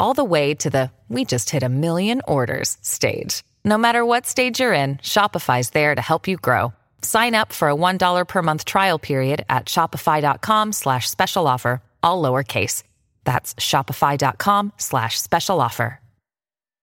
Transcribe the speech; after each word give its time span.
all 0.00 0.14
the 0.14 0.24
way 0.24 0.54
to 0.54 0.70
the 0.70 0.90
we 1.08 1.24
just 1.24 1.50
hit 1.50 1.62
a 1.62 1.68
million 1.68 2.22
orders 2.26 2.78
stage. 2.82 3.42
No 3.64 3.76
matter 3.76 4.04
what 4.04 4.26
stage 4.26 4.60
you're 4.60 4.72
in, 4.72 4.98
Shopify's 4.98 5.70
there 5.70 5.94
to 5.94 6.00
help 6.00 6.28
you 6.28 6.36
grow. 6.36 6.72
Sign 7.02 7.34
up 7.34 7.52
for 7.52 7.68
a 7.68 7.74
$1 7.74 8.28
per 8.28 8.42
month 8.42 8.64
trial 8.64 8.98
period 8.98 9.44
at 9.48 9.66
shopify.com 9.66 10.72
slash 10.72 11.10
special 11.10 11.48
offer, 11.48 11.82
all 12.02 12.22
lowercase. 12.22 12.84
That's 13.24 13.54
shopify.com 13.54 14.72
slash 14.76 15.20
special 15.20 15.60
offer. 15.60 16.00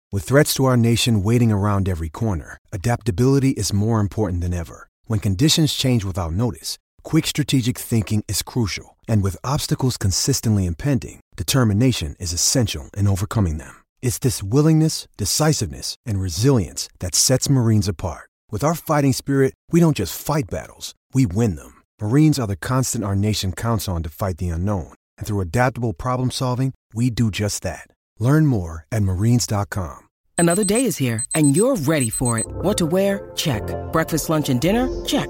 With 0.09 0.23
threats 0.23 0.53
to 0.53 0.63
our 0.65 0.77
nation 0.77 1.21
waiting 1.21 1.51
around 1.51 1.89
every 1.89 2.07
corner, 2.07 2.57
adaptability 2.71 3.49
is 3.49 3.73
more 3.73 3.99
important 3.99 4.41
than 4.41 4.53
ever. 4.53 4.87
When 5.05 5.19
conditions 5.19 5.73
change 5.73 6.05
without 6.05 6.31
notice, 6.31 6.77
quick 7.07 7.25
strategic 7.25 7.77
thinking 7.77 8.21
is 8.27 8.43
crucial. 8.43 8.97
And 9.07 9.23
with 9.23 9.37
obstacles 9.41 9.95
consistently 9.95 10.65
impending, 10.65 11.21
determination 11.37 12.17
is 12.19 12.33
essential 12.33 12.89
in 12.97 13.07
overcoming 13.07 13.59
them. 13.59 13.75
It's 14.01 14.19
this 14.19 14.43
willingness, 14.43 15.07
decisiveness, 15.15 15.95
and 16.05 16.19
resilience 16.19 16.89
that 16.99 17.15
sets 17.15 17.49
Marines 17.49 17.87
apart. 17.87 18.27
With 18.51 18.61
our 18.61 18.75
fighting 18.75 19.13
spirit, 19.13 19.53
we 19.71 19.79
don't 19.79 19.95
just 19.95 20.19
fight 20.19 20.49
battles, 20.49 20.95
we 21.13 21.25
win 21.25 21.55
them. 21.55 21.81
Marines 22.01 22.39
are 22.39 22.47
the 22.47 22.57
constant 22.57 23.05
our 23.05 23.15
nation 23.15 23.53
counts 23.53 23.87
on 23.87 24.03
to 24.03 24.09
fight 24.09 24.37
the 24.37 24.49
unknown. 24.49 24.91
And 25.17 25.25
through 25.25 25.39
adaptable 25.39 25.93
problem 25.93 26.29
solving, 26.29 26.73
we 26.93 27.09
do 27.09 27.31
just 27.31 27.63
that. 27.63 27.87
Learn 28.19 28.45
more 28.45 28.85
at 28.91 29.03
marines.com. 29.03 29.99
Another 30.37 30.65
day 30.65 30.83
is 30.83 30.97
here, 30.97 31.23
and 31.33 31.55
you're 31.55 31.77
ready 31.77 32.09
for 32.09 32.37
it. 32.37 32.45
What 32.47 32.77
to 32.79 32.85
wear? 32.85 33.31
Check. 33.35 33.63
Breakfast, 33.93 34.29
lunch, 34.29 34.49
and 34.49 34.59
dinner? 34.59 34.87
Check. 35.05 35.29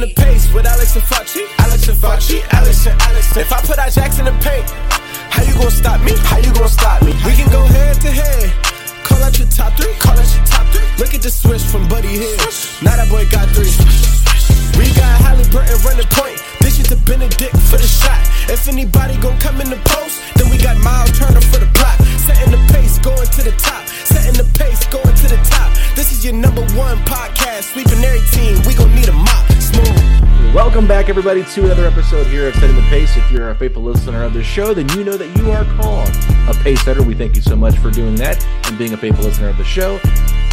The 0.00 0.06
pace 0.14 0.50
with 0.54 0.64
Alex 0.64 0.96
and 0.96 1.04
Facci, 1.04 1.44
Alex 1.58 1.86
and 1.86 1.98
Facci, 1.98 2.40
Alex 2.54 2.86
and 2.86 2.98
Alex. 3.02 3.36
If 3.36 3.52
I 3.52 3.60
put 3.60 3.78
our 3.78 3.90
jacks 3.90 4.18
in 4.18 4.24
the 4.24 4.32
paint, 4.40 4.64
how 5.28 5.42
you 5.42 5.52
gonna 5.52 5.70
stop 5.70 6.00
me? 6.00 6.12
How 6.24 6.38
you 6.38 6.50
gonna 6.54 6.70
stop 6.70 7.02
me? 7.02 7.12
We 7.26 7.36
can 7.36 7.52
go 7.52 7.66
head 7.66 8.00
to 8.00 8.10
head. 8.10 8.79
Call 9.10 9.22
out 9.26 9.34
your 9.36 9.48
top 9.50 9.74
three, 9.74 9.92
call 9.98 10.14
out 10.14 10.30
your 10.30 10.46
top 10.46 10.66
three. 10.70 10.86
Look 11.02 11.12
at 11.14 11.22
the 11.22 11.30
switch 11.30 11.62
from 11.66 11.88
Buddy 11.90 12.14
Hield. 12.14 12.38
Now 12.80 12.94
that 12.94 13.10
boy 13.10 13.26
got 13.26 13.50
three. 13.50 13.74
We 14.78 14.86
got 14.94 15.18
Halliburton 15.18 15.82
running 15.82 16.06
point. 16.14 16.38
This 16.62 16.78
is 16.78 16.86
the 16.86 16.96
Benedict 17.02 17.50
for 17.66 17.76
the 17.76 17.90
shot. 17.90 18.22
If 18.46 18.68
anybody 18.70 19.18
gon' 19.18 19.38
come 19.42 19.60
in 19.60 19.68
the 19.68 19.82
post, 19.82 20.22
then 20.38 20.48
we 20.48 20.56
got 20.62 20.78
Miles 20.78 21.10
Turner 21.18 21.42
for 21.42 21.58
the 21.58 21.66
block. 21.74 21.98
Setting 22.22 22.54
the 22.54 22.62
pace, 22.70 23.02
going 23.02 23.26
to 23.26 23.42
the 23.42 23.54
top. 23.58 23.82
Setting 24.06 24.38
the 24.38 24.46
pace, 24.54 24.86
going 24.86 25.14
to 25.14 25.26
the 25.26 25.40
top. 25.50 25.74
This 25.98 26.12
is 26.12 26.24
your 26.24 26.34
number 26.34 26.62
one 26.78 26.96
podcast. 27.02 27.74
Sweeping 27.74 27.98
every 28.06 28.22
team. 28.30 28.62
We 28.62 28.78
gon' 28.78 28.94
need 28.94 29.10
a 29.10 29.12
mop. 29.12 29.50
Smooth. 29.58 30.54
Welcome 30.54 30.88
back, 30.88 31.08
everybody, 31.08 31.44
to 31.44 31.64
another 31.66 31.86
episode 31.86 32.26
here 32.26 32.48
of 32.48 32.54
Setting 32.54 32.74
the 32.74 32.82
Pace. 32.90 33.16
If 33.16 33.30
you're 33.30 33.50
a 33.50 33.54
faithful 33.54 33.82
listener 33.82 34.24
of 34.24 34.34
this 34.34 34.46
show, 34.46 34.74
then 34.74 34.88
you 34.90 35.04
know 35.04 35.16
that 35.16 35.30
you 35.38 35.50
are 35.52 35.64
called 35.78 36.10
a 36.70 36.76
setter. 36.76 37.02
We 37.02 37.14
thank 37.14 37.34
you 37.34 37.42
so 37.42 37.56
much 37.56 37.76
for 37.78 37.90
doing 37.90 38.14
that 38.16 38.44
and 38.68 38.78
being 38.78 38.92
a 38.92 38.96
faithful 38.96 39.24
listener 39.24 39.48
of 39.48 39.56
the 39.56 39.64
show. 39.64 39.96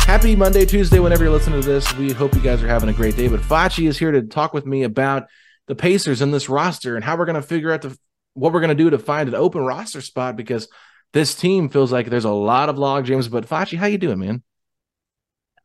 Happy 0.07 0.35
Monday, 0.35 0.66
Tuesday, 0.66 1.00
whenever 1.00 1.23
you're 1.23 1.31
listening 1.31 1.61
to 1.61 1.67
this. 1.67 1.94
We 1.95 2.11
hope 2.11 2.33
you 2.33 2.41
guys 2.41 2.63
are 2.63 2.67
having 2.67 2.89
a 2.89 2.94
great 2.94 3.16
day. 3.16 3.28
But 3.28 3.41
Facci 3.41 3.88
is 3.88 4.00
here 4.00 4.11
to 4.11 4.23
talk 4.23 4.51
with 4.51 4.66
me 4.66 4.83
about 4.83 5.27
the 5.67 5.75
Pacers 5.75 6.22
and 6.22 6.33
this 6.33 6.50
roster 6.50 6.95
and 6.95 7.06
how 7.06 7.17
we're 7.17 7.25
going 7.25 7.35
to 7.35 7.41
figure 7.41 7.72
out 7.72 7.83
the, 7.83 7.95
what 8.33 8.51
we're 8.51 8.61
going 8.61 8.75
to 8.75 8.83
do 8.83 8.89
to 8.89 8.97
find 8.97 9.29
an 9.29 9.35
open 9.35 9.61
roster 9.61 10.01
spot 10.01 10.35
because 10.35 10.67
this 11.13 11.35
team 11.35 11.69
feels 11.69 11.91
like 11.91 12.09
there's 12.09 12.25
a 12.25 12.31
lot 12.31 12.69
of 12.69 12.79
log 12.79 13.06
jams. 13.06 13.27
But 13.27 13.47
Facci, 13.47 13.77
how 13.77 13.85
you 13.85 14.00
doing, 14.00 14.19
man? 14.19 14.44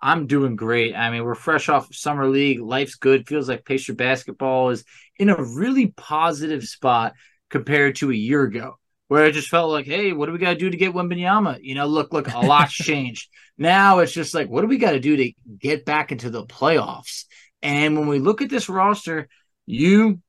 I'm 0.02 0.26
doing 0.26 0.56
great. 0.56 0.94
I 0.94 1.10
mean, 1.10 1.24
we're 1.24 1.34
fresh 1.34 1.68
off 1.68 1.94
summer 1.94 2.26
league. 2.26 2.60
Life's 2.60 2.96
good. 2.96 3.26
Feels 3.26 3.48
like 3.48 3.64
Pacer 3.64 3.94
basketball 3.94 4.70
is 4.70 4.84
in 5.16 5.30
a 5.30 5.42
really 5.42 5.94
positive 5.96 6.64
spot 6.64 7.14
compared 7.48 7.96
to 7.96 8.10
a 8.10 8.14
year 8.14 8.42
ago, 8.42 8.76
where 9.12 9.26
I 9.26 9.30
just 9.30 9.50
felt 9.50 9.70
like, 9.70 9.84
hey, 9.84 10.14
what 10.14 10.24
do 10.24 10.32
we 10.32 10.38
got 10.38 10.54
to 10.54 10.58
do 10.58 10.70
to 10.70 10.76
get 10.78 10.94
Wembanyama? 10.94 11.58
You 11.60 11.74
know, 11.74 11.86
look, 11.86 12.14
look, 12.14 12.32
a 12.32 12.38
lot's 12.38 12.72
changed. 12.72 13.28
Now 13.58 13.98
it's 13.98 14.10
just 14.10 14.32
like, 14.32 14.48
what 14.48 14.62
do 14.62 14.68
we 14.68 14.78
got 14.78 14.92
to 14.92 15.00
do 15.00 15.18
to 15.18 15.32
get 15.58 15.84
back 15.84 16.12
into 16.12 16.30
the 16.30 16.46
playoffs? 16.46 17.26
And 17.60 17.98
when 17.98 18.08
we 18.08 18.20
look 18.20 18.40
at 18.40 18.48
this 18.48 18.70
roster, 18.70 19.28
you, 19.66 20.22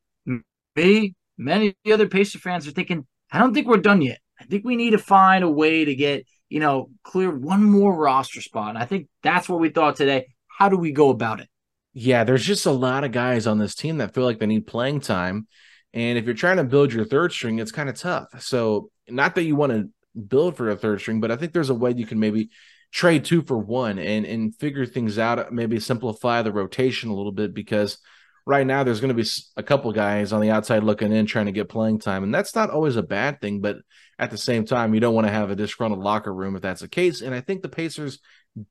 me, 0.76 1.14
many 1.38 1.74
other 1.90 2.06
Pacer 2.06 2.38
fans 2.38 2.68
are 2.68 2.72
thinking, 2.72 3.06
I 3.32 3.38
don't 3.38 3.54
think 3.54 3.68
we're 3.68 3.78
done 3.78 4.02
yet. 4.02 4.18
I 4.38 4.44
think 4.44 4.66
we 4.66 4.76
need 4.76 4.90
to 4.90 4.98
find 4.98 5.44
a 5.44 5.48
way 5.48 5.86
to 5.86 5.94
get, 5.94 6.26
you 6.50 6.60
know, 6.60 6.90
clear 7.04 7.34
one 7.34 7.64
more 7.64 7.96
roster 7.96 8.42
spot. 8.42 8.68
And 8.68 8.78
I 8.78 8.84
think 8.84 9.08
that's 9.22 9.48
what 9.48 9.60
we 9.60 9.70
thought 9.70 9.96
today. 9.96 10.26
How 10.46 10.68
do 10.68 10.76
we 10.76 10.92
go 10.92 11.08
about 11.08 11.40
it? 11.40 11.48
Yeah, 11.94 12.24
there's 12.24 12.44
just 12.44 12.66
a 12.66 12.70
lot 12.70 13.02
of 13.02 13.12
guys 13.12 13.46
on 13.46 13.56
this 13.56 13.74
team 13.74 13.96
that 13.96 14.12
feel 14.12 14.24
like 14.24 14.40
they 14.40 14.46
need 14.46 14.66
playing 14.66 15.00
time. 15.00 15.46
And 15.94 16.18
if 16.18 16.26
you're 16.26 16.34
trying 16.34 16.58
to 16.58 16.64
build 16.64 16.92
your 16.92 17.04
third 17.04 17.32
string, 17.32 17.58
it's 17.60 17.72
kind 17.72 17.88
of 17.88 17.94
tough. 17.94 18.42
So, 18.42 18.90
not 19.08 19.36
that 19.36 19.44
you 19.44 19.56
want 19.56 19.72
to 19.72 19.88
build 20.20 20.56
for 20.56 20.68
a 20.68 20.76
third 20.76 21.00
string, 21.00 21.20
but 21.20 21.30
I 21.30 21.36
think 21.36 21.52
there's 21.52 21.70
a 21.70 21.74
way 21.74 21.92
you 21.92 22.04
can 22.04 22.18
maybe 22.18 22.50
trade 22.92 23.24
two 23.24 23.42
for 23.42 23.56
one 23.56 23.98
and 23.98 24.26
and 24.26 24.54
figure 24.56 24.84
things 24.84 25.18
out, 25.18 25.52
maybe 25.52 25.80
simplify 25.80 26.42
the 26.42 26.52
rotation 26.52 27.10
a 27.10 27.14
little 27.14 27.32
bit 27.32 27.54
because 27.54 27.98
right 28.46 28.66
now 28.66 28.84
there's 28.84 29.00
going 29.00 29.14
to 29.14 29.22
be 29.22 29.28
a 29.56 29.62
couple 29.62 29.90
guys 29.92 30.32
on 30.32 30.40
the 30.40 30.50
outside 30.50 30.84
looking 30.84 31.12
in 31.12 31.26
trying 31.26 31.46
to 31.46 31.52
get 31.52 31.68
playing 31.68 31.98
time 31.98 32.22
and 32.22 32.34
that's 32.34 32.54
not 32.54 32.70
always 32.70 32.96
a 32.96 33.02
bad 33.02 33.40
thing 33.40 33.60
but 33.60 33.78
at 34.18 34.30
the 34.30 34.36
same 34.36 34.64
time 34.64 34.94
you 34.94 35.00
don't 35.00 35.14
want 35.14 35.26
to 35.26 35.32
have 35.32 35.50
a 35.50 35.56
disgruntled 35.56 36.02
locker 36.02 36.32
room 36.32 36.54
if 36.54 36.62
that's 36.62 36.82
the 36.82 36.88
case 36.88 37.22
and 37.22 37.34
i 37.34 37.40
think 37.40 37.62
the 37.62 37.68
pacers 37.68 38.18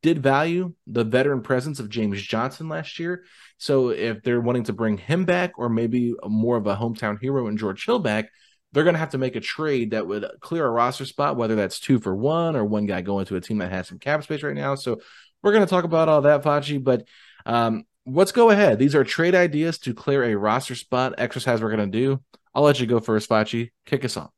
did 0.01 0.23
value 0.23 0.73
the 0.87 1.03
veteran 1.03 1.41
presence 1.41 1.79
of 1.79 1.89
James 1.89 2.21
Johnson 2.21 2.69
last 2.69 2.99
year. 2.99 3.25
So 3.57 3.89
if 3.89 4.23
they're 4.23 4.41
wanting 4.41 4.63
to 4.65 4.73
bring 4.73 4.97
him 4.97 5.25
back, 5.25 5.53
or 5.57 5.69
maybe 5.69 6.13
more 6.25 6.57
of 6.57 6.67
a 6.67 6.75
hometown 6.75 7.19
hero 7.19 7.47
in 7.47 7.57
George 7.57 7.85
Hill 7.85 7.99
back, 7.99 8.29
they're 8.71 8.83
going 8.83 8.95
to 8.95 8.99
have 8.99 9.11
to 9.11 9.17
make 9.17 9.35
a 9.35 9.41
trade 9.41 9.91
that 9.91 10.07
would 10.07 10.25
clear 10.39 10.65
a 10.65 10.69
roster 10.69 11.05
spot, 11.05 11.37
whether 11.37 11.55
that's 11.55 11.79
two 11.79 11.99
for 11.99 12.15
one 12.15 12.55
or 12.55 12.65
one 12.65 12.85
guy 12.85 13.01
going 13.01 13.25
to 13.27 13.35
a 13.35 13.41
team 13.41 13.59
that 13.59 13.71
has 13.71 13.87
some 13.87 13.99
cap 13.99 14.23
space 14.23 14.41
right 14.41 14.55
now. 14.55 14.75
So 14.75 14.99
we're 15.41 15.51
going 15.51 15.65
to 15.65 15.69
talk 15.69 15.83
about 15.83 16.09
all 16.09 16.21
that, 16.21 16.43
Facci. 16.43 16.83
But 16.83 17.07
um, 17.45 17.85
let's 18.05 18.31
go 18.31 18.49
ahead. 18.49 18.79
These 18.79 18.95
are 18.95 19.03
trade 19.03 19.35
ideas 19.35 19.77
to 19.79 19.93
clear 19.93 20.23
a 20.23 20.35
roster 20.35 20.75
spot 20.75 21.15
exercise 21.17 21.61
we're 21.61 21.75
going 21.75 21.91
to 21.91 21.97
do. 21.97 22.21
I'll 22.55 22.63
let 22.63 22.79
you 22.79 22.87
go 22.87 22.99
first, 22.99 23.29
Facci. 23.29 23.71
Kick 23.85 24.05
us 24.05 24.17
off. 24.17 24.31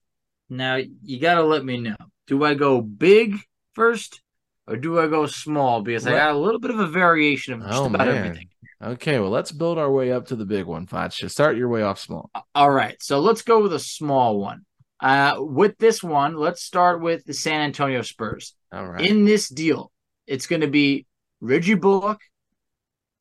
Now 0.50 0.76
you 0.76 1.20
got 1.20 1.36
to 1.36 1.44
let 1.44 1.64
me 1.64 1.78
know. 1.78 1.96
Do 2.28 2.44
I 2.44 2.56
go 2.56 2.82
big 2.82 3.40
first 3.74 4.22
or 4.68 4.78
do 4.78 5.00
I 5.00 5.08
go 5.08 5.26
small? 5.26 5.82
Because 5.82 6.08
I 6.08 6.12
got 6.12 6.36
a 6.36 6.38
little 6.38 6.60
bit 6.60 6.72
of 6.72 6.80
a 6.80 6.88
variation 6.88 7.54
of 7.54 7.62
just 7.62 7.74
Oh, 7.74 7.86
about 7.86 8.08
man. 8.08 8.18
everything. 8.18 8.50
Okay, 8.84 9.20
well, 9.20 9.30
let's 9.30 9.52
build 9.52 9.78
our 9.78 9.92
way 9.92 10.12
up 10.12 10.28
to 10.28 10.36
the 10.36 10.46
big 10.46 10.66
one, 10.66 10.86
Facci. 10.86 11.30
Start 11.30 11.56
your 11.58 11.70
way 11.70 11.82
off 11.82 12.00
small. 12.00 12.30
All 12.54 12.70
right, 12.72 13.02
so 13.02 13.20
let's 13.20 13.42
go 13.42 13.62
with 13.62 13.74
a 13.74 13.80
small 13.80 14.40
one. 14.40 14.66
Uh, 15.00 15.36
with 15.40 15.78
this 15.78 16.04
one, 16.04 16.36
let's 16.36 16.62
start 16.62 17.02
with 17.02 17.24
the 17.26 17.34
San 17.34 17.62
Antonio 17.62 18.02
Spurs. 18.02 18.56
All 18.72 18.88
right. 18.88 19.06
In 19.06 19.26
this 19.26 19.50
deal, 19.50 19.92
it's 20.28 20.48
going 20.48 20.62
to 20.62 20.68
be 20.68 21.06
Reggie 21.42 21.76
Bullock 21.76 22.20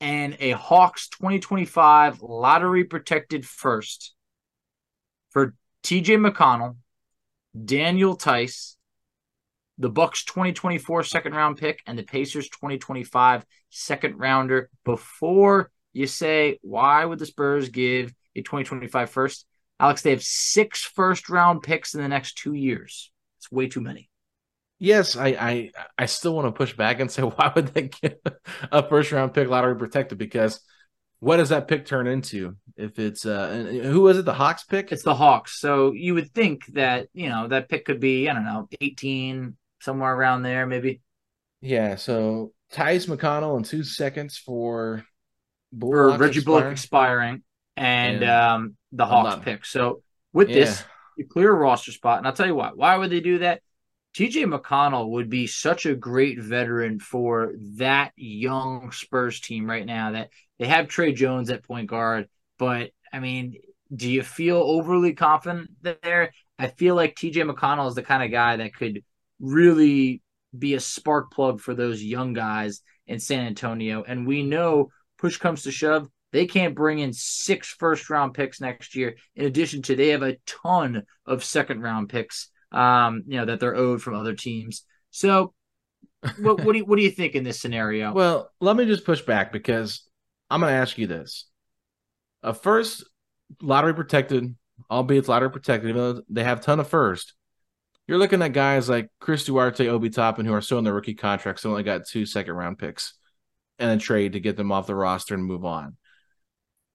and 0.01 0.35
a 0.39 0.51
Hawks 0.51 1.09
2025 1.09 2.21
lottery 2.21 2.83
protected 2.83 3.45
first 3.45 4.13
for 5.31 5.53
TJ 5.83 6.29
McConnell, 6.31 6.75
Daniel 7.63 8.15
Theis, 8.15 8.74
the 9.77 9.89
Bucks 9.89 10.23
2024 10.25 11.03
second 11.03 11.33
round 11.33 11.57
pick, 11.57 11.81
and 11.85 11.97
the 11.97 12.03
Pacers 12.03 12.49
2025 12.49 13.45
second 13.69 14.17
rounder. 14.17 14.69
Before 14.83 15.71
you 15.93 16.07
say, 16.07 16.59
why 16.61 17.03
would 17.03 17.19
the 17.19 17.25
Spurs 17.25 17.69
give 17.69 18.13
a 18.35 18.41
2025 18.41 19.09
first? 19.09 19.45
Alex, 19.79 20.01
they 20.01 20.11
have 20.11 20.23
six 20.23 20.83
first 20.83 21.29
round 21.29 21.61
picks 21.63 21.93
in 21.95 22.01
the 22.01 22.07
next 22.07 22.37
two 22.37 22.53
years. 22.53 23.11
It's 23.39 23.51
way 23.51 23.67
too 23.67 23.81
many. 23.81 24.09
Yes, 24.79 25.15
I, 25.15 25.27
I 25.27 25.71
I 25.97 26.05
still 26.05 26.35
want 26.35 26.47
to 26.47 26.51
push 26.51 26.73
back 26.73 26.99
and 26.99 27.09
say 27.09 27.21
why 27.23 27.51
would 27.55 27.67
they 27.67 27.89
give 27.89 28.15
a 28.71 28.87
first 28.87 29.11
round 29.11 29.33
pick 29.33 29.47
lottery 29.47 29.75
protected? 29.75 30.17
Because 30.17 30.59
what 31.19 31.37
does 31.37 31.49
that 31.49 31.67
pick 31.67 31.85
turn 31.85 32.07
into 32.07 32.55
if 32.75 32.99
it's 32.99 33.25
uh 33.25 33.81
who 33.83 34.01
was 34.01 34.17
it 34.17 34.25
the 34.25 34.33
Hawks 34.33 34.63
pick? 34.63 34.91
It's 34.91 35.03
the 35.03 35.15
Hawks. 35.15 35.59
So 35.59 35.93
you 35.93 36.13
would 36.13 36.31
think 36.31 36.65
that, 36.73 37.07
you 37.13 37.29
know, 37.29 37.47
that 37.47 37.69
pick 37.69 37.85
could 37.85 37.99
be, 37.99 38.29
I 38.29 38.33
don't 38.33 38.45
know, 38.45 38.67
18, 38.81 39.55
somewhere 39.81 40.13
around 40.15 40.43
there, 40.43 40.65
maybe. 40.67 41.01
yeah. 41.61 41.95
So 41.95 42.53
Theis 42.71 43.05
McConnell 43.07 43.57
in 43.57 43.63
two 43.63 43.83
seconds 43.83 44.37
for 44.37 45.03
For 45.89 46.11
Reggie 46.13 46.39
Bullock 46.39 46.71
expiring. 46.71 46.71
expiring 46.71 47.43
and 47.77 48.23
Yeah. 48.23 48.23
um 48.23 48.77
the 48.91 49.05
Hawks 49.05 49.35
pick. 49.35 49.65
So 49.65 50.01
with 50.33 50.51
this, 50.53 50.83
you 51.15 51.25
clear 51.27 51.51
a 51.51 51.55
roster 51.55 51.91
spot. 51.91 52.17
And 52.19 52.27
I'll 52.27 52.33
tell 52.33 52.47
you 52.47 52.55
what, 52.55 52.77
why 52.77 52.97
would 52.97 53.09
they 53.09 53.19
do 53.19 53.39
that? 53.39 53.61
TJ 54.13 54.45
McConnell 54.45 55.09
would 55.11 55.29
be 55.29 55.47
such 55.47 55.85
a 55.85 55.95
great 55.95 56.39
veteran 56.39 56.99
for 56.99 57.53
that 57.77 58.11
young 58.15 58.91
Spurs 58.93 59.41
team 59.41 59.69
right 59.69 59.85
now 59.85 60.11
that 60.11 60.29
they 60.57 60.67
have 60.67 60.87
Tre 60.87 61.11
Jones 61.11 61.49
at 61.49 61.63
point 61.65 61.89
guard. 61.89 62.29
But 62.57 62.91
I 63.11 63.19
mean, 63.19 63.55
do 63.93 64.09
you 64.09 64.23
feel 64.23 64.57
overly 64.57 65.13
confident 65.13 65.71
there? 65.81 66.31
I 66.57 66.67
feel 66.67 66.95
like 66.95 67.15
TJ 67.15 67.43
McConnell 67.43 67.89
is 67.89 67.95
the 67.95 68.03
kind 68.03 68.23
of 68.23 68.31
guy 68.31 68.55
that 68.57 68.73
could 68.73 69.03
really 69.39 70.21
be 70.57 70.73
a 70.73 70.79
spark 70.79 71.31
plug 71.31 71.59
for 71.59 71.73
those 71.73 72.01
young 72.01 72.33
guys 72.33 72.81
in 73.07 73.19
San 73.19 73.45
Antonio. 73.45 74.03
And 74.07 74.25
we 74.25 74.43
know 74.43 74.89
push 75.17 75.37
comes 75.37 75.63
to 75.63 75.71
shove, 75.71 76.07
they 76.31 76.45
can't 76.45 76.75
bring 76.75 76.99
in 76.99 77.13
six 77.13 77.69
first 77.69 78.09
round 78.09 78.33
picks 78.33 78.59
next 78.59 78.95
year. 78.95 79.15
In 79.35 79.45
addition 79.45 79.81
to 79.83 79.95
they 79.95 80.09
have 80.09 80.23
a 80.23 80.37
ton 80.45 81.03
of 81.25 81.43
second 81.43 81.81
round 81.81 82.09
picks 82.09 82.49
um, 82.71 83.23
you 83.25 83.37
know, 83.37 83.45
that 83.45 83.59
they're 83.59 83.75
owed 83.75 84.01
from 84.01 84.15
other 84.15 84.35
teams. 84.35 84.83
So 85.11 85.53
what 86.39 86.63
what 86.63 86.73
do 86.73 86.79
you 86.79 86.85
what 86.85 86.97
do 86.97 87.03
you 87.03 87.11
think 87.11 87.33
in 87.33 87.43
this 87.43 87.59
scenario? 87.59 88.13
Well, 88.13 88.51
let 88.59 88.75
me 88.75 88.85
just 88.85 89.05
push 89.05 89.21
back 89.21 89.51
because 89.51 90.03
I'm 90.49 90.59
going 90.59 90.71
to 90.71 90.77
ask 90.77 90.97
you 90.97 91.07
this: 91.07 91.45
a 92.43 92.53
first 92.53 93.05
lottery 93.61 93.93
protected, 93.93 94.55
albeit 94.91 95.27
lottery 95.27 95.51
protected, 95.51 96.23
they 96.29 96.43
have 96.43 96.59
a 96.59 96.63
ton 96.63 96.79
of 96.79 96.87
first. 96.87 97.33
You're 98.07 98.19
looking 98.19 98.41
at 98.43 98.53
guys 98.53 98.87
like 98.87 99.09
Chris 99.19 99.45
Duarte, 99.45 99.87
Obi 99.87 100.09
Toppin, 100.09 100.45
who 100.45 100.53
are 100.53 100.61
still 100.61 100.77
in 100.77 100.83
their 100.83 100.93
rookie 100.93 101.15
contracts, 101.15 101.65
only 101.65 101.81
got 101.81 102.05
two 102.05 102.25
second 102.25 102.53
round 102.53 102.77
picks 102.77 103.15
and 103.79 103.99
a 103.99 104.03
trade 104.03 104.33
to 104.33 104.39
get 104.39 104.57
them 104.57 104.71
off 104.71 104.87
the 104.87 104.95
roster 104.95 105.33
and 105.33 105.43
move 105.43 105.65
on. 105.65 105.97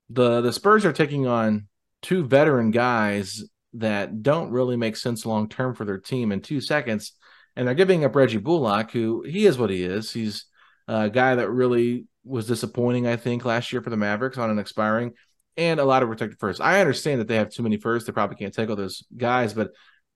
The 0.09 0.41
the 0.41 0.53
Spurs 0.53 0.85
are 0.85 0.93
taking 0.93 1.27
on 1.27 1.67
two 2.03 2.25
veteran 2.25 2.71
guys 2.71 3.43
that 3.75 4.23
don't 4.23 4.51
really 4.51 4.77
make 4.77 4.97
sense 4.97 5.27
long 5.27 5.49
term 5.49 5.75
for 5.75 5.85
their 5.85 5.99
team 5.99 6.31
in 6.31 6.41
two 6.43 6.61
seconds, 6.61 7.13
and 7.57 7.67
they're 7.67 7.75
giving 7.75 8.05
up 8.05 8.15
Reggie 8.15 8.39
Bullock, 8.39 8.93
who 8.93 9.23
he 9.23 9.47
is 9.47 9.59
what 9.59 9.71
he 9.71 9.83
is. 9.83 10.13
He's 10.13 10.47
a 10.87 11.11
guy 11.11 11.35
that 11.35 11.51
really 11.51 12.07
was 12.25 12.47
disappointing, 12.47 13.07
I 13.07 13.17
think, 13.17 13.45
last 13.45 13.73
year 13.73 13.83
for 13.83 13.91
the 13.91 13.97
Mavericks 13.97 14.39
on 14.39 14.51
an 14.51 14.59
expiring 14.59 15.13
and 15.57 15.81
a 15.81 15.85
lot 15.85 16.03
of 16.03 16.09
protected 16.09 16.39
firsts. 16.39 16.61
I 16.61 16.81
understand 16.81 17.21
that 17.21 17.29
they 17.29 17.37
have 17.37 17.51
too 17.51 17.65
many 17.65 17.79
firsts; 17.79 18.07
they 18.07 18.13
probably 18.13 18.37
can't 18.37 18.55
take 18.55 18.71
all 18.71 18.77
those 18.77 19.03
guys, 19.17 19.55
but 19.55 19.71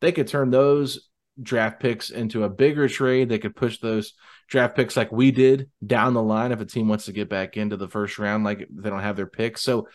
they 0.04 0.12
could 0.12 0.28
turn 0.28 0.50
those 0.50 1.08
draft 1.40 1.80
picks 1.80 2.10
into 2.10 2.44
a 2.44 2.48
bigger 2.48 2.88
trade. 2.88 3.28
They 3.28 3.38
could 3.38 3.56
push 3.56 3.78
those 3.78 4.12
draft 4.48 4.76
picks 4.76 4.96
like 4.96 5.10
we 5.10 5.30
did 5.30 5.70
down 5.84 6.14
the 6.14 6.22
line 6.22 6.52
if 6.52 6.60
a 6.60 6.66
team 6.66 6.88
wants 6.88 7.06
to 7.06 7.12
get 7.12 7.28
back 7.30 7.56
into 7.56 7.76
the 7.76 7.88
first 7.88 8.18
round, 8.18 8.44
like 8.44 8.68
they 8.70 8.90
don't 8.90 9.00
have 9.00 9.16
their 9.16 9.26
picks. 9.26 9.62
So 9.62 9.88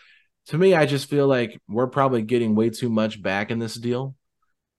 to 0.46 0.58
me, 0.58 0.74
I 0.74 0.86
just 0.86 1.08
feel 1.08 1.28
like 1.28 1.60
we're 1.68 1.86
probably 1.86 2.22
getting 2.22 2.56
way 2.56 2.70
too 2.70 2.88
much 2.88 3.22
back 3.22 3.50
in 3.50 3.60
this 3.60 3.74
deal. 3.74 4.16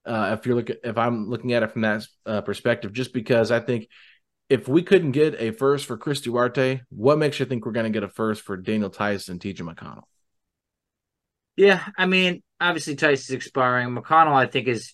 Uh, 0.06 0.36
if 0.38 0.46
you're 0.46 0.56
looking, 0.56 0.76
if 0.84 0.98
I'm 0.98 1.30
looking 1.30 1.54
at 1.54 1.64
it 1.64 1.72
from 1.72 1.84
that 1.84 2.06
uh, 2.26 2.42
perspective, 2.42 2.92
just 2.92 3.14
because 3.14 3.52
I 3.52 3.60
think 3.60 3.88
if 4.50 4.68
we 4.68 4.84
couldn't 4.84 5.12
get 5.12 5.40
a 5.40 5.52
first 5.52 5.86
for 5.86 5.98
Chris 5.98 6.20
Duarte, 6.20 6.82
what 6.90 7.18
makes 7.18 7.40
you 7.40 7.46
think 7.46 7.66
we're 7.66 7.72
going 7.72 7.86
to 7.86 7.92
get 7.92 8.04
a 8.04 8.10
first 8.10 8.42
for 8.42 8.58
Daniel 8.58 8.90
Tyson 8.90 9.34
and 9.34 9.42
TJ 9.42 9.62
McConnell? 9.62 10.04
Yeah, 11.56 11.86
I 11.98 12.06
mean, 12.06 12.42
obviously 12.60 12.94
is 12.94 13.30
expiring. 13.30 13.96
McConnell, 13.96 14.34
I 14.34 14.48
think, 14.48 14.68
is 14.68 14.94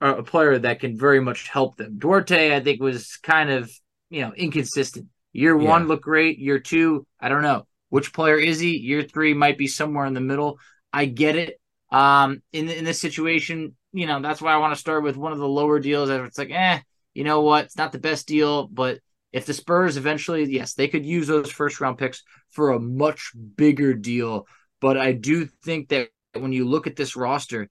a 0.00 0.14
a 0.16 0.22
player 0.22 0.58
that 0.58 0.80
can 0.80 0.98
very 0.98 1.20
much 1.20 1.48
help 1.48 1.76
them. 1.76 1.98
Duarte, 1.98 2.54
I 2.54 2.60
think, 2.60 2.80
was 2.80 3.16
kind 3.22 3.50
of 3.50 3.70
you 4.08 4.22
know 4.22 4.32
inconsistent. 4.34 5.08
Year 5.32 5.56
one 5.56 5.82
Yeah. 5.82 5.88
looked 5.88 6.04
great. 6.04 6.38
Year 6.38 6.58
two, 6.58 7.06
I 7.20 7.28
don't 7.28 7.42
know 7.42 7.66
which 7.88 8.12
player 8.12 8.36
is 8.38 8.60
he. 8.60 8.76
Year 8.78 9.02
three 9.02 9.34
might 9.34 9.58
be 9.58 9.66
somewhere 9.66 10.06
in 10.06 10.14
the 10.14 10.20
middle. 10.20 10.58
I 10.92 11.04
get 11.06 11.36
it. 11.36 11.60
Um, 11.90 12.42
in 12.52 12.68
in 12.68 12.84
this 12.84 13.00
situation, 13.00 13.76
you 13.92 14.06
know, 14.06 14.20
that's 14.20 14.40
why 14.40 14.52
I 14.52 14.58
want 14.58 14.72
to 14.74 14.80
start 14.80 15.02
with 15.02 15.16
one 15.16 15.32
of 15.32 15.38
the 15.38 15.48
lower 15.48 15.80
deals. 15.80 16.08
It's 16.08 16.38
like, 16.38 16.50
eh, 16.50 16.80
you 17.14 17.24
know 17.24 17.42
what? 17.42 17.64
It's 17.66 17.76
not 17.76 17.92
the 17.92 17.98
best 17.98 18.26
deal, 18.28 18.66
but 18.68 19.00
if 19.32 19.46
the 19.46 19.54
Spurs 19.54 19.96
eventually, 19.96 20.44
yes, 20.44 20.74
they 20.74 20.88
could 20.88 21.04
use 21.06 21.26
those 21.26 21.50
first 21.50 21.80
round 21.80 21.98
picks 21.98 22.22
for 22.50 22.70
a 22.70 22.80
much 22.80 23.32
bigger 23.56 23.94
deal. 23.94 24.46
But 24.80 24.96
I 24.96 25.12
do 25.12 25.46
think 25.64 25.88
that 25.88 26.08
when 26.34 26.52
you 26.52 26.64
look 26.68 26.86
at 26.86 26.96
this 26.96 27.16
roster, 27.16 27.68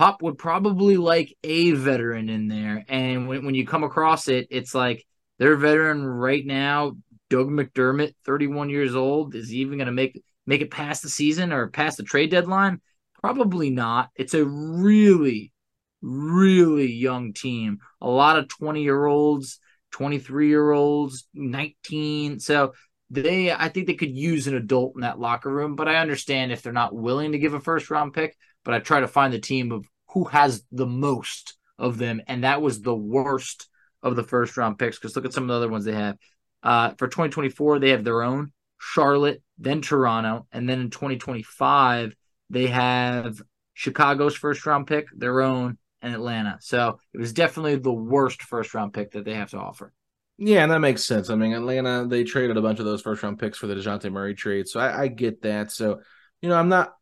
Pop 0.00 0.22
would 0.22 0.38
probably 0.38 0.96
like 0.96 1.36
a 1.44 1.72
veteran 1.72 2.30
in 2.30 2.48
there. 2.48 2.86
And 2.88 3.28
when, 3.28 3.44
when 3.44 3.54
you 3.54 3.66
come 3.66 3.84
across 3.84 4.28
it, 4.28 4.46
it's 4.48 4.74
like 4.74 5.06
their 5.38 5.56
veteran 5.56 6.02
right 6.02 6.42
now, 6.42 6.92
Doug 7.28 7.48
McDermott, 7.48 8.14
31 8.24 8.70
years 8.70 8.96
old, 8.96 9.34
is 9.34 9.50
he 9.50 9.58
even 9.58 9.76
going 9.76 9.88
to 9.88 9.92
make 9.92 10.18
make 10.46 10.62
it 10.62 10.70
past 10.70 11.02
the 11.02 11.10
season 11.10 11.52
or 11.52 11.68
past 11.68 11.98
the 11.98 12.02
trade 12.02 12.30
deadline? 12.30 12.80
Probably 13.22 13.68
not. 13.68 14.08
It's 14.16 14.32
a 14.32 14.42
really, 14.42 15.52
really 16.00 16.90
young 16.90 17.34
team. 17.34 17.80
A 18.00 18.08
lot 18.08 18.38
of 18.38 18.48
20 18.48 18.82
year 18.82 19.04
olds, 19.04 19.60
23 19.90 20.48
year 20.48 20.70
olds, 20.70 21.28
19. 21.34 22.40
So 22.40 22.72
they, 23.10 23.52
I 23.52 23.68
think 23.68 23.86
they 23.86 23.96
could 23.96 24.16
use 24.16 24.46
an 24.46 24.56
adult 24.56 24.94
in 24.94 25.02
that 25.02 25.20
locker 25.20 25.50
room. 25.50 25.76
But 25.76 25.88
I 25.88 25.96
understand 25.96 26.52
if 26.52 26.62
they're 26.62 26.72
not 26.72 26.94
willing 26.94 27.32
to 27.32 27.38
give 27.38 27.52
a 27.52 27.60
first 27.60 27.90
round 27.90 28.14
pick. 28.14 28.34
But 28.62 28.74
I 28.74 28.78
try 28.78 29.00
to 29.00 29.08
find 29.08 29.32
the 29.32 29.38
team 29.38 29.72
of 29.72 29.86
who 30.12 30.24
has 30.24 30.64
the 30.72 30.86
most 30.86 31.56
of 31.78 31.98
them, 31.98 32.20
and 32.26 32.44
that 32.44 32.62
was 32.62 32.80
the 32.80 32.94
worst 32.94 33.68
of 34.02 34.16
the 34.16 34.22
first 34.22 34.56
round 34.56 34.78
picks. 34.78 34.98
Because 34.98 35.16
look 35.16 35.24
at 35.24 35.32
some 35.32 35.44
of 35.44 35.48
the 35.48 35.54
other 35.54 35.68
ones 35.68 35.84
they 35.84 35.94
have. 35.94 36.16
Uh, 36.62 36.90
for 36.98 37.08
2024, 37.08 37.78
they 37.78 37.90
have 37.90 38.04
their 38.04 38.22
own 38.22 38.52
Charlotte, 38.78 39.42
then 39.58 39.80
Toronto, 39.82 40.46
and 40.52 40.68
then 40.68 40.80
in 40.80 40.90
2025 40.90 42.14
they 42.48 42.66
have 42.66 43.40
Chicago's 43.74 44.34
first 44.34 44.66
round 44.66 44.86
pick, 44.86 45.06
their 45.16 45.40
own, 45.40 45.78
and 46.02 46.14
Atlanta. 46.14 46.58
So 46.60 46.98
it 47.12 47.18
was 47.18 47.32
definitely 47.32 47.76
the 47.76 47.92
worst 47.92 48.42
first 48.42 48.74
round 48.74 48.92
pick 48.92 49.12
that 49.12 49.24
they 49.24 49.34
have 49.34 49.50
to 49.50 49.58
offer. 49.58 49.92
Yeah, 50.38 50.62
and 50.62 50.72
that 50.72 50.80
makes 50.80 51.04
sense. 51.04 51.28
I 51.28 51.34
mean, 51.34 51.52
Atlanta 51.52 52.06
they 52.08 52.24
traded 52.24 52.56
a 52.56 52.62
bunch 52.62 52.78
of 52.78 52.86
those 52.86 53.02
first 53.02 53.22
round 53.22 53.38
picks 53.38 53.58
for 53.58 53.66
the 53.66 53.74
Dejounte 53.74 54.10
Murray 54.10 54.34
trade, 54.34 54.66
so 54.68 54.80
I, 54.80 55.02
I 55.02 55.08
get 55.08 55.42
that. 55.42 55.70
So 55.70 56.00
you 56.40 56.48
know, 56.48 56.56
I'm 56.56 56.70
not 56.70 56.94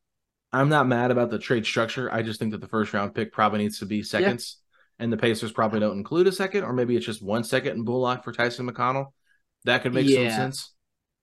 I'm 0.52 0.68
not 0.68 0.86
mad 0.88 1.10
about 1.10 1.30
the 1.30 1.38
trade 1.38 1.66
structure. 1.66 2.12
I 2.12 2.22
just 2.22 2.38
think 2.40 2.52
that 2.52 2.60
the 2.60 2.68
first 2.68 2.92
round 2.94 3.14
pick 3.14 3.32
probably 3.32 3.58
needs 3.60 3.80
to 3.80 3.86
be 3.86 4.02
seconds, 4.02 4.58
and 4.98 5.12
the 5.12 5.16
Pacers 5.16 5.52
probably 5.52 5.80
don't 5.80 5.98
include 5.98 6.26
a 6.26 6.32
second, 6.32 6.64
or 6.64 6.72
maybe 6.72 6.96
it's 6.96 7.04
just 7.06 7.22
one 7.22 7.44
second 7.44 7.72
in 7.76 7.84
Bullock 7.84 8.24
for 8.24 8.32
Tyson 8.32 8.68
McConnell. 8.68 9.12
That 9.64 9.82
could 9.82 9.92
make 9.92 10.06
Yeah. 10.08 10.30
some 10.30 10.36
sense. 10.52 10.74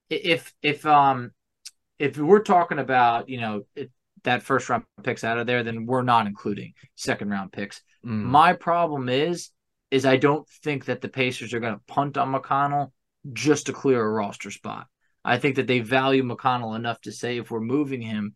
if 0.10 0.54
if 0.62 0.86
um 0.86 1.32
if 1.98 2.18
we're 2.18 2.44
talking 2.44 2.78
about 2.78 3.28
you 3.30 3.40
know 3.42 3.64
it, 3.76 3.92
that 4.24 4.44
first 4.44 4.70
round 4.70 4.84
picks 5.04 5.24
out 5.24 5.38
of 5.40 5.48
there, 5.48 5.64
then 5.64 5.86
we're 5.86 6.02
not 6.04 6.28
including 6.28 6.74
second 6.96 7.30
round 7.30 7.52
picks. 7.52 7.82
Mm. 8.06 8.24
My 8.24 8.54
problem 8.54 9.10
is 9.10 9.50
is 9.92 10.06
I 10.06 10.18
don't 10.18 10.48
think 10.64 10.86
that 10.86 11.02
the 11.02 11.10
Pacers 11.10 11.54
are 11.54 11.60
going 11.60 11.74
to 11.76 11.82
punt 11.88 12.18
on 12.18 12.34
McConnell 12.34 12.92
just 13.34 13.68
to 13.68 13.74
clear 13.74 14.04
a 14.04 14.10
roster 14.10 14.52
spot. 14.52 14.88
I 15.24 15.38
think 15.40 15.56
that 15.56 15.68
they 15.68 15.80
value 15.80 16.24
McConnell 16.24 16.76
enough 16.76 17.02
to 17.02 17.12
say 17.12 17.38
if 17.38 17.50
we're 17.50 17.62
moving 17.62 18.02
him, 18.02 18.36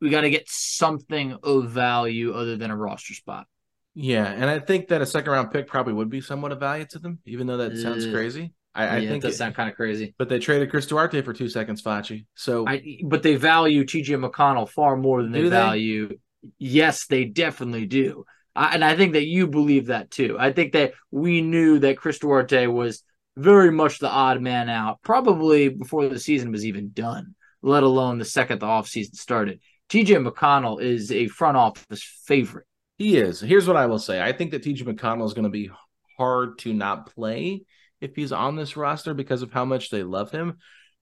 we 0.00 0.10
got 0.10 0.22
to 0.22 0.30
get 0.30 0.48
something 0.48 1.36
of 1.42 1.70
value 1.70 2.32
other 2.34 2.56
than 2.56 2.70
a 2.70 2.76
roster 2.76 3.14
spot. 3.14 3.46
Yeah, 3.94 4.26
and 4.26 4.44
I 4.44 4.58
think 4.58 4.88
that 4.88 5.00
a 5.00 5.06
second 5.06 5.32
round 5.32 5.50
pick 5.50 5.66
probably 5.66 5.94
would 5.94 6.10
be 6.10 6.20
somewhat 6.20 6.52
of 6.52 6.60
value 6.60 6.84
to 6.90 6.98
them, 6.98 7.18
even 7.24 7.46
though 7.46 7.56
that 7.56 7.78
sounds 7.78 8.04
Ugh. 8.04 8.12
crazy. 8.12 8.52
I, 8.74 8.86
I 8.86 8.96
yeah, 8.98 9.08
think 9.08 9.24
it 9.24 9.28
does 9.28 9.34
it- 9.34 9.38
sound 9.38 9.54
kind 9.54 9.70
of 9.70 9.74
crazy. 9.76 10.14
but 10.18 10.28
they 10.28 10.38
traded 10.38 10.70
Chris 10.70 10.86
Duarte 10.86 11.22
for 11.22 11.32
two 11.32 11.48
seconds, 11.48 11.82
Facci. 11.82 12.26
So 12.34 12.66
I 12.66 12.98
but 13.04 13.22
they 13.22 13.36
value 13.36 13.84
TJ 13.84 14.22
McConnell 14.22 14.68
far 14.68 14.96
more 14.98 15.22
than 15.22 15.32
they, 15.32 15.42
they? 15.44 15.48
value. 15.48 16.18
Yes, 16.58 17.06
they 17.06 17.24
definitely 17.24 17.86
do. 17.86 18.24
I, 18.54 18.74
and 18.74 18.84
I 18.84 18.94
think 18.96 19.14
that 19.14 19.24
you 19.26 19.46
believe 19.46 19.86
that 19.86 20.10
too. 20.10 20.36
I 20.38 20.52
think 20.52 20.72
that 20.74 20.92
we 21.10 21.40
knew 21.40 21.78
that 21.78 21.96
Chris 21.96 22.18
Duarte 22.18 22.66
was 22.66 23.02
very 23.36 23.70
much 23.72 23.98
the 23.98 24.10
odd 24.10 24.40
man 24.42 24.68
out, 24.68 25.00
probably 25.02 25.68
before 25.70 26.08
the 26.08 26.18
season 26.18 26.52
was 26.52 26.66
even 26.66 26.90
done, 26.92 27.34
let 27.62 27.82
alone 27.82 28.18
the 28.18 28.24
second 28.26 28.60
the 28.60 28.66
offseason 28.66 29.14
started. 29.14 29.60
TJ 29.90 30.26
McConnell 30.26 30.82
is 30.82 31.12
a 31.12 31.28
front 31.28 31.56
office 31.56 32.02
favorite. 32.24 32.66
He 32.98 33.16
is. 33.16 33.40
Here's 33.40 33.68
what 33.68 33.76
I 33.76 33.86
will 33.86 33.98
say. 33.98 34.20
I 34.22 34.32
think 34.32 34.50
that 34.50 34.64
TJ 34.64 34.82
McConnell 34.82 35.26
is 35.26 35.34
going 35.34 35.44
to 35.44 35.50
be 35.50 35.70
hard 36.18 36.58
to 36.60 36.72
not 36.72 37.14
play 37.14 37.62
if 38.00 38.16
he's 38.16 38.32
on 38.32 38.56
this 38.56 38.76
roster 38.76 39.14
because 39.14 39.42
of 39.42 39.52
how 39.52 39.64
much 39.64 39.90
they 39.90 40.02
love 40.02 40.30
him. 40.30 40.58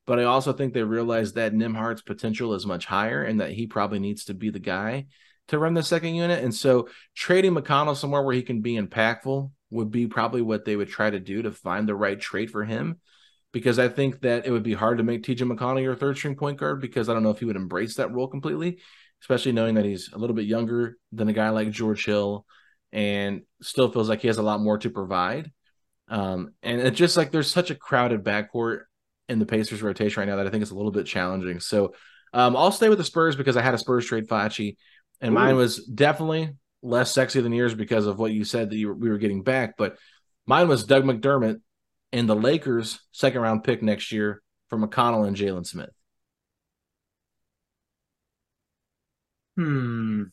But 0.07 0.21
I 0.21 0.25
also 0.25 0.53
think 0.53 0.75
they 0.75 0.83
realize 0.83 1.33
that 1.33 1.55
Nembhard's 1.55 2.03
potential 2.03 2.55
is 2.55 2.67
much 2.67 2.85
higher 2.85 3.23
and 3.25 3.41
that 3.41 3.53
he 3.53 3.67
probably 3.67 4.01
needs 4.01 4.25
to 4.25 4.35
be 4.35 4.51
the 4.51 4.59
guy 4.59 5.07
to 5.49 5.59
run 5.59 5.75
the 5.75 5.83
second 5.83 6.15
unit. 6.15 6.43
And 6.43 6.55
so 6.55 6.89
trading 7.15 7.55
McConnell 7.55 7.97
somewhere 7.97 8.23
where 8.23 8.35
he 8.35 8.43
can 8.43 8.61
be 8.61 8.79
impactful 8.79 9.51
would 9.71 9.91
be 9.91 10.07
probably 10.07 10.43
what 10.43 10.65
they 10.65 10.77
would 10.77 10.89
try 10.89 11.09
to 11.09 11.21
do 11.21 11.43
to 11.43 11.53
find 11.53 11.89
the 11.89 11.95
right 11.95 12.21
trade 12.21 12.51
for 12.51 12.65
him. 12.65 13.01
Because 13.55 13.79
I 13.79 13.89
think 13.89 14.21
that 14.21 14.47
it 14.47 14.51
would 14.51 14.63
be 14.63 14.75
hard 14.75 14.99
to 14.99 15.05
make 15.05 15.23
TJ 15.23 15.51
McConnell 15.51 15.83
your 15.83 15.97
third 15.97 16.19
string 16.19 16.37
point 16.37 16.59
guard 16.59 16.83
because 16.83 17.09
I 17.09 17.15
don't 17.15 17.23
know 17.23 17.31
if 17.31 17.39
he 17.39 17.47
would 17.47 17.57
embrace 17.57 17.95
that 17.97 18.13
role 18.13 18.29
completely 18.29 18.81
especially 19.25 19.53
knowing 19.53 19.77
that 19.77 19.87
he's 19.87 20.11
a 20.13 20.19
little 20.19 20.37
bit 20.37 20.45
younger 20.45 20.99
than 21.11 21.29
a 21.31 21.33
guy 21.33 21.49
like 21.49 21.71
George 21.71 22.05
Hill 22.05 22.45
and 22.93 23.41
still 23.63 23.91
feels 23.91 24.07
like 24.07 24.21
he 24.21 24.29
has 24.29 24.37
a 24.37 24.43
lot 24.43 24.61
more 24.61 24.77
to 24.77 24.91
provide. 24.91 25.51
Um, 26.09 26.51
and 26.63 26.79
it's 26.79 26.99
just 26.99 27.17
like 27.17 27.33
there's 27.33 27.51
such 27.51 27.71
a 27.71 27.75
crowded 27.75 28.23
backcourt 28.23 28.81
in 29.31 29.39
the 29.39 29.47
Pacers 29.47 29.81
rotation 29.81 30.21
right 30.21 30.29
now 30.29 30.37
that 30.37 30.47
I 30.47 30.51
think 30.51 30.61
it's 30.61 30.73
a 30.73 30.77
little 30.77 30.91
bit 30.91 31.07
challenging. 31.07 31.59
So 31.61 31.95
um, 32.35 32.55
I'll 32.55 32.71
stay 32.71 32.91
with 32.91 32.99
the 32.99 33.05
Spurs 33.05 33.35
because 33.35 33.57
I 33.57 33.63
had 33.63 33.73
a 33.73 33.79
Spurs 33.79 34.05
trade 34.05 34.29
Facci, 34.29 34.77
and 35.23 35.31
Ooh. 35.31 35.35
mine 35.35 35.57
was 35.57 35.83
definitely 35.87 36.53
less 36.83 37.11
sexy 37.11 37.41
than 37.41 37.53
yours 37.55 37.75
because 37.75 38.07
of 38.07 38.19
what 38.19 38.33
you 38.33 38.45
said 38.45 38.69
that 38.69 38.77
you 38.77 38.89
were, 38.89 38.95
we 38.95 39.09
were 39.09 39.17
getting 39.17 39.43
back. 39.43 39.79
But 39.79 39.97
mine 40.45 40.69
was 40.69 40.85
Doug 40.85 41.05
McDermott 41.05 41.63
and 42.15 42.29
the 42.29 42.37
Lakers' 42.37 43.01
second 43.11 43.41
round 43.41 43.65
pick 43.65 43.83
next 43.83 44.13
year 44.13 44.41
for 44.71 44.79
McConnell 44.79 45.27
and 45.27 45.37
Jalen 45.37 45.67
Smith. 45.67 45.91
Hmm. 49.57 50.25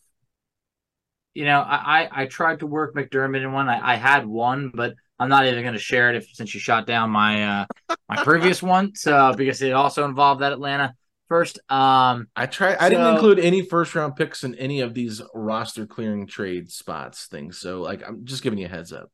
You 1.33 1.45
know, 1.45 1.59
I, 1.59 2.03
I, 2.03 2.09
I 2.21 2.25
tried 2.27 2.59
to 2.59 2.67
work 2.67 2.93
McDermott 2.93 3.41
in 3.41 3.51
one. 3.51 3.67
I, 3.67 3.93
I 3.93 3.95
had 3.95 4.27
one, 4.27 4.71
but 4.73 4.93
I'm 5.17 5.29
not 5.29 5.47
even 5.47 5.63
going 5.63 5.73
to 5.73 5.79
share 5.79 6.11
it 6.11 6.17
if 6.17 6.27
since 6.33 6.53
you 6.53 6.59
shot 6.59 6.85
down 6.85 7.09
my 7.09 7.61
uh 7.61 7.65
my 8.07 8.23
previous 8.23 8.61
one. 8.75 8.93
So 8.93 9.33
because 9.35 9.61
it 9.63 9.71
also 9.71 10.05
involved 10.05 10.41
that 10.41 10.51
Atlanta 10.51 10.93
first. 11.29 11.57
Um, 11.71 12.27
I 12.35 12.45
try. 12.45 12.75
I 12.79 12.89
didn't 12.89 13.13
include 13.13 13.39
any 13.39 13.63
first 13.63 13.95
round 13.95 14.15
picks 14.15 14.43
in 14.43 14.53
any 14.55 14.81
of 14.81 14.93
these 14.93 15.21
roster 15.33 15.87
clearing 15.87 16.27
trade 16.27 16.69
spots 16.69 17.25
things. 17.25 17.57
So 17.57 17.81
like, 17.81 18.03
I'm 18.07 18.25
just 18.25 18.43
giving 18.43 18.59
you 18.59 18.67
a 18.67 18.69
heads 18.69 18.93
up. 18.93 19.09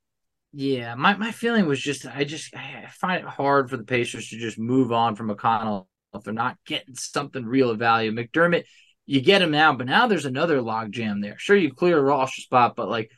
Yeah, 0.53 0.95
my 0.95 1.15
my 1.17 1.31
feeling 1.31 1.65
was 1.67 1.79
just 1.79 2.05
I 2.05 2.23
just 2.23 2.55
I 2.55 2.87
find 2.91 3.23
it 3.23 3.29
hard 3.29 3.69
for 3.69 3.77
the 3.77 3.83
Pacers 3.83 4.29
to 4.29 4.37
just 4.37 4.57
move 4.57 4.91
on 4.91 5.15
from 5.15 5.29
McConnell 5.29 5.87
if 6.13 6.23
they're 6.23 6.33
not 6.33 6.57
getting 6.65 6.95
something 6.95 7.45
real 7.45 7.69
of 7.69 7.79
value. 7.79 8.11
McDermott, 8.11 8.63
you 9.05 9.21
get 9.21 9.41
him 9.41 9.51
now, 9.51 9.73
but 9.73 9.85
now 9.87 10.07
there's 10.07 10.25
another 10.25 10.59
logjam 10.61 11.21
there. 11.21 11.37
Sure, 11.37 11.55
you 11.55 11.73
clear 11.73 11.97
a 11.97 12.01
roster 12.01 12.41
spot, 12.41 12.75
but 12.75 12.89
like, 12.89 13.11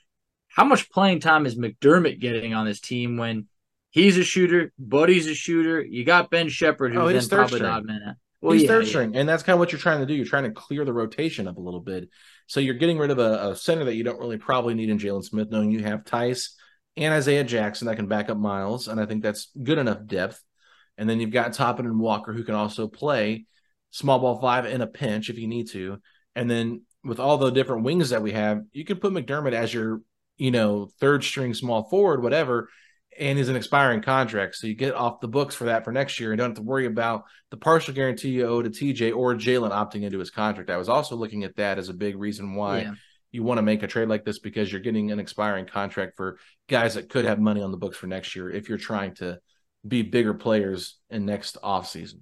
how 0.48 0.65
much 0.65 0.89
playing 0.89 1.19
time 1.19 1.45
is 1.45 1.55
McDermott 1.55 2.19
getting 2.19 2.53
on 2.53 2.65
this 2.65 2.79
team 2.81 3.15
when 3.17 3.48
he's 3.91 4.17
a 4.17 4.24
shooter, 4.24 4.74
Buddy's 4.79 5.27
a 5.27 5.36
shooter? 5.36 5.81
You 5.81 6.03
got 6.03 6.31
Ben 6.31 6.50
Sheppard, 6.50 6.93
who's 6.93 7.01
Oh, 7.01 7.07
then 7.07 7.21
third 7.21 7.29
probably 7.38 7.59
string. 7.59 7.71
odd 7.71 7.86
man. 7.86 8.15
Well, 8.41 8.53
He's 8.53 8.63
yeah, 8.63 8.67
third 8.69 8.83
yeah. 8.86 8.89
string, 8.89 9.15
and 9.15 9.29
that's 9.29 9.43
kind 9.43 9.53
of 9.53 9.59
what 9.59 9.71
you're 9.71 9.79
trying 9.79 10.00
to 10.00 10.05
do. 10.05 10.13
You're 10.13 10.25
trying 10.25 10.45
to 10.45 10.51
clear 10.51 10.83
the 10.83 10.93
rotation 10.93 11.48
up 11.48 11.57
a 11.57 11.62
little 11.62 11.81
bit. 11.81 12.09
So 12.48 12.59
you're 12.59 12.74
getting 12.75 12.98
rid 12.98 13.12
of 13.12 13.19
a, 13.19 13.50
a 13.50 13.55
center 13.55 13.86
that 13.86 13.95
you 13.95 14.03
don't 14.03 14.19
really 14.19 14.38
probably 14.38 14.74
need 14.74 14.89
in 14.89 14.98
Jalen 14.98 15.24
Smith, 15.24 15.51
knowing 15.51 15.71
you 15.71 15.83
have 15.83 16.05
Theis 16.05 16.55
and 16.98 17.13
Isaiah 17.13 17.43
Jackson 17.43 17.88
that 17.88 17.96
can 17.96 18.08
back 18.08 18.29
up 18.29 18.38
Miles, 18.38 18.88
and 18.88 19.00
I 19.00 19.05
think 19.05 19.24
that's 19.24 19.50
good 19.62 19.77
enough 19.77 20.05
depth. 20.05 20.41
And 20.98 21.10
then 21.10 21.19
you've 21.19 21.31
got 21.31 21.53
Toppin 21.53 21.86
and 21.86 22.00
Walker 22.00 22.34
who 22.34 22.43
can 22.43 22.55
also 22.55 22.88
play 22.88 23.46
small 23.91 24.19
ball 24.19 24.39
five 24.41 24.65
in 24.65 24.81
a 24.81 24.88
pinch 24.88 25.29
if 25.29 25.38
you 25.38 25.48
need 25.48 25.69
to. 25.69 26.01
And 26.36 26.50
then 26.50 26.81
with 27.03 27.19
all 27.19 27.38
the 27.38 27.51
different 27.51 27.84
wings 27.84 28.10
that 28.10 28.22
we 28.22 28.34
have, 28.34 28.62
you 28.74 28.84
can 28.84 28.98
put 28.98 29.13
McDermott 29.13 29.53
as 29.53 29.74
your, 29.74 30.01
you 30.38 30.51
know, 30.51 30.89
third 31.00 31.24
string 31.24 31.53
small 31.53 31.89
forward, 31.89 32.22
whatever, 32.22 32.69
and 33.17 33.38
he's 33.38 33.50
an 33.50 33.55
expiring 33.55 34.01
contract. 34.01 34.55
So 34.55 34.67
you 34.67 34.75
get 34.75 34.93
off 34.93 35.22
the 35.22 35.27
books 35.27 35.55
for 35.55 35.65
that 35.65 35.84
for 35.84 35.91
next 35.91 36.19
year 36.19 36.31
and 36.31 36.38
don't 36.38 36.51
have 36.51 36.58
to 36.58 36.63
worry 36.63 36.86
about 36.86 37.24
the 37.50 37.58
partial 37.58 37.93
guarantee 37.93 38.29
you 38.29 38.46
owe 38.46 38.62
to 38.62 38.69
TJ 38.69 39.15
or 39.15 39.36
Jalen 39.36 39.72
opting 39.72 40.03
into 40.03 40.19
his 40.19 40.31
contract. 40.31 40.69
I 40.69 40.77
was 40.77 40.89
also 40.89 41.15
looking 41.15 41.43
at 41.43 41.55
that 41.55 41.77
as 41.77 41.89
a 41.89 41.93
big 41.93 42.17
reason 42.17 42.55
why 42.55 42.81
Yeah. 42.81 42.93
You 43.31 43.43
want 43.43 43.57
to 43.57 43.63
make 43.63 43.83
a 43.83 43.88
trade 43.88 44.09
like 44.09 44.25
this 44.25 44.39
because 44.39 44.71
you're 44.71 44.81
getting 44.81 45.12
an 45.12 45.19
expiring 45.19 45.65
contract 45.65 46.17
for 46.17 46.38
guys 46.67 46.95
that 46.95 47.09
could 47.09 47.25
have 47.25 47.39
money 47.39 47.62
on 47.62 47.71
the 47.71 47.77
books 47.77 47.98
for 47.98 48.07
next 48.07 48.36
year 48.36 48.50
if 48.50 48.69
you're 48.69 48.77
trying 48.77 49.13
to 49.15 49.39
be 49.88 50.01
bigger 50.01 50.33
players 50.33 50.98
in 51.09 51.25
next 51.25 51.57
offseason. 51.63 52.19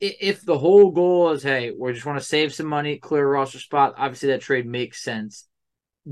if 0.00 0.44
the 0.44 0.58
whole 0.58 0.90
goal 0.90 1.30
is 1.30 1.42
hey 1.42 1.72
we 1.78 1.92
just 1.92 2.06
want 2.06 2.18
to 2.18 2.24
save 2.24 2.54
some 2.54 2.66
money 2.66 2.98
clear 2.98 3.24
a 3.24 3.26
roster 3.26 3.58
spot 3.58 3.94
obviously 3.96 4.28
that 4.28 4.40
trade 4.40 4.66
makes 4.66 5.02
sense 5.02 5.46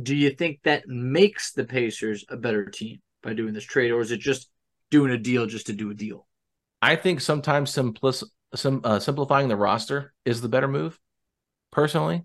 do 0.02 0.14
you 0.14 0.30
think 0.30 0.58
that 0.64 0.88
makes 0.88 1.52
the 1.52 1.64
pacers 1.64 2.24
a 2.28 2.36
better 2.36 2.66
team 2.66 3.00
by 3.22 3.32
doing 3.32 3.54
this 3.54 3.64
trade 3.64 3.90
or 3.90 4.00
is 4.00 4.10
it 4.10 4.20
just 4.20 4.50
doing 4.90 5.12
a 5.12 5.18
deal 5.18 5.46
just 5.46 5.66
to 5.66 5.72
do 5.72 5.90
a 5.90 5.94
deal 5.94 6.26
I 6.82 6.96
think 6.96 7.22
sometimes 7.22 7.72
simplic- 7.72 8.28
sim- 8.54 8.82
uh, 8.84 8.98
simplifying 8.98 9.48
the 9.48 9.56
roster 9.56 10.12
is 10.26 10.42
the 10.42 10.50
better 10.50 10.68
move. 10.68 11.00
Personally, 11.70 12.24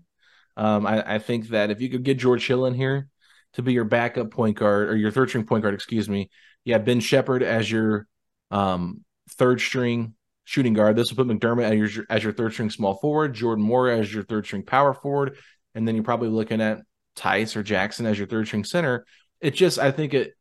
um, 0.60 0.86
I, 0.86 1.14
I 1.14 1.18
think 1.18 1.48
that 1.48 1.70
if 1.70 1.80
you 1.80 1.88
could 1.88 2.02
get 2.02 2.18
George 2.18 2.46
Hill 2.46 2.66
in 2.66 2.74
here 2.74 3.08
to 3.54 3.62
be 3.62 3.72
your 3.72 3.84
backup 3.84 4.30
point 4.30 4.58
guard 4.58 4.90
or 4.90 4.96
your 4.96 5.10
third 5.10 5.30
string 5.30 5.46
point 5.46 5.62
guard, 5.62 5.72
excuse 5.72 6.06
me, 6.06 6.28
you 6.64 6.74
have 6.74 6.84
Ben 6.84 7.00
Sheppard 7.00 7.42
as 7.42 7.70
your 7.70 8.06
um, 8.50 9.02
third 9.30 9.62
string 9.62 10.12
shooting 10.44 10.74
guard. 10.74 10.96
This 10.96 11.10
will 11.10 11.24
put 11.24 11.34
McDermott 11.34 11.82
as 11.82 11.96
your 11.96 12.04
as 12.10 12.22
your 12.22 12.34
third 12.34 12.52
string 12.52 12.68
small 12.68 12.96
forward, 12.96 13.32
Jordan 13.32 13.64
Nwora 13.64 14.00
as 14.00 14.12
your 14.12 14.22
third 14.22 14.44
string 14.44 14.62
power 14.62 14.92
forward, 14.92 15.38
and 15.74 15.88
then 15.88 15.94
you're 15.94 16.04
probably 16.04 16.28
looking 16.28 16.60
at 16.60 16.82
Theis 17.16 17.56
or 17.56 17.62
Jackson 17.62 18.04
as 18.04 18.18
your 18.18 18.26
third 18.26 18.46
string 18.46 18.64
center. 18.64 19.06
It 19.40 19.54
just 19.54 19.78
I 19.78 19.90
think 19.90 20.12
it 20.12 20.34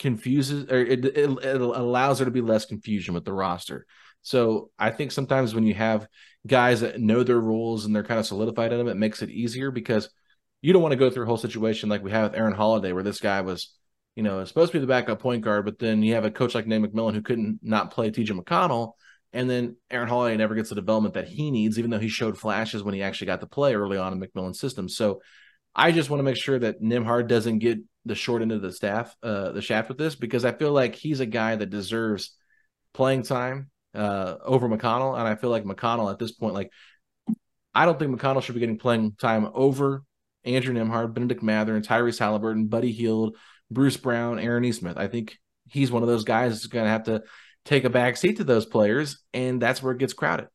confuses 0.00 0.68
or 0.68 0.80
it, 0.80 1.04
it, 1.04 1.16
it 1.16 1.60
allows 1.60 2.18
there 2.18 2.24
to 2.24 2.32
be 2.32 2.40
less 2.40 2.64
confusion 2.64 3.14
with 3.14 3.24
the 3.24 3.32
roster. 3.32 3.86
So 4.22 4.70
I 4.80 4.90
think 4.90 5.12
sometimes 5.12 5.54
when 5.54 5.64
you 5.64 5.74
have 5.74 6.08
guys 6.46 6.80
that 6.80 7.00
know 7.00 7.22
their 7.22 7.40
rules 7.40 7.84
and 7.84 7.94
they're 7.94 8.04
kind 8.04 8.20
of 8.20 8.26
solidified 8.26 8.72
in 8.72 8.78
them, 8.78 8.88
it 8.88 8.96
makes 8.96 9.22
it 9.22 9.30
easier 9.30 9.70
because 9.70 10.08
you 10.62 10.72
don't 10.72 10.82
want 10.82 10.92
to 10.92 10.96
go 10.96 11.10
through 11.10 11.24
a 11.24 11.26
whole 11.26 11.36
situation 11.36 11.88
like 11.88 12.02
we 12.02 12.10
have 12.10 12.30
with 12.30 12.38
Aaron 12.38 12.54
Holiday, 12.54 12.92
where 12.92 13.02
this 13.02 13.20
guy 13.20 13.40
was, 13.40 13.74
you 14.14 14.22
know, 14.22 14.44
supposed 14.44 14.72
to 14.72 14.78
be 14.78 14.80
the 14.80 14.86
backup 14.86 15.20
point 15.20 15.42
guard, 15.42 15.64
but 15.64 15.78
then 15.78 16.02
you 16.02 16.14
have 16.14 16.24
a 16.24 16.30
coach 16.30 16.54
like 16.54 16.66
Nate 16.66 16.82
McMillan 16.82 17.14
who 17.14 17.22
couldn't 17.22 17.60
not 17.62 17.90
play 17.90 18.10
TJ 18.10 18.38
McConnell. 18.38 18.92
And 19.32 19.48
then 19.48 19.76
Aaron 19.90 20.08
Holiday 20.08 20.36
never 20.36 20.56
gets 20.56 20.70
the 20.70 20.74
development 20.74 21.14
that 21.14 21.28
he 21.28 21.50
needs, 21.50 21.78
even 21.78 21.90
though 21.90 22.00
he 22.00 22.08
showed 22.08 22.36
flashes 22.36 22.82
when 22.82 22.94
he 22.94 23.02
actually 23.02 23.28
got 23.28 23.40
to 23.40 23.46
play 23.46 23.74
early 23.74 23.96
on 23.96 24.12
in 24.12 24.20
McMillan's 24.20 24.58
system. 24.58 24.88
So 24.88 25.22
I 25.74 25.92
just 25.92 26.10
want 26.10 26.18
to 26.18 26.24
make 26.24 26.36
sure 26.36 26.58
that 26.58 26.82
Nembhard 26.82 27.28
doesn't 27.28 27.60
get 27.60 27.78
the 28.04 28.16
short 28.16 28.42
end 28.42 28.50
of 28.50 28.60
the 28.60 28.72
staff, 28.72 29.14
uh, 29.22 29.52
the 29.52 29.62
shaft 29.62 29.88
with 29.88 29.98
this, 29.98 30.16
because 30.16 30.44
I 30.44 30.52
feel 30.52 30.72
like 30.72 30.96
he's 30.96 31.20
a 31.20 31.26
guy 31.26 31.54
that 31.54 31.70
deserves 31.70 32.36
playing 32.92 33.22
time 33.22 33.70
uh, 33.94 34.36
over 34.44 34.68
McConnell, 34.68 35.18
and 35.18 35.26
I 35.26 35.34
feel 35.34 35.50
like 35.50 35.64
McConnell 35.64 36.10
at 36.10 36.18
this 36.18 36.32
point, 36.32 36.54
like 36.54 36.70
I 37.74 37.86
don't 37.86 37.98
think 37.98 38.18
McConnell 38.18 38.42
should 38.42 38.54
be 38.54 38.60
getting 38.60 38.78
playing 38.78 39.12
time 39.12 39.48
over 39.54 40.04
Andrew 40.44 40.74
Nembhard, 40.74 41.14
Bennedict 41.14 41.42
Mathurin, 41.42 41.76
and 41.76 41.86
Tyrese 41.86 42.18
Halliburton, 42.18 42.66
Buddy 42.66 42.92
Hield, 42.92 43.36
Bruce 43.70 43.96
Brown, 43.96 44.38
Aaron 44.38 44.62
Nesmith. 44.62 44.96
I 44.96 45.08
think 45.08 45.38
he's 45.68 45.92
one 45.92 46.02
of 46.02 46.08
those 46.08 46.24
guys 46.24 46.52
that's 46.52 46.66
going 46.66 46.84
to 46.84 46.90
have 46.90 47.04
to 47.04 47.22
take 47.64 47.84
a 47.84 47.90
back 47.90 48.16
seat 48.16 48.38
to 48.38 48.44
those 48.44 48.66
players, 48.66 49.22
and 49.32 49.60
that's 49.60 49.82
where 49.82 49.92
it 49.92 49.98
gets 49.98 50.12
crowded. 50.12 50.48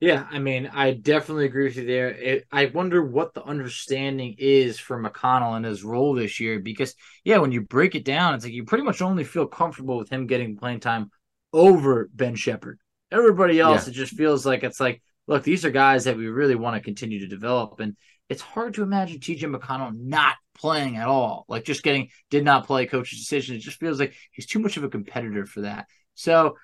Yeah, 0.00 0.26
I 0.30 0.38
mean, 0.38 0.70
I 0.72 0.92
definitely 0.92 1.44
agree 1.44 1.64
with 1.64 1.76
you 1.76 1.84
there. 1.84 2.08
It, 2.08 2.46
I 2.50 2.66
wonder 2.66 3.04
what 3.04 3.34
the 3.34 3.44
understanding 3.44 4.34
is 4.38 4.78
for 4.78 4.98
McConnell 5.02 5.56
and 5.56 5.64
his 5.66 5.84
role 5.84 6.14
this 6.14 6.40
year 6.40 6.58
because, 6.58 6.94
yeah, 7.22 7.36
when 7.36 7.52
you 7.52 7.60
break 7.60 7.94
it 7.94 8.06
down, 8.06 8.34
it's 8.34 8.44
like 8.44 8.54
you 8.54 8.64
pretty 8.64 8.84
much 8.84 9.02
only 9.02 9.24
feel 9.24 9.46
comfortable 9.46 9.98
with 9.98 10.08
him 10.08 10.26
getting 10.26 10.56
playing 10.56 10.80
time 10.80 11.10
over 11.52 12.08
Ben 12.14 12.34
Sheppard. 12.34 12.78
Everybody 13.12 13.58
else, 13.58 13.86
yeah. 13.86 13.90
it 13.90 13.94
just 13.94 14.14
feels 14.14 14.46
like 14.46 14.62
it's 14.62 14.80
like, 14.80 15.02
look, 15.26 15.42
these 15.42 15.64
are 15.64 15.70
guys 15.70 16.04
that 16.04 16.16
we 16.16 16.28
really 16.28 16.54
want 16.54 16.76
to 16.76 16.82
continue 16.82 17.20
to 17.20 17.26
develop. 17.26 17.80
And 17.80 17.96
it's 18.28 18.42
hard 18.42 18.74
to 18.74 18.82
imagine 18.82 19.18
TJ 19.18 19.52
McConnell 19.52 19.96
not 19.96 20.36
playing 20.54 20.96
at 20.96 21.08
all. 21.08 21.44
Like 21.48 21.64
just 21.64 21.82
getting 21.82 22.10
did 22.30 22.44
not 22.44 22.66
play 22.66 22.86
coach's 22.86 23.18
decision. 23.18 23.56
It 23.56 23.60
just 23.60 23.80
feels 23.80 23.98
like 23.98 24.14
he's 24.30 24.46
too 24.46 24.60
much 24.60 24.76
of 24.76 24.84
a 24.84 24.88
competitor 24.88 25.46
for 25.46 25.62
that. 25.62 25.86
So 26.14 26.56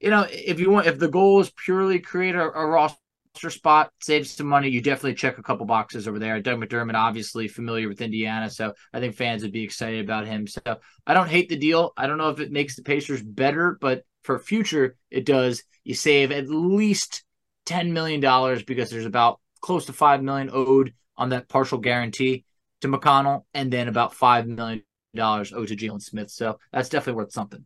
you 0.00 0.10
know, 0.10 0.26
if 0.30 0.60
you 0.60 0.70
want, 0.70 0.86
if 0.86 0.98
the 0.98 1.08
goal 1.08 1.40
is 1.40 1.50
purely 1.50 1.98
create 1.98 2.34
a, 2.34 2.42
a 2.42 2.66
roster 2.66 3.48
spot, 3.48 3.90
save 4.02 4.26
some 4.26 4.46
money, 4.46 4.68
you 4.68 4.82
definitely 4.82 5.14
check 5.14 5.38
a 5.38 5.42
couple 5.42 5.64
boxes 5.64 6.06
over 6.06 6.18
there. 6.18 6.38
Doug 6.40 6.60
McDermott, 6.60 6.94
obviously 6.94 7.48
familiar 7.48 7.88
with 7.88 8.02
Indiana, 8.02 8.50
so 8.50 8.74
I 8.92 9.00
think 9.00 9.14
fans 9.14 9.42
would 9.42 9.52
be 9.52 9.64
excited 9.64 10.04
about 10.04 10.26
him. 10.26 10.46
So 10.46 10.60
I 11.06 11.14
don't 11.14 11.30
hate 11.30 11.48
the 11.48 11.56
deal. 11.56 11.92
I 11.96 12.06
don't 12.06 12.18
know 12.18 12.28
if 12.28 12.40
it 12.40 12.52
makes 12.52 12.76
the 12.76 12.82
Pacers 12.82 13.22
better, 13.22 13.78
but 13.80 14.02
for 14.24 14.38
future, 14.38 14.96
it 15.10 15.24
does. 15.24 15.62
You 15.84 15.94
save 15.94 16.32
at 16.32 16.48
least 16.48 17.22
ten 17.64 17.92
million 17.92 18.20
dollars 18.20 18.62
because 18.62 18.90
there's 18.90 19.06
about 19.06 19.40
close 19.60 19.86
to 19.86 19.92
five 19.92 20.22
million 20.22 20.50
owed 20.52 20.92
on 21.16 21.28
that 21.28 21.48
partial 21.48 21.78
guarantee 21.78 22.44
to 22.80 22.88
McConnell, 22.88 23.44
and 23.54 23.72
then 23.72 23.88
about 23.88 24.14
five 24.14 24.46
million 24.46 24.82
dollars 25.14 25.52
owed 25.52 25.68
to 25.68 25.76
Jalen 25.76 26.02
Smith. 26.02 26.30
So 26.30 26.58
that's 26.72 26.88
definitely 26.88 27.22
worth 27.22 27.32
something. 27.32 27.64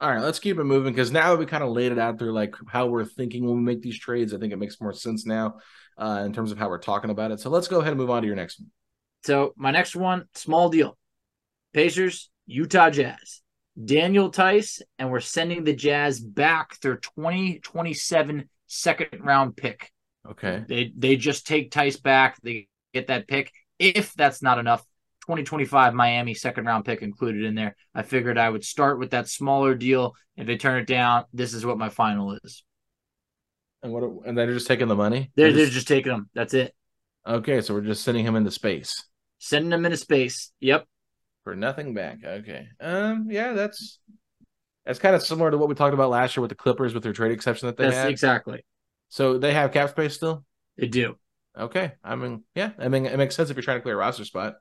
All 0.00 0.10
right, 0.10 0.20
let's 0.20 0.40
keep 0.40 0.58
it 0.58 0.64
moving 0.64 0.92
because 0.92 1.12
now 1.12 1.30
that 1.30 1.38
we 1.38 1.46
kind 1.46 1.62
of 1.62 1.70
laid 1.70 1.92
it 1.92 1.98
out 1.98 2.18
there, 2.18 2.32
like 2.32 2.56
how 2.66 2.86
we're 2.86 3.04
thinking 3.04 3.46
when 3.46 3.54
we 3.56 3.62
make 3.62 3.82
these 3.82 3.98
trades, 3.98 4.34
I 4.34 4.38
think 4.38 4.52
it 4.52 4.58
makes 4.58 4.80
more 4.80 4.92
sense 4.92 5.24
now 5.24 5.60
uh, 5.96 6.22
in 6.26 6.32
terms 6.32 6.50
of 6.50 6.58
how 6.58 6.68
we're 6.68 6.78
talking 6.78 7.10
about 7.10 7.30
it. 7.30 7.38
So 7.38 7.50
let's 7.50 7.68
go 7.68 7.80
ahead 7.80 7.92
and 7.92 8.00
move 8.00 8.10
on 8.10 8.22
to 8.22 8.26
your 8.26 8.34
next 8.34 8.58
one. 8.58 8.70
So 9.22 9.54
my 9.56 9.70
next 9.70 9.94
one, 9.94 10.24
small 10.34 10.68
deal, 10.70 10.98
Pacers, 11.72 12.30
Utah 12.46 12.90
Jazz, 12.90 13.42
Daniel 13.82 14.30
Theis, 14.30 14.82
and 14.98 15.10
we're 15.10 15.20
sending 15.20 15.64
the 15.64 15.74
Jazz 15.74 16.20
back 16.20 16.78
their 16.80 16.96
2027 16.96 18.48
second 18.66 19.08
round 19.20 19.56
pick. 19.56 19.90
Okay, 20.28 20.64
they 20.68 20.92
they 20.96 21.16
just 21.16 21.46
take 21.46 21.72
Theis 21.72 21.96
back, 21.96 22.40
they 22.42 22.68
get 22.92 23.08
that 23.08 23.26
pick. 23.26 23.50
If 23.78 24.12
that's 24.14 24.42
not 24.42 24.58
enough, 24.58 24.84
2025 25.22 25.94
Miami 25.94 26.34
second 26.34 26.66
round 26.66 26.84
pick 26.84 27.02
included 27.02 27.44
in 27.44 27.54
there. 27.54 27.76
I 27.94 28.02
figured 28.02 28.38
I 28.38 28.48
would 28.48 28.64
start 28.64 28.98
with 28.98 29.10
that 29.10 29.28
smaller 29.28 29.74
deal. 29.74 30.14
If 30.36 30.46
they 30.46 30.56
turn 30.56 30.80
it 30.80 30.86
down, 30.86 31.24
this 31.32 31.54
is 31.54 31.64
what 31.64 31.78
my 31.78 31.88
final 31.88 32.38
is. 32.42 32.62
And 33.82 33.92
what? 33.92 34.04
And 34.26 34.36
they're 34.36 34.52
just 34.52 34.66
taking 34.66 34.88
the 34.88 34.94
money. 34.94 35.30
They're, 35.34 35.52
they're, 35.52 35.64
just, 35.64 35.72
just 35.72 35.88
taking 35.88 36.12
them. 36.12 36.30
That's 36.34 36.54
it. 36.54 36.74
Okay, 37.26 37.60
so 37.60 37.74
we're 37.74 37.82
just 37.82 38.04
sending 38.04 38.24
him 38.24 38.36
into 38.36 38.50
space. 38.50 39.04
Sending 39.38 39.72
him 39.72 39.84
into 39.84 39.96
space. 39.96 40.52
Yep. 40.60 40.86
For 41.44 41.56
nothing 41.56 41.94
back. 41.94 42.18
Okay. 42.24 42.68
Um. 42.80 43.26
Yeah, 43.28 43.52
that's 43.52 43.98
that's 44.86 44.98
kind 44.98 45.14
of 45.14 45.22
similar 45.22 45.50
to 45.50 45.58
what 45.58 45.68
we 45.68 45.74
talked 45.74 45.94
about 45.94 46.10
last 46.10 46.36
year 46.36 46.42
with 46.42 46.50
the 46.50 46.54
Clippers 46.54 46.94
with 46.94 47.02
their 47.02 47.12
trade 47.12 47.32
exception 47.32 47.66
that 47.66 47.76
they 47.76 47.84
that's 47.84 47.96
had. 47.96 48.10
Exactly. 48.10 48.64
So 49.08 49.38
they 49.38 49.52
have 49.52 49.72
cap 49.72 49.90
space 49.90 50.14
still. 50.14 50.44
They 50.76 50.88
do. 50.88 51.16
Okay. 51.58 51.92
I 52.02 52.16
mean, 52.16 52.44
yeah. 52.54 52.70
I 52.78 52.88
mean, 52.88 53.06
it 53.06 53.16
makes 53.16 53.36
sense 53.36 53.50
if 53.50 53.56
you're 53.56 53.62
trying 53.62 53.78
to 53.78 53.82
clear 53.82 53.94
a 53.94 53.98
roster 53.98 54.24
spot. 54.24 54.54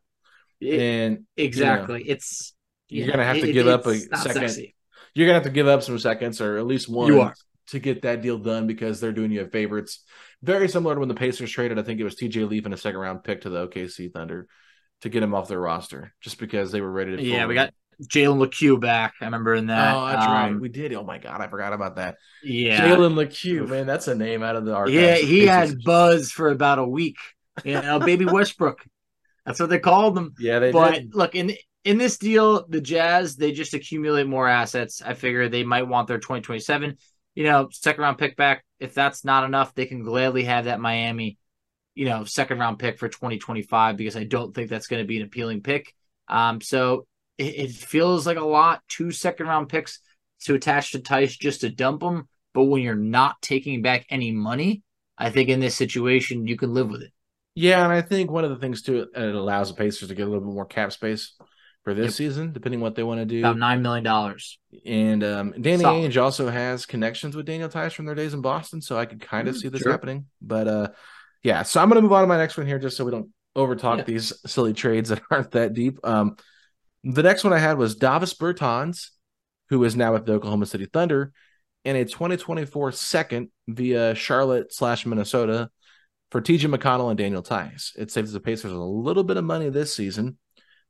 It, 0.59 0.79
and 0.79 1.25
exactly, 1.38 2.00
you 2.01 2.05
know, 2.05 2.11
it's 2.11 2.53
you're 2.89 3.07
gonna 3.07 3.23
have 3.25 3.38
to 3.38 3.50
it, 3.50 3.53
give 3.53 3.67
up 3.67 3.85
a 3.85 3.97
second. 3.97 4.50
Sexy. 4.50 4.75
You're 5.13 5.27
gonna 5.27 5.35
have 5.35 5.43
to 5.43 5.50
give 5.50 5.67
up 5.67 5.81
some 5.81 5.97
seconds 5.97 6.41
or 6.41 6.57
at 6.57 6.67
least 6.67 6.89
one 6.89 7.33
to 7.67 7.79
get 7.79 8.01
that 8.01 8.21
deal 8.21 8.38
done 8.38 8.67
because 8.67 9.00
they're 9.00 9.11
doing 9.11 9.31
you 9.31 9.41
a 9.41 9.47
favor. 9.47 9.77
It's 9.77 10.03
very 10.43 10.67
similar 10.67 10.95
to 10.95 11.00
when 11.00 11.09
the 11.09 11.15
Pacers 11.15 11.51
traded. 11.51 11.79
I 11.79 11.83
think 11.83 12.00
it 12.00 12.03
was 12.03 12.15
TJ 12.15 12.47
Leaf 12.50 12.65
and 12.65 12.73
a 12.73 12.77
second 12.77 13.00
round 13.00 13.23
pick 13.23 13.41
to 13.41 13.50
the 13.50 13.67
OKC 13.67 14.11
Thunder 14.11 14.47
to 15.01 15.10
get 15.10 15.24
him 15.24 15.34
off 15.34 15.48
their 15.48 15.60
roster 15.60 16.13
just 16.22 16.39
because 16.39 16.72
they 16.72 16.81
were 16.81 16.91
ready 16.91 17.15
to. 17.15 17.24
Yeah, 17.24 17.46
we 17.48 17.55
got 17.55 17.74
Jalen 18.03 18.39
Lecque 18.39 18.79
back. 18.79 19.13
I 19.22 19.25
remember 19.25 19.53
in 19.55 19.67
that. 19.67 19.96
Oh, 19.96 20.08
that's 20.08 20.25
um, 20.25 20.31
right. 20.31 20.60
We 20.60 20.70
did. 20.70 20.93
Oh 20.93 21.03
my 21.03 21.17
god, 21.17 21.41
I 21.41 21.48
forgot 21.48 21.74
about 21.74 21.98
that. 21.98 22.17
Yeah, 22.43 22.81
Jalen 22.81 23.15
Lecque, 23.15 23.67
man, 23.70 23.86
that's 23.86 24.08
a 24.08 24.15
name 24.15 24.43
out 24.43 24.55
of 24.55 24.65
the 24.65 24.74
archives. 24.74 24.96
Yeah, 24.96 25.15
he 25.15 25.46
had 25.46 25.75
buzz 25.86 26.31
for 26.31 26.50
about 26.50 26.79
a 26.79 26.88
week. 26.88 27.17
You 27.63 27.81
know, 27.81 28.00
baby 28.00 28.25
Westbrook. 28.25 28.84
That's 29.46 29.60
what 29.60 29.70
they 29.70 29.79
called 29.79 30.15
them. 30.15 30.34
Yeah, 30.39 30.60
they 30.60 30.72
but 30.72 30.93
did. 30.93 31.15
look 31.15 31.36
in 31.36 31.53
in 31.84 31.98
this 31.98 32.17
deal, 32.17 32.67
the 32.67 32.81
Jazz 32.81 33.36
they 33.36 33.52
just 33.52 33.73
accumulate 33.73 34.28
more 34.28 34.47
assets. 34.47 35.02
I 35.02 35.13
figure 35.13 35.49
they 35.49 35.63
might 35.63 35.88
want 35.88 36.08
their 36.08 36.19
2027, 36.19 36.97
you 37.36 37.43
know, 37.43 37.69
second 37.71 38.02
round 38.02 38.17
pick 38.17 38.36
back. 38.36 38.63
If 38.80 38.93
that's 38.93 39.25
not 39.25 39.43
enough, 39.43 39.73
they 39.73 39.86
can 39.86 40.04
gladly 40.04 40.43
have 40.43 40.65
that 40.65 40.80
Miami, 40.80 41.38
you 41.95 42.06
know, 42.06 42.23
second 42.23 42.60
round 42.60 42.80
pick 42.80 42.97
for 42.99 43.10
2025 43.10 43.97
because 43.97 44.15
I 44.15 44.23
don't 44.23 44.54
think 44.54 44.69
that's 44.69 44.88
going 44.88 45.04
to 45.04 45.08
be 45.08 45.17
an 45.17 45.25
appealing 45.25 45.62
pick. 45.62 45.93
Um, 46.27 46.62
so 46.62 47.06
it, 47.38 47.56
it 47.56 47.71
feels 47.71 48.25
like 48.25 48.38
a 48.38 48.45
lot, 48.45 48.82
two 48.88 49.12
second 49.12 49.47
round 49.47 49.69
picks 49.69 49.99
to 50.43 50.56
attach 50.56 50.91
to 50.91 50.99
Theis 50.99 51.38
just 51.38 51.62
to 51.62 51.69
dump 51.69 52.01
them. 52.01 52.27
But 52.54 52.65
when 52.65 52.82
you're 52.82 52.95
not 52.95 53.41
taking 53.41 53.82
back 53.82 54.06
any 54.10 54.32
money, 54.32 54.84
I 55.17 55.30
think 55.30 55.49
in 55.49 55.60
this 55.60 55.75
situation 55.75 56.47
you 56.47 56.58
can 56.58 56.73
live 56.73 56.89
with 56.89 57.01
it. 57.01 57.12
Yeah, 57.56 57.84
and 57.84 57.91
I 57.91 58.01
think 58.01 58.32
one 58.32 58.43
of 58.43 58.49
the 58.49 58.58
things 58.58 58.82
too 58.82 59.08
it 59.13 59.36
allows 59.36 59.69
the 59.69 59.75
Pacers 59.75 60.08
to 60.10 60.15
get 60.15 60.23
a 60.23 60.30
little 60.30 60.45
bit 60.45 60.54
more 60.54 60.65
cap 60.65 60.91
space 60.91 61.34
for 61.84 61.93
this 61.93 62.06
yep. 62.06 62.13
season, 62.13 62.54
depending 62.54 62.80
what 62.80 62.95
they 62.95 63.04
want 63.04 63.19
to 63.19 63.25
do. 63.25 63.39
About 63.39 63.58
nine 63.58 63.82
million 63.82 64.04
dollars. 64.04 64.60
And 64.86 65.23
um, 65.23 65.54
Danny 65.60 65.84
Solid. 65.84 66.12
Ainge 66.12 66.21
also 66.21 66.49
has 66.49 66.86
connections 66.86 67.36
with 67.36 67.45
Daniel 67.45 67.69
Theis 67.69 67.93
from 67.93 68.06
their 68.06 68.15
days 68.15 68.34
in 68.34 68.41
Boston, 68.41 68.82
so 68.82 68.97
I 68.97 69.06
could 69.06 69.21
kind 69.21 69.47
of 69.47 69.56
mm, 69.56 69.60
see 69.60 69.67
this 69.69 69.82
sure. 69.82 69.91
happening. 69.91 70.27
But 70.41 70.67
uh, 70.67 70.88
yeah, 71.43 71.63
so 71.63 71.82
I'm 71.82 71.89
gonna 71.89 72.01
move 72.01 72.13
on 72.13 72.21
to 72.21 72.27
my 72.27 72.38
next 72.38 72.58
one 72.58 72.67
here, 72.67 72.80
just 72.80 72.97
so 72.97 73.06
we 73.06 73.12
don't 73.12 73.30
overtalk 73.58 73.99
yeah. 73.99 74.04
these 74.04 74.34
silly 74.45 74.73
trades 74.73 75.10
that 75.10 75.21
aren't 75.32 75.51
that 75.51 75.73
deep. 75.73 75.99
Um, 76.04 76.38
the 77.04 77.23
next 77.23 77.43
one 77.43 77.54
I 77.54 77.60
had 77.60 77.77
was 77.77 77.95
Davis 77.95 78.34
Bertans, 78.34 79.10
who 79.69 79.84
is 79.84 79.95
now 79.95 80.13
with 80.13 80.25
the 80.25 80.34
Oklahoma 80.34 80.65
City 80.65 80.86
Thunder, 80.86 81.34
in 81.84 81.95
a 81.95 82.06
2024 82.06 82.91
second 82.91 83.49
via 83.67 84.13
Charlotte 84.13 84.73
slash 84.73 85.06
Minnesota 85.06 85.69
for 86.30 86.41
TJ 86.41 86.73
McConnell 86.73 87.10
and 87.10 87.17
Daniel 87.17 87.41
Theis. 87.41 87.93
It 87.97 88.12
saves 88.12 88.32
the 88.32 88.39
Pacers 88.39 88.71
a 88.71 88.77
little 88.77 89.23
bit 89.23 89.38
of 89.38 89.43
money 89.43 89.69
this 89.69 89.93
season. 89.95 90.38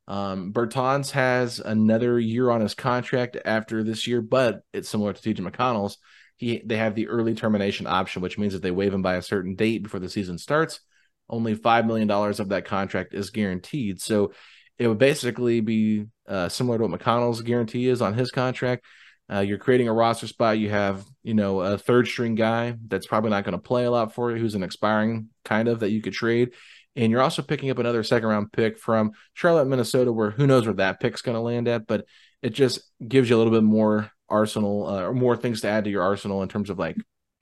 Um, 0.06 0.52
Bertans 0.52 1.10
has 1.12 1.60
another 1.60 2.18
year 2.18 2.50
on 2.50 2.60
his 2.60 2.74
contract 2.74 3.36
after 3.44 3.82
this 3.82 4.06
year, 4.06 4.20
but 4.20 4.62
it's 4.72 4.88
similar 4.88 5.12
to 5.12 5.34
TJ 5.34 5.48
McConnell's. 5.48 5.98
He 6.42 6.60
they 6.64 6.76
have 6.76 6.96
the 6.96 7.06
early 7.06 7.36
termination 7.36 7.86
option, 7.86 8.20
which 8.20 8.36
means 8.36 8.52
if 8.52 8.62
they 8.62 8.72
waive 8.72 8.92
him 8.92 9.00
by 9.00 9.14
a 9.14 9.22
certain 9.22 9.54
date 9.54 9.84
before 9.84 10.00
the 10.00 10.08
season 10.08 10.38
starts, 10.38 10.80
only 11.28 11.54
five 11.54 11.86
million 11.86 12.08
dollars 12.08 12.40
of 12.40 12.48
that 12.48 12.64
contract 12.64 13.14
is 13.14 13.30
guaranteed. 13.30 14.00
So 14.00 14.32
it 14.76 14.88
would 14.88 14.98
basically 14.98 15.60
be 15.60 16.06
uh, 16.26 16.48
similar 16.48 16.78
to 16.78 16.86
what 16.88 17.00
McConnell's 17.00 17.42
guarantee 17.42 17.86
is 17.86 18.02
on 18.02 18.14
his 18.14 18.32
contract. 18.32 18.84
Uh, 19.32 19.38
you're 19.38 19.56
creating 19.56 19.86
a 19.86 19.92
roster 19.92 20.26
spot. 20.26 20.58
You 20.58 20.68
have, 20.70 21.04
you 21.22 21.34
know, 21.34 21.60
a 21.60 21.78
third 21.78 22.08
string 22.08 22.34
guy 22.34 22.74
that's 22.88 23.06
probably 23.06 23.30
not 23.30 23.44
going 23.44 23.52
to 23.52 23.62
play 23.62 23.84
a 23.84 23.90
lot 23.92 24.12
for 24.12 24.32
you, 24.32 24.38
who's 24.38 24.56
an 24.56 24.64
expiring 24.64 25.28
kind 25.44 25.68
of 25.68 25.78
that 25.80 25.92
you 25.92 26.02
could 26.02 26.12
trade. 26.12 26.54
And 26.96 27.12
you're 27.12 27.22
also 27.22 27.42
picking 27.42 27.70
up 27.70 27.78
another 27.78 28.02
second 28.02 28.28
round 28.28 28.50
pick 28.50 28.80
from 28.80 29.12
Charlotte, 29.32 29.66
Minnesota, 29.66 30.12
where 30.12 30.32
who 30.32 30.48
knows 30.48 30.66
where 30.66 30.74
that 30.74 30.98
pick's 30.98 31.22
going 31.22 31.36
to 31.36 31.40
land 31.40 31.68
at, 31.68 31.86
but 31.86 32.04
it 32.42 32.50
just 32.50 32.80
gives 33.06 33.30
you 33.30 33.36
a 33.36 33.38
little 33.38 33.52
bit 33.52 33.62
more 33.62 34.10
arsenal 34.32 34.86
uh, 34.86 35.02
or 35.02 35.14
more 35.14 35.36
things 35.36 35.60
to 35.60 35.68
add 35.68 35.84
to 35.84 35.90
your 35.90 36.02
arsenal 36.02 36.42
in 36.42 36.48
terms 36.48 36.70
of 36.70 36.78
like, 36.78 36.96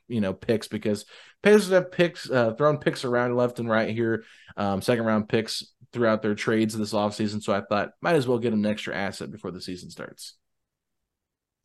you 0.08 0.20
know, 0.20 0.32
picks 0.32 0.68
because 0.68 1.04
Pacers 1.42 1.70
have 1.70 1.92
picks, 1.92 2.28
uh, 2.28 2.52
thrown 2.54 2.78
picks 2.78 3.04
around 3.04 3.36
left 3.36 3.60
and 3.60 3.68
right 3.68 3.88
here, 3.88 4.24
um, 4.56 4.82
second 4.82 5.06
round 5.06 5.28
picks 5.28 5.64
throughout 5.92 6.22
their 6.22 6.34
trades 6.34 6.76
this 6.76 6.92
offseason. 6.92 7.42
So 7.42 7.52
I 7.52 7.62
thought 7.62 7.92
might 8.02 8.16
as 8.16 8.26
well 8.26 8.38
get 8.38 8.52
an 8.52 8.66
extra 8.66 8.94
asset 8.94 9.30
before 9.30 9.50
the 9.50 9.60
season 9.60 9.90
starts. 9.90 10.36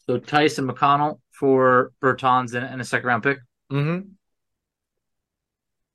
So 0.07 0.19
Tyson 0.19 0.67
McConnell 0.67 1.19
for 1.31 1.91
Bertans 2.01 2.53
and, 2.53 2.65
and 2.65 2.79
a 2.79 2.85
second 2.85 3.07
round 3.07 3.23
pick. 3.23 3.39
Mm-hmm. 3.71 4.09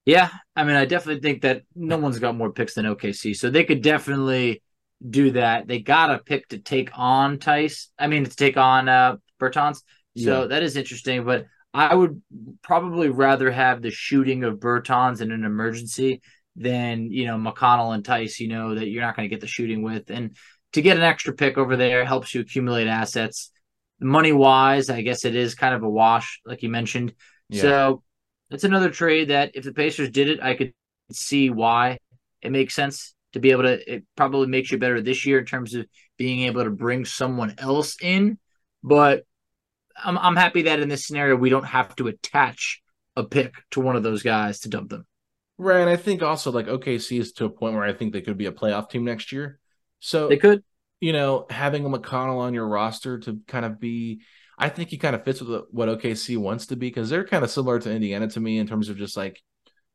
Yeah, 0.06 0.30
I 0.56 0.64
mean, 0.64 0.76
I 0.76 0.86
definitely 0.86 1.20
think 1.20 1.42
that 1.42 1.62
no 1.74 1.96
one's 1.98 2.18
got 2.18 2.34
more 2.34 2.52
picks 2.52 2.74
than 2.74 2.86
OKC, 2.86 3.36
so 3.36 3.50
they 3.50 3.64
could 3.64 3.82
definitely 3.82 4.62
do 5.08 5.32
that. 5.32 5.66
They 5.66 5.80
got 5.80 6.10
a 6.10 6.18
pick 6.18 6.48
to 6.48 6.58
take 6.58 6.90
on 6.94 7.38
Theis. 7.38 7.88
I 7.98 8.06
mean, 8.06 8.24
to 8.24 8.36
take 8.36 8.56
on 8.56 8.88
uh, 8.88 9.16
Bertans. 9.40 9.82
So 10.16 10.42
yeah. 10.42 10.46
that 10.48 10.62
is 10.62 10.76
interesting, 10.76 11.24
but 11.24 11.46
I 11.72 11.94
would 11.94 12.20
probably 12.62 13.08
rather 13.08 13.50
have 13.50 13.80
the 13.80 13.90
shooting 13.90 14.44
of 14.44 14.58
Bertans 14.58 15.20
in 15.20 15.30
an 15.30 15.44
emergency 15.44 16.20
than 16.56 17.10
you 17.12 17.26
know 17.26 17.36
McConnell 17.36 17.94
and 17.94 18.04
Theis. 18.04 18.40
You 18.40 18.48
know 18.48 18.74
that 18.74 18.88
you're 18.88 19.02
not 19.02 19.16
going 19.16 19.28
to 19.28 19.34
get 19.34 19.40
the 19.40 19.46
shooting 19.46 19.82
with, 19.82 20.10
and 20.10 20.36
to 20.72 20.82
get 20.82 20.96
an 20.96 21.02
extra 21.04 21.32
pick 21.32 21.58
over 21.58 21.76
there 21.76 22.04
helps 22.04 22.34
you 22.34 22.40
accumulate 22.40 22.88
assets 22.88 23.50
money 24.00 24.32
wise, 24.32 24.90
I 24.90 25.02
guess 25.02 25.24
it 25.24 25.34
is 25.34 25.54
kind 25.54 25.74
of 25.74 25.82
a 25.82 25.88
wash, 25.88 26.40
like 26.44 26.62
you 26.62 26.68
mentioned. 26.68 27.14
Yeah. 27.48 27.62
So 27.62 28.02
it's 28.50 28.64
another 28.64 28.90
trade 28.90 29.28
that 29.28 29.52
if 29.54 29.64
the 29.64 29.72
Pacers 29.72 30.10
did 30.10 30.28
it, 30.28 30.42
I 30.42 30.54
could 30.54 30.72
see 31.12 31.50
why 31.50 31.98
it 32.42 32.50
makes 32.50 32.74
sense 32.74 33.14
to 33.32 33.40
be 33.40 33.50
able 33.52 33.62
to. 33.64 33.92
It 33.94 34.04
probably 34.16 34.46
makes 34.48 34.70
you 34.70 34.78
better 34.78 35.00
this 35.00 35.24
year 35.26 35.38
in 35.38 35.46
terms 35.46 35.74
of 35.74 35.86
being 36.18 36.42
able 36.42 36.64
to 36.64 36.70
bring 36.70 37.04
someone 37.04 37.54
else 37.58 37.96
in. 38.02 38.38
But 38.82 39.24
I'm 40.02 40.18
I'm 40.18 40.36
happy 40.36 40.62
that 40.62 40.80
in 40.80 40.88
this 40.88 41.06
scenario 41.06 41.36
we 41.36 41.50
don't 41.50 41.64
have 41.64 41.94
to 41.96 42.08
attach 42.08 42.82
a 43.16 43.24
pick 43.24 43.54
to 43.72 43.80
one 43.80 43.96
of 43.96 44.02
those 44.02 44.22
guys 44.22 44.60
to 44.60 44.68
dump 44.68 44.90
them. 44.90 45.06
Right. 45.58 45.80
And 45.80 45.90
I 45.90 45.96
think 45.96 46.22
also 46.22 46.50
like 46.50 46.66
OKC 46.66 47.20
is 47.20 47.32
to 47.34 47.44
a 47.44 47.50
point 47.50 47.74
where 47.74 47.84
I 47.84 47.92
think 47.92 48.12
they 48.12 48.22
could 48.22 48.38
be 48.38 48.46
a 48.46 48.52
playoff 48.52 48.88
team 48.90 49.04
next 49.04 49.30
year. 49.32 49.58
So 50.00 50.28
They 50.28 50.38
could. 50.38 50.64
you 51.00 51.12
know, 51.12 51.46
having 51.50 51.84
a 51.84 51.88
McConnell 51.90 52.38
on 52.38 52.54
your 52.54 52.66
roster 52.66 53.18
to 53.20 53.40
kind 53.46 53.66
of 53.66 53.78
be, 53.78 54.22
I 54.58 54.68
think 54.70 54.88
he 54.90 54.96
kind 54.98 55.14
of 55.14 55.24
fits 55.24 55.42
with 55.42 55.64
what 55.70 55.88
OKC 55.88 56.36
wants 56.38 56.66
to 56.66 56.76
be 56.76 56.88
because 56.88 57.10
they're 57.10 57.26
kind 57.26 57.44
of 57.44 57.50
similar 57.50 57.78
to 57.80 57.90
Indiana 57.92 58.28
to 58.28 58.40
me 58.40 58.58
in 58.58 58.66
terms 58.66 58.88
of 58.88 58.96
just 58.96 59.16
like 59.16 59.40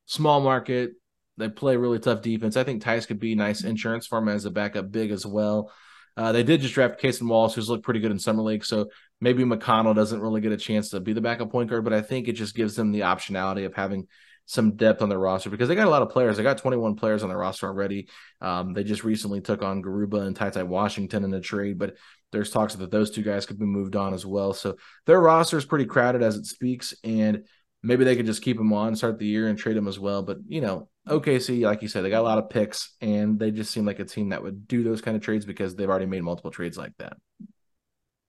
small 0.06 0.42
market. 0.42 0.92
They 1.38 1.50
play 1.50 1.76
really 1.76 2.00
tough 2.00 2.22
defense. 2.22 2.56
I 2.56 2.64
think 2.64 2.84
Theis 2.84 3.06
could 3.06 3.20
be 3.20 3.36
nice 3.36 3.64
insurance 3.64 4.08
for 4.08 4.20
him 4.20 4.30
as 4.30 4.46
a 4.46 4.52
backup 4.52 4.92
big 4.92 5.12
as 5.12 5.26
well. 5.26 5.72
Uh, 6.18 6.32
they 6.32 6.44
did 6.44 6.62
just 6.62 6.74
draft 6.74 7.02
Cason 7.02 7.28
Wallace, 7.28 7.54
who's 7.54 7.70
looked 7.70 7.84
pretty 7.84 8.00
good 8.00 8.12
in 8.12 8.20
summer 8.20 8.42
league. 8.42 8.64
So 8.64 8.90
maybe 9.20 9.44
McConnell 9.44 9.96
doesn't 9.96 10.22
really 10.22 10.40
get 10.40 10.54
a 10.54 10.58
chance 10.58 10.90
to 10.90 11.00
be 11.00 11.14
the 11.14 11.22
backup 11.22 11.52
point 11.52 11.70
guard, 11.70 11.84
but 11.84 11.94
I 11.94 12.02
think 12.02 12.28
it 12.28 12.34
just 12.34 12.56
gives 12.56 12.76
them 12.76 12.92
the 12.92 13.02
optionality 13.02 13.66
of 13.66 13.74
having 13.74 14.08
some 14.46 14.76
depth 14.76 15.02
on 15.02 15.10
their 15.10 15.20
roster 15.20 15.50
because 15.50 15.68
they 15.68 15.76
got 15.76 15.88
a 15.88 15.90
lot 15.90 16.04
of 16.04 16.10
players. 16.10 16.38
They 16.38 16.44
got 16.44 16.60
21 16.60 16.96
players 16.96 17.24
on 17.24 17.30
their 17.30 17.38
roster 17.38 17.68
already. 17.68 18.08
Um, 18.42 18.74
they 18.74 18.84
just 18.84 19.04
recently 19.04 19.42
took 19.42 19.64
on 19.64 19.82
Garuba 19.82 20.26
and 20.26 20.36
Ty 20.36 20.52
Ty 20.52 20.64
Washington 20.64 21.24
in 21.24 21.34
a 21.34 21.42
trade, 21.42 21.80
but 21.80 21.96
there's 22.32 22.52
talks 22.52 22.76
that 22.76 22.92
those 22.92 23.12
two 23.12 23.24
guys 23.24 23.46
could 23.46 23.60
be 23.60 23.66
moved 23.66 23.96
on 23.96 24.14
as 24.14 24.26
well. 24.26 24.54
So 24.54 24.78
their 25.06 25.20
roster 25.20 25.58
is 25.58 25.66
pretty 25.66 25.86
crowded 25.86 26.22
as 26.22 26.36
it 26.36 26.46
speaks, 26.46 26.94
and 27.04 27.46
maybe 27.82 28.04
they 28.04 28.16
could 28.16 28.26
just 28.26 28.44
keep 28.44 28.58
them 28.58 28.74
on, 28.74 28.96
start 28.96 29.18
the 29.18 29.26
year, 29.26 29.48
and 29.48 29.58
trade 29.58 29.78
them 29.78 29.88
as 29.88 30.00
well. 30.00 30.22
But 30.22 30.38
you 30.48 30.62
know, 30.62 30.90
OKC, 31.08 31.62
like 31.62 31.82
you 31.82 31.88
said, 31.88 32.04
they 32.04 32.10
got 32.10 32.22
a 32.22 32.24
lot 32.24 32.38
of 32.38 32.50
picks, 32.50 32.96
and 33.02 33.40
they 33.40 33.52
just 33.52 33.72
seem 33.72 33.86
like 33.86 34.00
a 34.00 34.06
team 34.06 34.30
that 34.30 34.42
would 34.42 34.68
do 34.68 34.84
those 34.84 35.02
kind 35.02 35.16
of 35.16 35.22
trades 35.22 35.46
because 35.46 35.76
they've 35.76 35.90
already 35.90 36.06
made 36.06 36.24
multiple 36.24 36.52
trades 36.52 36.78
like 36.78 36.94
that. 36.98 37.18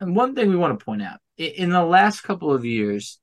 And 0.01 0.15
one 0.15 0.35
thing 0.35 0.51
we 0.51 0.57
want 0.57 0.79
to 0.79 0.85
point 0.85 1.03
out 1.03 1.21
in 1.39 1.71
the 1.71 1.85
last 1.85 2.23
couple 2.23 2.53
of 2.53 2.65
years, 2.65 3.19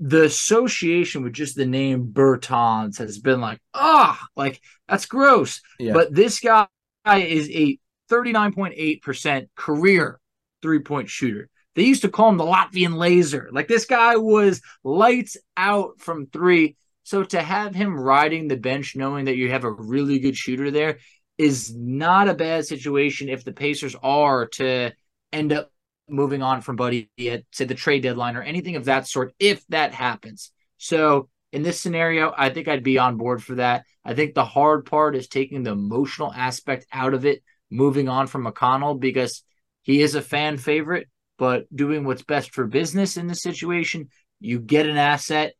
the 0.00 0.24
association 0.24 1.22
with 1.22 1.32
just 1.32 1.56
the 1.56 1.66
name 1.66 2.08
Bertans 2.12 2.98
has 2.98 3.18
been 3.18 3.40
like, 3.40 3.60
ah, 3.74 4.18
oh, 4.20 4.26
like 4.36 4.60
that's 4.88 5.06
gross. 5.06 5.60
Yeah. 5.78 5.92
But 5.92 6.14
this 6.14 6.40
guy 6.40 6.66
is 7.06 7.48
a 7.50 7.78
39.8% 8.10 9.48
career 9.54 10.20
three 10.62 10.80
point 10.80 11.08
shooter. 11.08 11.48
They 11.74 11.84
used 11.84 12.02
to 12.02 12.08
call 12.08 12.30
him 12.30 12.38
the 12.38 12.44
Latvian 12.44 12.96
laser. 12.96 13.48
Like 13.52 13.68
this 13.68 13.84
guy 13.84 14.16
was 14.16 14.60
lights 14.82 15.36
out 15.56 16.00
from 16.00 16.26
three. 16.26 16.76
So 17.08 17.24
to 17.24 17.40
have 17.40 17.74
him 17.74 17.98
riding 17.98 18.48
the 18.48 18.58
bench, 18.58 18.94
knowing 18.94 19.24
that 19.24 19.36
you 19.38 19.50
have 19.50 19.64
a 19.64 19.72
really 19.72 20.18
good 20.18 20.36
shooter 20.36 20.70
there, 20.70 20.98
is 21.38 21.74
not 21.74 22.28
a 22.28 22.34
bad 22.34 22.66
situation 22.66 23.30
if 23.30 23.44
the 23.44 23.52
Pacers 23.54 23.96
are 24.02 24.46
to 24.56 24.92
end 25.32 25.54
up 25.54 25.72
moving 26.06 26.42
on 26.42 26.60
from 26.60 26.76
Buddy 26.76 27.08
at 27.26 27.44
say 27.50 27.64
the 27.64 27.74
trade 27.74 28.02
deadline 28.02 28.36
or 28.36 28.42
anything 28.42 28.76
of 28.76 28.84
that 28.84 29.08
sort, 29.08 29.32
if 29.38 29.66
that 29.68 29.94
happens. 29.94 30.52
So 30.76 31.30
in 31.50 31.62
this 31.62 31.80
scenario, 31.80 32.34
I 32.36 32.50
think 32.50 32.68
I'd 32.68 32.82
be 32.82 32.98
on 32.98 33.16
board 33.16 33.42
for 33.42 33.54
that. 33.54 33.86
I 34.04 34.12
think 34.12 34.34
the 34.34 34.44
hard 34.44 34.84
part 34.84 35.16
is 35.16 35.28
taking 35.28 35.62
the 35.62 35.72
emotional 35.72 36.30
aspect 36.30 36.84
out 36.92 37.14
of 37.14 37.24
it, 37.24 37.42
moving 37.70 38.10
on 38.10 38.26
from 38.26 38.44
McConnell 38.44 39.00
because 39.00 39.42
he 39.80 40.02
is 40.02 40.14
a 40.14 40.20
fan 40.20 40.58
favorite, 40.58 41.08
but 41.38 41.74
doing 41.74 42.04
what's 42.04 42.22
best 42.22 42.52
for 42.52 42.66
business 42.66 43.16
in 43.16 43.28
this 43.28 43.40
situation, 43.40 44.10
you 44.40 44.60
get 44.60 44.84
an 44.84 44.98
asset, 44.98 45.54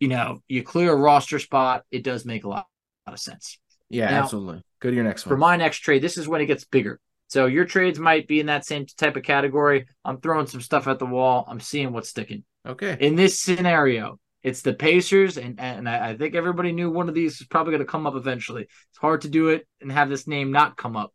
you 0.00 0.08
know, 0.08 0.40
you 0.48 0.62
clear 0.62 0.92
a 0.92 0.96
roster 0.96 1.38
spot. 1.38 1.84
It 1.90 2.04
does 2.04 2.24
make 2.24 2.44
a 2.44 2.48
lot, 2.48 2.66
a 3.06 3.10
lot 3.10 3.14
of 3.14 3.20
sense. 3.20 3.58
Yeah, 3.90 4.10
Now, 4.10 4.22
absolutely. 4.22 4.62
Go 4.80 4.90
to 4.90 4.94
your 4.94 5.04
next 5.04 5.24
one. 5.26 5.30
For 5.30 5.36
my 5.38 5.56
next 5.56 5.78
trade, 5.78 6.02
this 6.02 6.18
is 6.18 6.28
when 6.28 6.40
it 6.40 6.46
gets 6.46 6.64
bigger. 6.64 7.00
So 7.28 7.46
your 7.46 7.64
trades 7.64 7.98
might 7.98 8.26
be 8.28 8.40
in 8.40 8.46
that 8.46 8.64
same 8.64 8.86
type 8.96 9.16
of 9.16 9.22
category. 9.22 9.86
I'm 10.04 10.20
throwing 10.20 10.46
some 10.46 10.60
stuff 10.60 10.86
at 10.86 10.98
the 10.98 11.06
wall. 11.06 11.44
I'm 11.48 11.60
seeing 11.60 11.92
what's 11.92 12.08
sticking. 12.08 12.44
okay. 12.66 12.96
In 13.00 13.16
this 13.16 13.38
scenario, 13.40 14.18
it's 14.42 14.62
the 14.62 14.72
Pacers, 14.72 15.36
and 15.36 15.58
and 15.60 15.88
I 15.88 16.10
I 16.10 16.16
think 16.16 16.34
everybody 16.36 16.72
knew 16.72 16.90
one 16.90 17.08
of 17.08 17.14
these 17.14 17.38
was 17.40 17.48
probably 17.48 17.72
going 17.72 17.84
to 17.84 17.90
come 17.90 18.06
up 18.06 18.14
eventually. 18.14 18.62
It's 18.62 18.98
hard 18.98 19.22
to 19.22 19.28
do 19.28 19.48
it 19.48 19.66
and 19.80 19.90
have 19.90 20.08
this 20.08 20.26
name 20.28 20.52
not 20.52 20.76
come 20.76 20.96
up. 20.96 21.12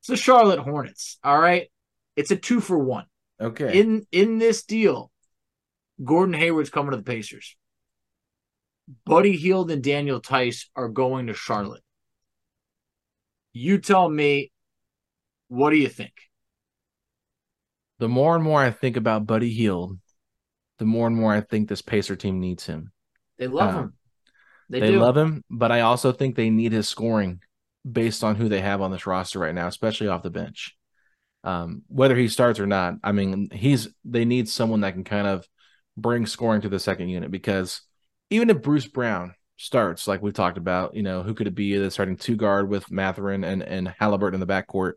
It's 0.00 0.08
the 0.08 0.16
Charlotte 0.16 0.60
Hornets. 0.60 1.18
All 1.24 1.40
right, 1.40 1.70
it's 2.14 2.30
a 2.30 2.36
two 2.36 2.60
for 2.60 2.78
one 2.78 3.06
Okay. 3.40 3.80
in 3.80 4.06
in 4.12 4.38
this 4.38 4.64
deal. 4.64 5.10
Gordon 6.04 6.34
Hayward's 6.34 6.70
coming 6.70 6.90
to 6.92 6.98
the 6.98 7.02
Pacers. 7.02 7.56
Buddy 9.04 9.36
Hield 9.36 9.70
and 9.70 9.82
Daniel 9.82 10.20
Theis 10.20 10.66
are 10.74 10.88
going 10.88 11.26
to 11.26 11.34
Charlotte. 11.34 11.82
You 13.52 13.78
tell 13.78 14.08
me, 14.08 14.52
what 15.48 15.70
do 15.70 15.76
you 15.76 15.88
think? 15.88 16.12
the 17.98 18.08
more 18.08 18.34
and 18.34 18.44
more 18.44 18.60
I 18.60 18.70
think 18.70 18.96
about 18.96 19.26
Buddy 19.26 19.50
Hield, 19.50 19.98
the 20.78 20.84
more 20.84 21.06
and 21.06 21.16
more 21.16 21.32
I 21.32 21.40
think 21.40 21.68
this 21.68 21.82
Pacer 21.82 22.16
team 22.16 22.40
needs 22.40 22.64
him. 22.66 22.92
They 23.38 23.48
love 23.48 23.74
Uh, 23.74 23.78
him. 23.78 23.92
They, 24.70 24.80
They, 24.80 24.96
love 24.96 25.16
him, 25.16 25.42
but 25.50 25.72
I 25.72 25.80
also 25.80 26.12
think 26.12 26.36
they 26.36 26.50
need 26.50 26.72
his 26.72 26.88
scoring 26.88 27.40
based 27.90 28.22
on 28.22 28.36
who 28.36 28.48
they 28.48 28.60
have 28.60 28.80
on 28.80 28.90
this 28.90 29.06
roster 29.06 29.38
right 29.38 29.54
now, 29.54 29.66
especially 29.66 30.08
off 30.08 30.22
the 30.22 30.30
bench. 30.30 30.76
Um, 31.42 31.82
whether 31.88 32.14
he 32.14 32.28
starts 32.28 32.60
or 32.60 32.66
not, 32.66 32.94
I 33.02 33.12
mean, 33.12 33.48
he's 33.50 33.88
they 34.04 34.24
need 34.24 34.48
someone 34.48 34.82
that 34.82 34.92
can 34.92 35.04
kind 35.04 35.26
of 35.26 35.46
bring 35.96 36.26
scoring 36.26 36.60
to 36.60 36.68
the 36.68 36.78
second 36.78 37.08
unit 37.08 37.30
because 37.30 37.80
even 38.30 38.50
if 38.50 38.62
Bruce 38.62 38.86
Brown 38.86 39.34
starts, 39.56 40.06
like 40.06 40.22
we've 40.22 40.34
talked 40.34 40.58
about, 40.58 40.94
you 40.94 41.02
know, 41.02 41.22
who 41.22 41.34
could 41.34 41.46
it 41.46 41.54
be 41.54 41.76
the 41.76 41.90
starting 41.90 42.16
two 42.16 42.36
guard 42.36 42.68
with 42.68 42.90
Mathurin 42.90 43.44
and 43.44 43.62
and 43.62 43.88
Halliburton 43.98 44.40
in 44.40 44.46
the 44.46 44.52
backcourt? 44.52 44.94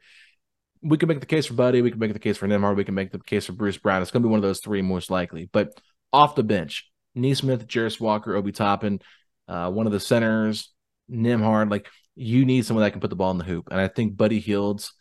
We 0.81 0.97
could 0.97 1.09
make 1.09 1.19
the 1.19 1.25
case 1.25 1.45
for 1.45 1.53
Buddy, 1.53 1.81
we 1.81 1.91
can 1.91 1.99
make 1.99 2.13
the 2.13 2.19
case 2.19 2.37
for 2.37 2.47
Nembhard, 2.47 2.75
we 2.75 2.83
can 2.83 2.95
make 2.95 3.11
the 3.11 3.19
case 3.19 3.45
for 3.45 3.53
Bruce 3.53 3.77
Brown. 3.77 4.01
It's 4.01 4.11
going 4.11 4.23
to 4.23 4.27
be 4.27 4.31
one 4.31 4.39
of 4.39 4.43
those 4.43 4.61
three 4.61 4.81
most 4.81 5.11
likely. 5.11 5.49
But 5.51 5.79
off 6.11 6.35
the 6.35 6.43
bench, 6.43 6.89
Nesmith, 7.15 7.67
Jarace 7.67 7.99
Walker, 7.99 8.35
Obi 8.35 8.51
Toppin, 8.51 8.99
uh, 9.47 9.69
one 9.69 9.85
of 9.85 9.91
the 9.91 9.99
centers, 9.99 10.73
Nembhard, 11.09 11.69
like 11.69 11.87
you 12.15 12.45
need 12.45 12.65
someone 12.65 12.83
that 12.83 12.91
can 12.91 13.01
put 13.01 13.09
the 13.09 13.15
ball 13.15 13.31
in 13.31 13.37
the 13.37 13.43
hoop. 13.43 13.67
And 13.71 13.79
I 13.79 13.87
think 13.87 14.17
Buddy 14.17 14.39
Hield's 14.39 14.93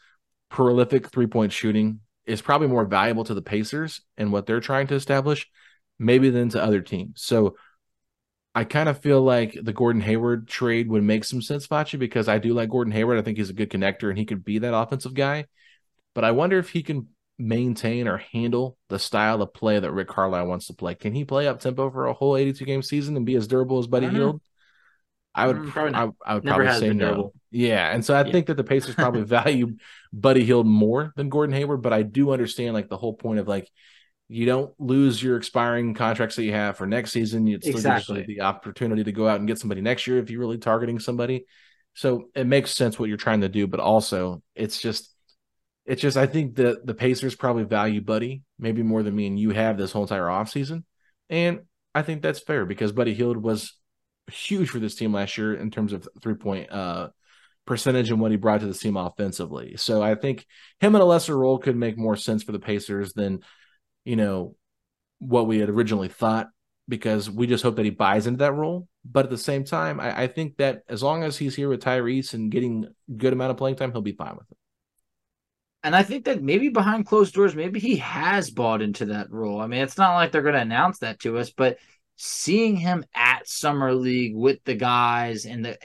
prolific 0.48 1.08
three 1.08 1.26
point 1.26 1.52
shooting 1.52 2.00
is 2.26 2.42
probably 2.42 2.68
more 2.68 2.84
valuable 2.84 3.24
to 3.24 3.34
the 3.34 3.42
Pacers 3.42 4.02
and 4.16 4.32
what 4.32 4.46
they're 4.46 4.60
trying 4.60 4.86
to 4.88 4.94
establish, 4.94 5.48
maybe 5.98 6.30
than 6.30 6.50
to 6.50 6.62
other 6.62 6.80
teams. 6.80 7.22
So 7.22 7.56
I 8.54 8.64
kind 8.64 8.88
of 8.88 9.00
feel 9.00 9.22
like 9.22 9.56
the 9.62 9.72
Gordon 9.72 10.02
Hayward 10.02 10.48
trade 10.48 10.88
would 10.88 11.04
make 11.04 11.24
some 11.24 11.40
sense, 11.40 11.66
Facci, 11.66 11.98
because 11.98 12.28
I 12.28 12.38
do 12.38 12.52
like 12.52 12.68
Gordon 12.70 12.92
Hayward. 12.92 13.18
I 13.18 13.22
think 13.22 13.38
he's 13.38 13.50
a 13.50 13.54
good 13.54 13.70
connector 13.70 14.08
and 14.08 14.18
he 14.18 14.26
could 14.26 14.44
be 14.44 14.58
that 14.58 14.74
offensive 14.74 15.14
guy. 15.14 15.46
But 16.14 16.24
I 16.24 16.32
wonder 16.32 16.58
if 16.58 16.70
he 16.70 16.82
can 16.82 17.08
maintain 17.38 18.08
or 18.08 18.18
handle 18.18 18.76
the 18.88 18.98
style 18.98 19.42
of 19.42 19.54
play 19.54 19.78
that 19.80 19.92
Rick 19.92 20.08
Carlisle 20.08 20.46
wants 20.48 20.66
to 20.68 20.74
play. 20.74 20.94
Can 20.94 21.14
he 21.14 21.24
play 21.24 21.48
up 21.48 21.60
tempo 21.60 21.90
for 21.90 22.06
a 22.06 22.12
whole 22.14 22.36
82 22.36 22.64
game 22.64 22.82
season 22.82 23.16
and 23.16 23.26
be 23.26 23.36
as 23.36 23.48
durable 23.48 23.78
as 23.78 23.86
Buddy 23.86 24.08
I. 24.08 24.10
Hield? 24.10 24.40
I 25.34 25.46
would 25.46 25.56
Mm, 25.56 25.72
probably 25.72 25.94
I. 25.94 26.10
I 26.24 26.34
would 26.34 26.44
probably 26.44 26.70
say 26.70 26.92
no. 26.92 26.96
durable. 26.98 27.34
Yeah, 27.50 27.92
and 27.92 28.04
so 28.04 28.14
I 28.16 28.24
Yeah. 28.24 28.32
think 28.32 28.46
that 28.46 28.56
the 28.56 28.64
Pacers 28.64 28.96
probably 28.96 29.22
value 29.24 29.76
Buddy 30.12 30.44
Hield 30.44 30.66
more 30.66 31.12
than 31.16 31.28
Gordon 31.28 31.54
Hayward, 31.54 31.82
but 31.82 31.92
I 31.92 32.02
do 32.02 32.30
understand 32.32 32.74
like 32.74 32.88
the 32.88 32.96
whole 32.96 33.14
point 33.14 33.38
of 33.38 33.48
like 33.48 33.70
you 34.32 34.46
don't 34.46 34.72
lose 34.78 35.20
your 35.20 35.36
expiring 35.36 35.92
contracts 35.92 36.36
that 36.36 36.44
you 36.44 36.52
have 36.52 36.76
for 36.76 36.86
next 36.86 37.10
season. 37.10 37.48
It 37.48 37.64
still 37.64 37.74
Exactly. 37.74 38.18
gives 38.18 38.28
you 38.28 38.36
the 38.36 38.42
opportunity 38.42 39.02
to 39.02 39.10
go 39.10 39.26
out 39.26 39.40
and 39.40 39.48
get 39.48 39.58
somebody 39.58 39.80
next 39.80 40.06
year 40.06 40.18
if 40.18 40.30
you're 40.30 40.38
really 40.38 40.56
targeting 40.56 41.00
somebody. 41.00 41.46
So 41.94 42.30
it 42.36 42.46
makes 42.46 42.70
sense 42.70 42.96
what 42.96 43.08
you're 43.08 43.18
trying 43.18 43.40
to 43.40 43.48
do, 43.48 43.66
but 43.66 43.80
also 43.80 44.40
it's 44.54 44.80
just 44.80 45.12
it's 45.84 46.00
just 46.00 46.16
I 46.16 46.26
think 46.26 46.54
that 46.56 46.86
the 46.86 46.94
Pacers 46.94 47.34
probably 47.34 47.64
value 47.64 48.00
Buddy 48.00 48.42
maybe 48.56 48.84
more 48.84 49.02
than 49.02 49.16
me 49.16 49.26
and 49.26 49.36
you 49.36 49.50
have 49.50 49.76
this 49.76 49.90
whole 49.90 50.02
entire 50.02 50.26
offseason. 50.26 50.84
And 51.28 51.62
I 51.92 52.02
think 52.02 52.22
that's 52.22 52.38
fair 52.38 52.64
because 52.66 52.92
Buddy 52.92 53.14
Hield 53.14 53.36
was 53.36 53.76
huge 54.30 54.70
for 54.70 54.78
this 54.78 54.94
team 54.94 55.12
last 55.12 55.38
year 55.38 55.54
in 55.54 55.72
terms 55.72 55.92
of 55.92 56.08
three 56.22 56.34
point 56.34 56.70
uh 56.70 57.08
percentage 57.66 58.10
and 58.10 58.20
what 58.20 58.30
he 58.30 58.36
brought 58.36 58.60
to 58.60 58.66
the 58.66 58.74
team 58.74 58.96
offensively. 58.96 59.76
So 59.76 60.02
I 60.02 60.14
think 60.14 60.46
him 60.78 60.94
in 60.94 61.00
a 61.00 61.04
lesser 61.04 61.36
role 61.36 61.58
could 61.58 61.76
make 61.76 61.98
more 61.98 62.16
sense 62.16 62.44
for 62.44 62.52
the 62.52 62.58
Pacers 62.60 63.12
than 63.12 63.40
you 64.04 64.16
know 64.16 64.56
what 65.18 65.46
we 65.46 65.58
had 65.58 65.68
originally 65.68 66.08
thought 66.08 66.48
because 66.88 67.30
we 67.30 67.46
just 67.46 67.62
hope 67.62 67.76
that 67.76 67.84
he 67.84 67.90
buys 67.90 68.26
into 68.26 68.38
that 68.38 68.54
role. 68.54 68.88
But 69.04 69.24
at 69.24 69.30
the 69.30 69.38
same 69.38 69.64
time, 69.64 70.00
I, 70.00 70.22
I 70.22 70.26
think 70.26 70.56
that 70.56 70.82
as 70.88 71.02
long 71.02 71.22
as 71.22 71.38
he's 71.38 71.54
here 71.54 71.68
with 71.68 71.82
Tyrese 71.82 72.34
and 72.34 72.50
getting 72.50 72.88
good 73.16 73.32
amount 73.32 73.52
of 73.52 73.56
playing 73.56 73.76
time, 73.76 73.92
he'll 73.92 74.02
be 74.02 74.12
fine 74.12 74.36
with 74.36 74.50
it. 74.50 74.56
And 75.82 75.96
I 75.96 76.02
think 76.02 76.26
that 76.26 76.42
maybe 76.42 76.68
behind 76.68 77.06
closed 77.06 77.32
doors, 77.32 77.54
maybe 77.54 77.80
he 77.80 77.96
has 77.96 78.50
bought 78.50 78.82
into 78.82 79.06
that 79.06 79.30
role. 79.30 79.60
I 79.60 79.66
mean, 79.66 79.80
it's 79.80 79.96
not 79.96 80.14
like 80.14 80.30
they're 80.30 80.42
going 80.42 80.54
to 80.54 80.60
announce 80.60 80.98
that 80.98 81.20
to 81.20 81.38
us, 81.38 81.50
but 81.50 81.78
seeing 82.16 82.76
him 82.76 83.04
at 83.14 83.48
Summer 83.48 83.94
League 83.94 84.36
with 84.36 84.62
the 84.64 84.74
guys 84.74 85.46
and 85.46 85.64
the 85.64 85.78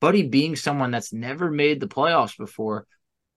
Buddy 0.00 0.22
being 0.22 0.54
someone 0.56 0.92
that's 0.92 1.12
never 1.12 1.50
made 1.50 1.80
the 1.80 1.88
playoffs 1.88 2.38
before, 2.38 2.86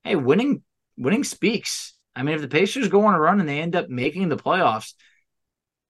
hey, 0.04 0.16
winning 0.16 0.62
winning 0.96 1.24
speaks. 1.24 1.96
I 2.16 2.24
mean, 2.24 2.36
if 2.36 2.42
the 2.42 2.48
Pacers 2.48 2.90
go 2.90 3.06
on 3.06 3.14
a 3.14 3.20
run 3.20 3.40
and 3.40 3.48
they 3.48 3.60
end 3.60 3.76
up 3.76 3.90
making 3.90 4.30
the 4.30 4.38
playoffs, 4.38 4.94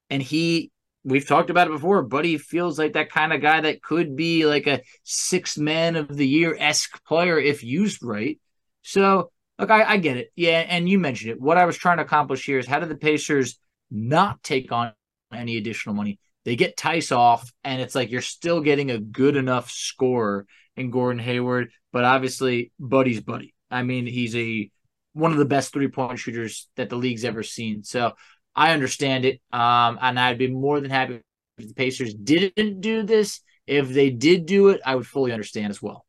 and 0.10 0.22
he 0.22 0.72
we've 1.04 1.28
talked 1.28 1.50
about 1.50 1.68
it 1.68 1.74
before, 1.74 2.04
Buddy 2.04 2.38
feels 2.38 2.78
like 2.78 2.94
that 2.94 3.10
kind 3.10 3.34
of 3.34 3.42
guy 3.42 3.62
that 3.62 3.82
could 3.82 4.16
be 4.16 4.46
like 4.46 4.68
a 4.68 4.82
six 5.04 5.58
man 5.58 5.96
of 5.96 6.16
the 6.16 6.28
year 6.28 6.56
esque 6.60 7.04
player 7.06 7.40
if 7.40 7.64
used 7.64 8.04
right. 8.04 8.40
So 8.84 9.32
Look, 9.62 9.70
I, 9.70 9.84
I 9.84 9.98
get 9.98 10.18
it. 10.18 10.32
Yeah, 10.36 10.66
and 10.68 10.90
you 10.90 10.98
mentioned 10.98 11.34
it. 11.34 11.40
What 11.40 11.60
I 11.60 11.66
was 11.66 11.78
trying 11.78 11.98
to 11.98 12.04
accomplish 12.04 12.44
here 12.44 12.58
is 12.58 12.66
how 12.66 12.80
do 12.80 12.88
the 12.88 12.96
Pacers 12.96 13.60
not 13.92 14.42
take 14.42 14.72
on 14.72 14.94
any 15.32 15.56
additional 15.58 15.94
money, 15.94 16.20
They 16.46 16.56
get 16.56 16.78
Theis 16.78 17.12
off, 17.12 17.50
and 17.64 17.80
it's 17.80 17.94
like 17.94 18.10
you're 18.10 18.24
still 18.24 18.62
getting 18.62 18.90
a 18.90 18.98
good 18.98 19.36
enough 19.36 19.70
scorer 19.70 20.48
in 20.76 20.90
Gordon 20.90 21.22
Hayward, 21.22 21.70
but 21.94 22.04
obviously 22.04 22.72
Buddy's 22.80 23.22
Buddy. 23.22 23.54
I 23.70 23.84
mean, 23.84 24.08
he's 24.08 24.36
a 24.36 24.72
one 25.14 25.32
of 25.32 25.38
the 25.38 25.46
best 25.46 25.74
three 25.74 25.88
point 25.88 26.20
shooters 26.20 26.68
that 26.76 26.90
the 26.90 26.96
league's 26.96 27.26
ever 27.26 27.44
seen. 27.44 27.84
So 27.84 28.14
I 28.56 28.74
understand 28.74 29.26
it. 29.26 29.42
Um, 29.52 30.00
and 30.02 30.20
I'd 30.20 30.38
be 30.38 30.48
more 30.48 30.80
than 30.80 30.92
happy 30.92 31.22
if 31.58 31.68
the 31.68 31.74
Pacers 31.74 32.14
didn't 32.14 32.82
do 32.82 33.04
this. 33.04 33.42
If 33.68 33.90
they 33.90 34.10
did 34.10 34.46
do 34.46 34.70
it, 34.70 34.82
I 34.86 34.96
would 34.96 35.08
fully 35.08 35.32
understand 35.32 35.70
as 35.70 35.82
well. 35.82 36.06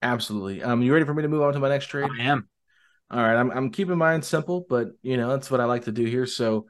Absolutely. 0.00 0.62
Um, 0.62 0.82
you 0.82 0.92
ready 0.92 1.04
for 1.04 1.14
me 1.14 1.22
to 1.22 1.28
move 1.28 1.42
on 1.42 1.54
to 1.54 1.60
my 1.60 1.68
next 1.68 1.86
trade? 1.86 2.08
I 2.18 2.24
am. 2.24 2.48
All 3.10 3.22
right, 3.22 3.36
I'm 3.36 3.50
I'm 3.50 3.70
keeping 3.70 3.98
mine 3.98 4.22
simple, 4.22 4.66
but 4.68 4.88
you 5.02 5.16
know 5.16 5.28
that's 5.28 5.50
what 5.50 5.60
I 5.60 5.66
like 5.66 5.84
to 5.84 5.92
do 5.92 6.04
here. 6.04 6.26
So, 6.26 6.66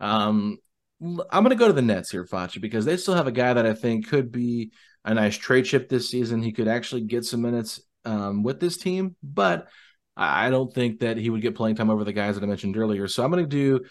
um, 0.00 0.58
I'm 1.00 1.42
going 1.42 1.50
to 1.50 1.56
go 1.56 1.66
to 1.66 1.72
the 1.72 1.82
Nets 1.82 2.10
here, 2.10 2.24
Facci, 2.24 2.60
because 2.60 2.84
they 2.84 2.96
still 2.96 3.14
have 3.14 3.26
a 3.26 3.32
guy 3.32 3.54
that 3.54 3.66
I 3.66 3.72
think 3.72 4.08
could 4.08 4.30
be 4.30 4.72
a 5.04 5.14
nice 5.14 5.36
trade 5.36 5.64
chip 5.64 5.88
this 5.88 6.10
season. 6.10 6.42
He 6.42 6.52
could 6.52 6.68
actually 6.68 7.02
get 7.02 7.24
some 7.24 7.42
minutes 7.42 7.80
um, 8.04 8.42
with 8.42 8.60
this 8.60 8.76
team, 8.76 9.16
but 9.22 9.68
I 10.18 10.50
don't 10.50 10.72
think 10.74 10.98
that 11.00 11.16
he 11.16 11.30
would 11.30 11.42
get 11.42 11.54
playing 11.54 11.76
time 11.76 11.90
over 11.90 12.02
the 12.02 12.12
guys 12.12 12.34
that 12.34 12.42
I 12.42 12.48
mentioned 12.48 12.76
earlier. 12.76 13.06
So 13.06 13.24
I'm 13.24 13.30
going 13.30 13.44
to 13.44 13.48
do 13.48 13.84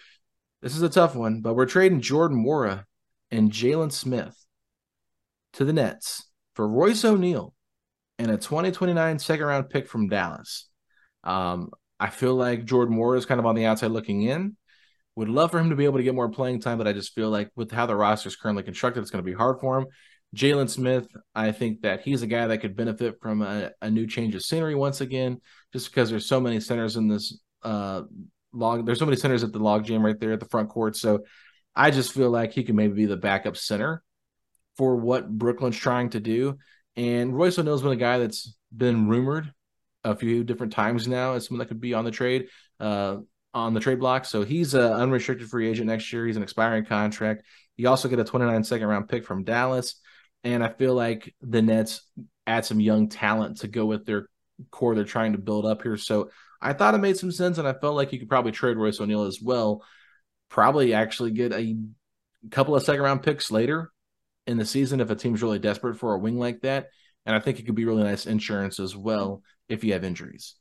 this 0.61 0.75
is 0.75 0.81
a 0.81 0.89
tough 0.89 1.15
one, 1.15 1.41
but 1.41 1.55
we're 1.55 1.65
trading 1.65 2.01
Jordan 2.01 2.43
Nwora 2.43 2.83
and 3.31 3.51
Jalen 3.51 3.91
Smith 3.91 4.35
to 5.53 5.63
the 5.63 5.71
Nets 5.71 6.29
for 6.55 6.67
Royce 6.67 7.05
O'Neale 7.05 7.53
and 8.19 8.29
a 8.29 8.37
2029 8.37 9.19
second 9.19 9.45
round 9.45 9.69
pick 9.69 9.87
from 9.87 10.09
Dallas. 10.09 10.67
Um, 11.23 11.69
I 11.99 12.09
feel 12.09 12.35
like 12.35 12.65
Jordan 12.65 12.97
Nwora 12.97 13.17
is 13.17 13.25
kind 13.25 13.39
of 13.39 13.45
on 13.45 13.55
the 13.55 13.65
outside 13.65 13.91
looking 13.91 14.23
in. 14.23 14.57
Would 15.15 15.29
love 15.29 15.51
for 15.51 15.59
him 15.59 15.69
to 15.69 15.75
be 15.75 15.85
able 15.85 15.97
to 15.97 16.03
get 16.03 16.13
more 16.13 16.29
playing 16.29 16.59
time, 16.61 16.77
but 16.77 16.87
I 16.87 16.93
just 16.93 17.13
feel 17.13 17.29
like 17.29 17.49
with 17.55 17.71
how 17.71 17.85
the 17.85 17.95
roster 17.95 18.27
is 18.27 18.35
currently 18.35 18.63
constructed, 18.63 19.01
it's 19.01 19.09
going 19.09 19.23
to 19.23 19.29
be 19.29 19.35
hard 19.35 19.59
for 19.59 19.79
him. 19.79 19.87
Jalen 20.35 20.69
Smith, 20.69 21.07
I 21.33 21.51
think 21.51 21.81
that 21.81 22.01
he's 22.01 22.21
a 22.21 22.27
guy 22.27 22.47
that 22.47 22.59
could 22.59 22.75
benefit 22.75 23.19
from 23.21 23.41
a, 23.41 23.71
a, 23.81 23.89
new 23.89 24.05
change 24.05 24.35
of 24.35 24.43
scenery 24.43 24.75
once 24.75 24.99
again, 24.99 25.39
just 25.71 25.89
because 25.89 26.09
there's 26.09 26.25
so 26.25 26.41
many 26.41 26.59
centers 26.59 26.97
in 26.97 27.07
this 27.07 27.39
uh, 27.63 28.03
log. 28.51 28.85
There's 28.85 28.99
so 28.99 29.05
many 29.05 29.17
centers 29.17 29.43
at 29.43 29.53
the 29.53 29.59
log 29.59 29.85
jam 29.85 30.05
right 30.05 30.19
there 30.19 30.33
at 30.33 30.39
the 30.39 30.49
front 30.49 30.69
court. 30.69 30.95
So 30.95 31.23
I 31.75 31.91
just 31.91 32.11
feel 32.11 32.29
like 32.29 32.51
he 32.51 32.63
could 32.63 32.75
maybe 32.75 32.93
be 32.93 33.05
the 33.05 33.17
backup 33.17 33.55
center 33.55 34.03
for 34.77 34.95
what 34.95 35.29
Brooklyn's 35.29 35.77
trying 35.77 36.09
to 36.09 36.19
do. 36.19 36.57
And 36.95 37.35
Royce 37.35 37.57
O'Neale's 37.57 37.81
been 37.81 37.91
a 37.91 37.95
guy 37.95 38.17
that's 38.17 38.55
been 38.75 39.07
rumored 39.07 39.51
a 40.03 40.15
few 40.15 40.43
different 40.43 40.73
times 40.73 41.07
now 41.07 41.33
as 41.33 41.47
someone 41.47 41.59
that 41.59 41.67
could 41.67 41.81
be 41.81 41.93
on 41.93 42.05
the 42.05 42.11
trade, 42.11 42.47
uh, 42.79 43.17
on 43.53 43.73
the 43.73 43.79
trade 43.79 43.99
block. 43.99 44.25
So 44.25 44.43
he's 44.43 44.73
an 44.73 44.91
unrestricted 44.91 45.49
free 45.49 45.69
agent 45.69 45.87
next 45.87 46.11
year. 46.11 46.25
He's 46.27 46.37
an 46.37 46.43
expiring 46.43 46.85
contract. 46.85 47.43
You 47.75 47.87
also 47.89 48.09
get 48.09 48.19
a 48.19 48.23
29 48.23 48.63
second 48.63 48.87
round 48.87 49.07
pick 49.07 49.25
from 49.25 49.43
Dallas. 49.43 49.99
And 50.43 50.63
I 50.63 50.69
feel 50.69 50.93
like 50.93 51.35
the 51.41 51.61
Nets 51.61 52.01
add 52.45 52.65
some 52.65 52.79
young 52.79 53.09
talent 53.09 53.57
to 53.59 53.67
go 53.67 53.85
with 53.85 54.05
their 54.05 54.27
core 54.71 54.95
they're 54.95 55.03
trying 55.03 55.33
to 55.33 55.37
build 55.37 55.65
up 55.65 55.83
here. 55.83 55.97
So 55.97 56.31
I 56.61 56.73
thought 56.73 56.95
it 56.95 56.99
made 56.99 57.17
some 57.17 57.31
sense, 57.31 57.57
and 57.57 57.67
I 57.67 57.73
felt 57.73 57.95
like 57.95 58.13
you 58.13 58.19
could 58.19 58.29
probably 58.29 58.51
trade 58.51 58.77
Royce 58.77 58.99
O'Neale 58.99 59.23
as 59.23 59.41
well. 59.41 59.83
Probably 60.49 60.93
actually 60.93 61.31
get 61.31 61.53
a 61.53 61.77
couple 62.49 62.75
of 62.75 62.83
second 62.83 63.03
round 63.03 63.23
picks 63.23 63.51
later 63.51 63.91
in 64.47 64.57
the 64.57 64.65
season 64.65 65.01
if 65.01 65.09
a 65.09 65.15
team's 65.15 65.43
really 65.43 65.59
desperate 65.59 65.97
for 65.97 66.13
a 66.13 66.19
wing 66.19 66.39
like 66.39 66.61
that. 66.61 66.87
And 67.25 67.35
I 67.35 67.39
think 67.39 67.59
it 67.59 67.65
could 67.65 67.75
be 67.75 67.85
really 67.85 68.03
nice 68.03 68.25
insurance 68.25 68.79
as 68.79 68.95
well 68.95 69.43
if 69.67 69.83
you 69.83 69.93
have 69.93 70.05
injuries. 70.05 70.55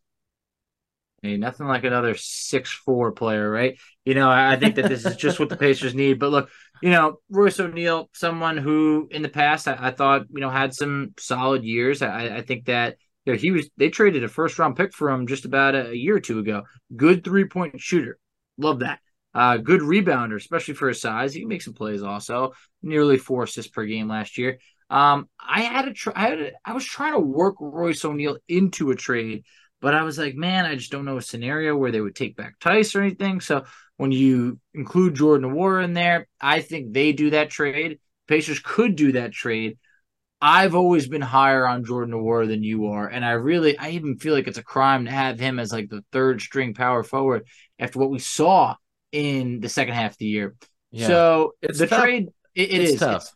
Nothing 1.35 1.67
like 1.67 1.85
another 1.85 2.15
six 2.17 2.71
four 2.71 3.13
player, 3.13 3.51
right? 3.51 3.79
You 4.05 4.15
know, 4.15 4.31
I 4.31 4.57
think 4.57 4.77
that 4.77 4.89
this 4.89 5.05
is 5.05 5.17
just 5.17 5.41
what 5.41 5.49
the 5.49 5.57
Pacers 5.57 5.95
need. 5.95 6.19
But 6.19 6.31
look, 6.31 6.51
you 6.83 6.91
know, 6.91 7.21
Royce 7.31 7.59
O'Neale, 7.59 8.09
someone 8.15 8.57
who 8.57 9.09
in 9.11 9.23
the 9.23 9.29
past 9.29 9.67
I, 9.67 9.77
I 9.79 9.91
thought 9.91 10.27
you 10.31 10.41
know 10.41 10.51
had 10.51 10.75
some 10.75 11.15
solid 11.19 11.65
years. 11.65 12.03
I, 12.03 12.37
I 12.37 12.43
think 12.43 12.67
that 12.67 12.97
you 13.25 13.33
know, 13.33 13.39
he 13.39 13.51
was 13.51 13.69
they 13.77 13.91
traded 13.91 14.25
a 14.25 14.29
first 14.29 14.59
round 14.59 14.77
pick 14.77 14.95
for 14.95 15.11
him 15.11 15.27
just 15.27 15.45
about 15.45 15.75
a, 15.75 15.91
a 15.91 15.95
year 15.95 16.17
or 16.17 16.21
two 16.21 16.39
ago. 16.39 16.63
Good 16.95 17.25
three 17.25 17.47
point 17.47 17.81
shooter, 17.81 18.19
love 18.59 18.81
that. 18.81 19.01
Uh, 19.35 19.59
good 19.59 19.83
rebounder, 19.83 20.37
especially 20.37 20.75
for 20.75 20.89
his 20.89 21.01
size. 21.01 21.35
He 21.35 21.41
can 21.41 21.49
make 21.49 21.61
some 21.61 21.75
plays 21.75 22.03
also. 22.03 22.53
Nearly 22.83 23.19
four 23.19 23.43
assists 23.43 23.71
per 23.71 23.85
game 23.85 24.09
last 24.09 24.39
year. 24.39 24.59
Um, 24.89 25.29
I 25.39 25.63
had 25.63 25.89
a 25.89 25.93
try. 25.93 26.53
I 26.65 26.73
was 26.73 26.85
trying 26.85 27.13
to 27.13 27.19
work 27.19 27.57
Royce 27.61 28.05
O'Neale 28.05 28.39
into 28.49 28.91
a 28.91 28.97
trade 28.97 29.45
but 29.81 29.95
I 29.95 30.03
was 30.03 30.19
like, 30.19 30.35
man, 30.35 30.65
I 30.65 30.75
just 30.75 30.91
don't 30.91 31.05
know 31.05 31.19
a 31.19 31.23
scenario 31.23 31.77
where 31.77 31.93
they 31.93 32.01
would 32.01 32.17
take 32.17 32.37
back 32.37 32.55
Theis 32.61 32.95
or 32.95 33.03
anything. 33.03 33.41
So 33.41 33.65
when 33.97 34.13
you 34.13 34.59
include 34.75 35.15
Jordan 35.15 35.51
Nwora 35.51 35.85
in 35.85 35.93
there, 35.93 36.27
I 36.41 36.61
think 36.61 36.93
they 36.93 37.13
do 37.13 37.31
that 37.31 37.51
trade. 37.51 37.99
Pacers 38.27 38.61
could 38.61 38.97
do 38.97 39.13
that 39.13 39.33
trade. 39.33 39.79
I've 40.41 40.75
always 40.75 41.09
been 41.09 41.23
higher 41.23 41.67
on 41.67 41.85
Jordan 41.85 42.15
Nwora 42.15 42.47
than 42.47 42.63
you 42.63 42.89
are, 42.89 43.09
and 43.09 43.25
I 43.25 43.33
really, 43.33 43.79
I 43.79 43.91
even 43.91 44.19
feel 44.19 44.35
like 44.35 44.49
it's 44.49 44.59
a 44.59 44.63
crime 44.63 45.07
to 45.07 45.11
have 45.11 45.41
him 45.41 45.59
as 45.59 45.73
like 45.73 45.89
the 45.89 46.05
third 46.13 46.43
string 46.43 46.75
power 46.75 47.03
forward 47.03 47.47
after 47.79 47.99
what 47.99 48.11
we 48.11 48.19
saw 48.19 48.75
in 49.13 49.61
the 49.61 49.69
second 49.69 49.95
half 49.95 50.13
of 50.13 50.19
the 50.19 50.27
year. 50.27 50.55
Yeah. 50.91 51.07
So 51.07 51.53
it's 51.63 51.79
the 51.79 51.87
tough. 51.87 52.03
trade, 52.03 52.29
it, 52.55 52.71
it 52.71 52.81
it's 52.81 52.93
is. 52.93 53.01
tough. 53.01 53.33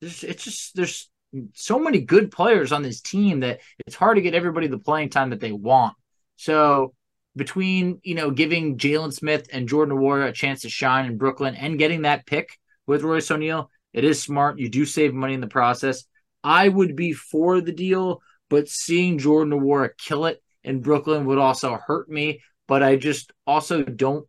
It's, 0.00 0.24
it's 0.24 0.44
just 0.44 0.76
there's 0.76 1.09
so 1.54 1.78
many 1.78 2.00
good 2.00 2.30
players 2.30 2.72
on 2.72 2.82
this 2.82 3.00
team 3.00 3.40
that 3.40 3.60
it's 3.86 3.96
hard 3.96 4.16
to 4.16 4.22
get 4.22 4.34
everybody 4.34 4.66
the 4.66 4.78
playing 4.78 5.10
time 5.10 5.30
that 5.30 5.40
they 5.40 5.52
want. 5.52 5.94
So 6.36 6.94
between 7.36 8.00
you 8.02 8.14
know 8.14 8.30
giving 8.30 8.76
Jalen 8.76 9.12
Smith 9.12 9.48
and 9.52 9.68
Jordan 9.68 9.96
Nwora 9.96 10.28
a 10.28 10.32
chance 10.32 10.62
to 10.62 10.68
shine 10.68 11.06
in 11.06 11.18
Brooklyn 11.18 11.54
and 11.54 11.78
getting 11.78 12.02
that 12.02 12.26
pick 12.26 12.58
with 12.86 13.02
Royce 13.02 13.30
O'Neale, 13.30 13.70
it 13.92 14.04
is 14.04 14.22
smart. 14.22 14.58
You 14.58 14.68
do 14.68 14.84
save 14.84 15.14
money 15.14 15.34
in 15.34 15.40
the 15.40 15.46
process. 15.46 16.04
I 16.42 16.68
would 16.68 16.96
be 16.96 17.12
for 17.12 17.60
the 17.60 17.72
deal, 17.72 18.22
but 18.48 18.68
seeing 18.68 19.18
Jordan 19.18 19.60
Nwora 19.60 19.90
kill 19.96 20.26
it 20.26 20.42
in 20.64 20.80
Brooklyn 20.80 21.26
would 21.26 21.38
also 21.38 21.76
hurt 21.76 22.08
me. 22.08 22.40
But 22.66 22.82
I 22.82 22.96
just 22.96 23.32
also 23.46 23.82
don't 23.82 24.26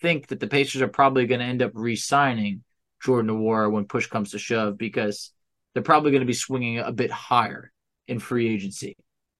think 0.00 0.28
that 0.28 0.40
the 0.40 0.46
Pacers 0.46 0.82
are 0.82 0.88
probably 0.88 1.26
going 1.26 1.40
to 1.40 1.46
end 1.46 1.62
up 1.62 1.72
re-signing 1.74 2.62
Jordan 3.02 3.30
Nwora 3.30 3.70
when 3.70 3.86
push 3.86 4.06
comes 4.06 4.30
to 4.30 4.38
shove 4.38 4.78
because 4.78 5.32
they're 5.74 5.82
probably 5.82 6.10
going 6.10 6.20
to 6.20 6.26
be 6.26 6.32
swinging 6.32 6.78
a 6.78 6.92
bit 6.92 7.10
higher 7.10 7.70
in 8.08 8.18
free 8.18 8.52
agency. 8.52 8.96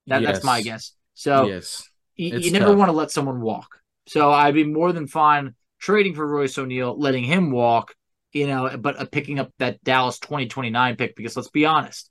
That, 0.06 0.22
yes. 0.22 0.32
That's 0.32 0.44
my 0.44 0.62
guess. 0.62 0.92
So 1.14 1.46
yes. 1.46 1.88
you, 2.16 2.38
you 2.38 2.50
never 2.50 2.74
want 2.74 2.88
to 2.88 2.96
let 2.96 3.10
someone 3.10 3.40
walk. 3.40 3.68
So 4.08 4.32
I'd 4.32 4.54
be 4.54 4.64
more 4.64 4.92
than 4.92 5.06
fine 5.06 5.54
trading 5.78 6.14
for 6.14 6.26
Royce 6.26 6.58
O'Neale, 6.58 6.98
letting 6.98 7.24
him 7.24 7.50
walk, 7.50 7.94
you 8.32 8.46
know, 8.46 8.76
but 8.76 8.98
uh, 8.98 9.04
picking 9.04 9.38
up 9.38 9.50
that 9.58 9.82
Dallas 9.84 10.18
2029 10.18 10.96
pick 10.96 11.14
because 11.16 11.36
let's 11.36 11.50
be 11.50 11.66
honest, 11.66 12.10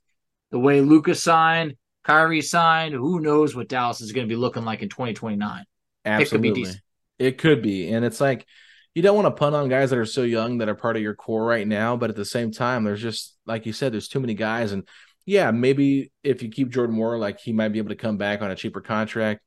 the 0.50 0.58
way 0.58 0.80
Luka's 0.80 1.22
signed, 1.22 1.76
Kyrie 2.04 2.42
signed, 2.42 2.94
who 2.94 3.20
knows 3.20 3.54
what 3.54 3.68
Dallas 3.68 4.00
is 4.00 4.12
going 4.12 4.26
to 4.26 4.32
be 4.32 4.38
looking 4.38 4.64
like 4.64 4.82
in 4.82 4.88
2029. 4.88 5.64
Absolutely. 6.04 6.64
Could 6.64 6.80
it 7.18 7.38
could 7.38 7.62
be. 7.62 7.90
And 7.90 8.04
it's 8.04 8.20
like, 8.20 8.46
you 8.94 9.02
don't 9.02 9.16
want 9.16 9.26
to 9.26 9.38
punt 9.38 9.54
on 9.54 9.68
guys 9.68 9.90
that 9.90 9.98
are 9.98 10.06
so 10.06 10.22
young 10.22 10.58
that 10.58 10.68
are 10.68 10.74
part 10.74 10.96
of 10.96 11.02
your 11.02 11.14
core 11.14 11.44
right 11.44 11.66
now, 11.66 11.96
but 11.96 12.10
at 12.10 12.16
the 12.16 12.24
same 12.24 12.52
time, 12.52 12.84
there's 12.84 13.00
just 13.00 13.36
like 13.46 13.64
you 13.64 13.72
said, 13.72 13.92
there's 13.92 14.08
too 14.08 14.20
many 14.20 14.34
guys, 14.34 14.72
and 14.72 14.86
yeah, 15.24 15.50
maybe 15.50 16.10
if 16.22 16.42
you 16.42 16.50
keep 16.50 16.68
Jordan 16.68 16.96
Nwora, 16.96 17.18
like 17.18 17.40
he 17.40 17.52
might 17.52 17.68
be 17.68 17.78
able 17.78 17.90
to 17.90 17.96
come 17.96 18.16
back 18.16 18.42
on 18.42 18.50
a 18.50 18.56
cheaper 18.56 18.80
contract, 18.80 19.40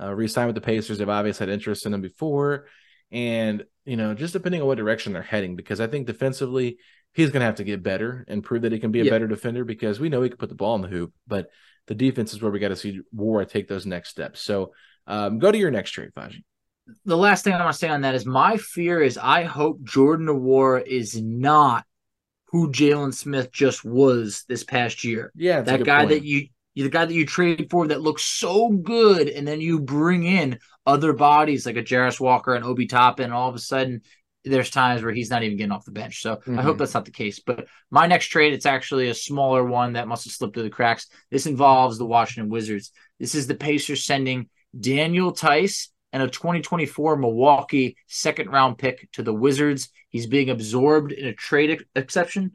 uh, 0.00 0.14
resign 0.14 0.46
with 0.46 0.54
the 0.54 0.60
Pacers. 0.60 0.98
They've 0.98 1.08
obviously 1.08 1.46
had 1.46 1.52
interest 1.52 1.86
in 1.86 1.94
him 1.94 2.00
before, 2.00 2.66
and 3.10 3.64
you 3.84 3.96
know, 3.96 4.14
just 4.14 4.32
depending 4.32 4.60
on 4.60 4.68
what 4.68 4.78
direction 4.78 5.12
they're 5.12 5.22
heading, 5.22 5.56
because 5.56 5.80
I 5.80 5.86
think 5.88 6.06
defensively 6.06 6.78
he's 7.12 7.30
going 7.30 7.40
to 7.40 7.46
have 7.46 7.56
to 7.56 7.64
get 7.64 7.82
better 7.82 8.24
and 8.28 8.44
prove 8.44 8.62
that 8.62 8.72
he 8.72 8.78
can 8.78 8.92
be 8.92 9.00
a 9.00 9.04
yeah. 9.04 9.10
better 9.10 9.26
defender 9.26 9.64
because 9.64 10.00
we 10.00 10.08
know 10.08 10.22
he 10.22 10.28
can 10.28 10.38
put 10.38 10.48
the 10.48 10.54
ball 10.54 10.76
in 10.76 10.82
the 10.82 10.88
hoop, 10.88 11.12
but 11.26 11.48
the 11.88 11.94
defense 11.94 12.32
is 12.32 12.40
where 12.40 12.52
we 12.52 12.60
got 12.60 12.68
to 12.68 12.76
see 12.76 13.00
War 13.12 13.44
take 13.44 13.68
those 13.68 13.84
next 13.84 14.10
steps. 14.10 14.40
So 14.40 14.72
um, 15.06 15.38
go 15.38 15.50
to 15.50 15.58
your 15.58 15.70
next 15.70 15.90
trade, 15.90 16.10
Facci 16.16 16.44
the 17.04 17.16
last 17.16 17.44
thing 17.44 17.52
I 17.52 17.62
want 17.62 17.72
to 17.72 17.78
say 17.78 17.88
on 17.88 18.02
that 18.02 18.14
is 18.14 18.26
my 18.26 18.56
fear 18.56 19.00
is 19.00 19.18
I 19.18 19.44
hope 19.44 19.82
Jordan 19.82 20.26
Nwora 20.26 20.84
is 20.86 21.20
not 21.20 21.84
who 22.46 22.70
Jalen 22.70 23.14
Smith 23.14 23.50
just 23.50 23.84
was 23.84 24.44
this 24.48 24.64
past 24.64 25.04
year. 25.04 25.32
Yeah, 25.34 25.62
that 25.62 25.84
guy 25.84 26.00
point. 26.00 26.10
that 26.10 26.24
you 26.24 26.48
the 26.74 26.88
guy 26.88 27.04
that 27.04 27.14
you 27.14 27.26
trade 27.26 27.68
for 27.70 27.88
that 27.88 28.00
looks 28.00 28.22
so 28.22 28.70
good, 28.70 29.28
and 29.28 29.46
then 29.46 29.60
you 29.60 29.80
bring 29.80 30.24
in 30.24 30.58
other 30.86 31.12
bodies 31.12 31.66
like 31.66 31.76
a 31.76 31.82
Jarace 31.82 32.20
Walker 32.20 32.54
and 32.54 32.64
Obi 32.64 32.86
Toppin, 32.86 33.26
and 33.26 33.34
all 33.34 33.48
of 33.48 33.54
a 33.54 33.60
sudden 33.60 34.02
there's 34.44 34.70
times 34.70 35.02
where 35.02 35.12
he's 35.12 35.30
not 35.30 35.44
even 35.44 35.56
getting 35.56 35.72
off 35.72 35.84
the 35.84 35.92
bench. 35.92 36.20
So 36.20 36.36
mm-hmm. 36.36 36.58
I 36.58 36.62
hope 36.62 36.72
mm-hmm. 36.72 36.78
that's 36.78 36.94
not 36.94 37.04
the 37.04 37.12
case. 37.12 37.38
But 37.38 37.66
my 37.90 38.06
next 38.08 38.26
trade, 38.26 38.52
it's 38.52 38.66
actually 38.66 39.08
a 39.08 39.14
smaller 39.14 39.64
one 39.64 39.92
that 39.92 40.08
must 40.08 40.24
have 40.24 40.32
slipped 40.32 40.54
through 40.54 40.64
the 40.64 40.70
cracks. 40.70 41.06
This 41.30 41.46
involves 41.46 41.96
the 41.96 42.06
Washington 42.06 42.50
Wizards. 42.50 42.90
This 43.20 43.36
is 43.36 43.46
the 43.46 43.54
Pacers 43.54 44.04
sending 44.04 44.48
Daniel 44.78 45.30
Theis 45.32 45.91
and 46.12 46.22
a 46.22 46.28
2024 46.28 47.16
Milwaukee 47.16 47.96
second 48.06 48.50
round 48.50 48.78
pick 48.78 49.10
to 49.12 49.22
the 49.22 49.32
Wizards. 49.32 49.88
He's 50.10 50.26
being 50.26 50.50
absorbed 50.50 51.12
in 51.12 51.26
a 51.26 51.34
trade 51.34 51.84
exception. 51.94 52.54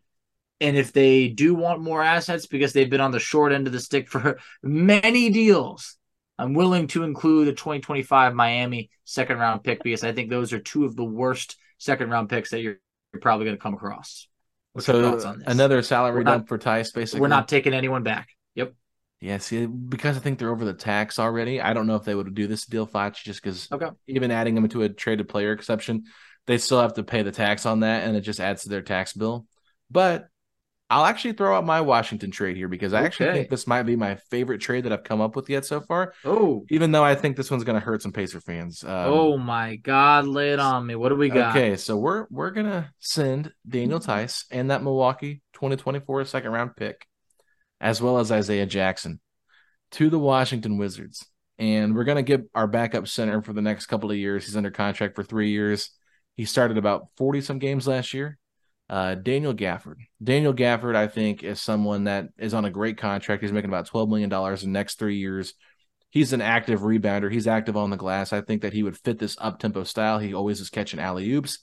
And 0.60 0.76
if 0.76 0.91
they 0.91 1.28
do 1.28 1.54
want 1.54 1.82
more 1.82 2.02
assets 2.04 2.48
because 2.48 2.74
they've 2.74 2.89
been 2.89 3.02
on 3.02 3.12
the 3.12 3.20
short 3.20 3.52
end 3.52 3.67
of 3.67 3.74
the 3.74 3.80
stick 3.80 4.10
for 4.10 4.39
many 4.63 5.30
deals, 5.30 5.98
I'm 6.39 6.54
willing 6.54 6.88
to 6.88 7.04
include 7.04 7.48
a 7.48 7.54
2025 7.54 8.34
Miami 8.34 8.89
second 9.06 9.38
round 9.39 9.63
pick 9.63 9.84
because 9.84 10.04
I 10.04 10.13
think 10.13 10.30
those 10.30 10.54
are 10.54 10.60
two 10.60 10.86
of 10.86 10.96
the 10.96 11.04
worst 11.04 11.58
second 11.80 12.10
round 12.10 12.30
picks 12.30 12.52
that 12.52 12.62
you're, 12.62 12.78
you're 13.13 13.22
probably 13.22 13.46
going 13.46 13.58
to 13.58 13.62
come 13.62 13.74
across. 13.74 14.28
What's 14.74 14.88
your 14.88 15.02
so 15.02 15.12
thoughts 15.12 15.26
on 15.26 15.39
this? 15.39 15.48
another 15.48 15.82
salary 15.82 16.15
We're 16.15 16.24
not- 16.24 16.32
dump 16.32 16.48
for 16.50 16.58
Theis, 16.60 16.91
basically. 16.91 17.22
We're 17.22 17.28
not 17.28 17.48
taking 17.48 17.74
anyone 17.74 18.04
back. 18.04 18.30
Yep. 18.56 18.74
Yeah, 19.19 19.39
see, 19.39 19.65
because 19.65 20.15
I 20.15 20.19
think 20.19 20.38
they're 20.38 20.51
over 20.51 20.65
the 20.65 20.73
tax 20.73 21.17
already. 21.17 21.60
I 21.60 21.73
don't 21.73 21.88
know 21.88 21.95
if 21.95 22.03
they 22.03 22.13
would 22.13 22.34
do 22.36 22.45
this 22.47 22.65
deal, 22.65 22.86
Foch, 22.86 23.15
just 23.15 23.41
because 23.41 23.67
Okay. 23.71 23.89
even 24.08 24.30
adding 24.30 24.53
them 24.56 24.63
into 24.63 24.84
a 24.84 24.89
traded 24.89 25.27
player 25.27 25.51
exception, 25.53 26.03
they 26.45 26.58
still 26.60 26.80
have 26.80 26.93
to 26.95 27.03
pay 27.03 27.23
the 27.23 27.32
tax 27.32 27.65
on 27.65 27.80
that, 27.80 28.03
and 28.03 28.15
it 28.15 28.21
just 28.21 28.39
adds 28.39 28.63
to 28.63 28.69
their 28.69 28.84
tax 28.84 29.13
bill. 29.13 29.47
But 29.89 30.27
I'll 30.89 31.06
actually 31.06 31.34
throw 31.34 31.58
out 31.58 31.65
my 31.65 31.82
Washington 31.82 32.32
trade 32.32 32.56
here 32.56 32.69
because 32.69 32.93
I 32.93 33.03
actually 33.03 33.34
think 33.34 33.49
this 33.49 33.67
might 33.67 33.84
be 33.84 33.97
my 33.97 34.15
favorite 34.30 34.60
trade 34.62 34.86
that 34.86 34.93
I've 34.93 35.03
come 35.03 35.19
up 35.19 35.36
with 35.36 35.49
yet 35.49 35.65
so 35.65 35.82
far. 35.82 36.13
Oh. 36.23 36.65
Even 36.69 36.93
though 36.93 37.03
I 37.03 37.13
think 37.15 37.36
this 37.36 37.51
one's 37.51 37.65
going 37.65 37.77
to 37.77 37.86
hurt 37.86 38.01
some 38.01 38.13
Pacer 38.13 38.39
fans. 38.39 38.86
Um, 38.86 38.91
oh 38.91 39.38
my 39.38 39.75
God! 39.75 40.27
Lay 40.27 40.51
it 40.53 40.60
on 40.60 40.86
me. 40.86 40.95
What 40.95 41.10
do 41.10 41.15
we 41.15 41.27
got? 41.27 41.58
Okay, 41.58 41.75
so 41.75 41.97
we're 41.97 42.25
we're 42.30 42.51
gonna 42.51 42.93
send 42.99 43.51
Daniel. 43.67 43.99
Theis 43.99 44.45
and 44.49 44.71
that 44.71 44.82
Milwaukee 44.82 45.41
2024 45.53 46.23
second 46.23 46.51
round 46.51 46.75
pick, 46.77 47.06
as 47.79 48.01
well 48.01 48.19
as 48.19 48.31
Isaiah 48.31 48.65
Jackson, 48.65 49.19
to 49.91 50.09
the 50.09 50.19
Washington 50.19 50.77
Wizards, 50.77 51.25
and 51.57 51.95
we're 51.95 52.03
gonna 52.03 52.23
get 52.23 52.49
our 52.53 52.67
backup 52.67 53.07
center 53.07 53.41
for 53.41 53.53
the 53.53 53.61
next 53.61 53.87
couple 53.87 54.11
of 54.11 54.17
years. 54.17 54.45
He's 54.45 54.57
under 54.57 54.71
contract 54.71 55.15
for 55.15 55.23
three 55.23 55.51
years. 55.51 55.91
He 56.35 56.45
started 56.45 56.77
about 56.77 57.07
40 57.17 57.41
some 57.41 57.59
games 57.59 57.87
last 57.87 58.13
year. 58.13 58.37
Uh, 58.89 59.15
Daniel 59.15 59.53
Gafford. 59.53 59.97
Daniel 60.23 60.53
Gafford, 60.53 60.95
I 60.95 61.07
think, 61.07 61.43
is 61.43 61.61
someone 61.61 62.05
that 62.05 62.29
is 62.37 62.53
on 62.53 62.63
a 62.63 62.69
great 62.69 62.97
contract. 62.97 63.41
He's 63.41 63.51
making 63.51 63.69
about 63.69 63.89
$12 63.89 64.07
million 64.07 64.31
in 64.31 64.55
the 64.59 64.67
next 64.67 64.97
three 64.97 65.17
years. 65.17 65.53
He's 66.09 66.31
an 66.31 66.41
active 66.41 66.81
rebounder. 66.81 67.31
He's 67.31 67.47
active 67.47 67.75
on 67.75 67.89
the 67.89 67.97
glass. 67.97 68.31
I 68.31 68.41
think 68.41 68.61
that 68.61 68.71
he 68.71 68.83
would 68.83 68.97
fit 68.97 69.19
this 69.19 69.35
up 69.39 69.59
tempo 69.59 69.83
style. 69.83 70.19
He 70.19 70.33
always 70.33 70.61
is 70.61 70.69
catching 70.69 71.01
alley 71.01 71.29
oops. 71.31 71.59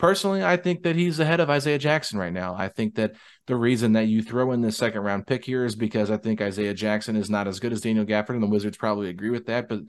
Personally, 0.00 0.42
I 0.42 0.56
think 0.56 0.84
that 0.84 0.96
he's 0.96 1.20
ahead 1.20 1.40
of 1.40 1.50
Isaiah 1.50 1.76
Jackson 1.76 2.18
right 2.18 2.32
now. 2.32 2.54
I 2.56 2.68
think 2.68 2.94
that 2.94 3.16
the 3.46 3.54
reason 3.54 3.92
that 3.92 4.06
you 4.06 4.22
throw 4.22 4.52
in 4.52 4.62
this 4.62 4.78
second 4.78 5.02
round 5.02 5.26
pick 5.26 5.44
here 5.44 5.66
is 5.66 5.76
because 5.76 6.10
I 6.10 6.16
think 6.16 6.40
Isaiah 6.40 6.72
Jackson 6.72 7.16
is 7.16 7.28
not 7.28 7.46
as 7.46 7.60
good 7.60 7.70
as 7.70 7.82
Daniel 7.82 8.06
Gafford, 8.06 8.30
and 8.30 8.42
the 8.42 8.46
Wizards 8.46 8.78
probably 8.78 9.10
agree 9.10 9.28
with 9.28 9.44
that. 9.48 9.68
But 9.68 9.80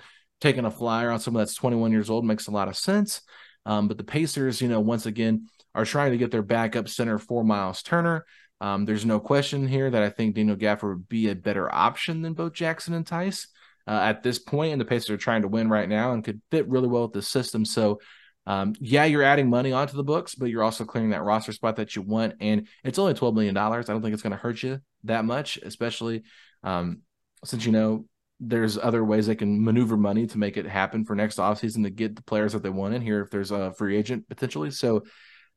taking 0.41 0.65
a 0.65 0.71
flyer 0.71 1.12
on 1.12 1.21
someone 1.21 1.39
that's 1.39 1.56
21 1.56 1.93
years 1.93 2.10
old 2.10 2.26
makes 2.26 2.47
a 2.47 2.52
lot 2.52 2.67
of 2.67 2.76
sense. 2.76 3.21
Um, 3.65 3.88
but 3.88 3.97
the 3.97 4.04
Pacers, 4.04 4.62
you 4.62 4.67
know, 4.67 4.82
once 4.82 5.06
again, 5.06 5.47
are 5.74 5.86
trying 5.86 6.12
to 6.12 6.17
get 6.17 6.30
their 6.30 6.41
backup 6.41 6.89
center 6.89 7.17
for 7.17 7.45
Miles 7.45 7.82
Turner. 7.82 8.26
Um, 8.60 8.84
there's 8.84 9.06
no 9.06 9.21
question 9.21 9.65
here 9.65 9.89
that 9.89 10.04
I 10.04 10.10
think 10.10 10.36
Daniel 10.36 10.58
Gafford 10.58 10.89
would 10.89 11.08
be 11.08 11.30
a 11.30 11.36
better 11.36 11.74
option 11.74 12.21
than 12.21 12.34
both 12.34 12.52
Jackson 12.52 12.93
and 12.93 13.06
Theis 13.06 13.47
uh, 13.88 13.91
at 13.91 14.24
this 14.24 14.39
point, 14.39 14.74
and 14.74 14.82
the 14.82 14.86
Pacers 14.86 15.12
are 15.12 15.17
trying 15.17 15.43
to 15.43 15.47
win 15.47 15.69
right 15.69 15.88
now 15.88 16.12
and 16.12 16.21
could 16.21 16.41
fit 16.52 16.67
really 16.67 16.89
well 16.89 17.04
with 17.04 17.13
the 17.13 17.21
system. 17.21 17.63
So, 17.63 18.02
um, 18.47 18.73
yeah, 18.80 19.06
you're 19.06 19.23
adding 19.23 19.49
money 19.49 19.71
onto 19.71 19.95
the 19.95 20.04
books, 20.04 20.36
but 20.36 20.47
you're 20.47 20.63
also 20.63 20.84
clearing 20.84 21.12
that 21.12 21.23
roster 21.23 21.51
spot 21.51 21.75
that 21.75 21.95
you 21.95 22.01
want, 22.01 22.36
and 22.39 22.67
it's 22.84 22.97
only 22.97 23.13
twelve 23.13 23.36
million 23.36 23.54
dollars. 23.54 23.89
I 23.89 23.93
don't 23.93 24.01
think 24.01 24.13
it's 24.13 24.23
going 24.23 24.32
to 24.32 24.38
hurt 24.38 24.63
you 24.63 24.82
that 25.04 25.25
much, 25.25 25.58
especially 25.58 26.23
um, 26.63 27.01
since 27.43 27.65
you 27.65 27.71
know 27.71 28.06
there's 28.39 28.77
other 28.77 29.04
ways 29.04 29.27
they 29.27 29.36
can 29.36 29.63
maneuver 29.63 29.95
money 29.95 30.25
to 30.25 30.38
make 30.39 30.58
it 30.58 30.65
happen 30.65 31.06
for 31.06 31.15
next 31.15 31.38
offseason 31.38 31.84
to 31.84 31.91
get 31.91 32.15
the 32.15 32.23
players 32.23 32.54
that 32.54 32.63
they 32.63 32.69
want 32.69 32.95
in 32.95 33.01
here 33.01 33.21
if 33.21 33.30
there's 33.30 33.51
a 33.51 33.71
free 33.73 33.95
agent 33.95 34.27
potentially. 34.27 34.71
So, 34.71 35.04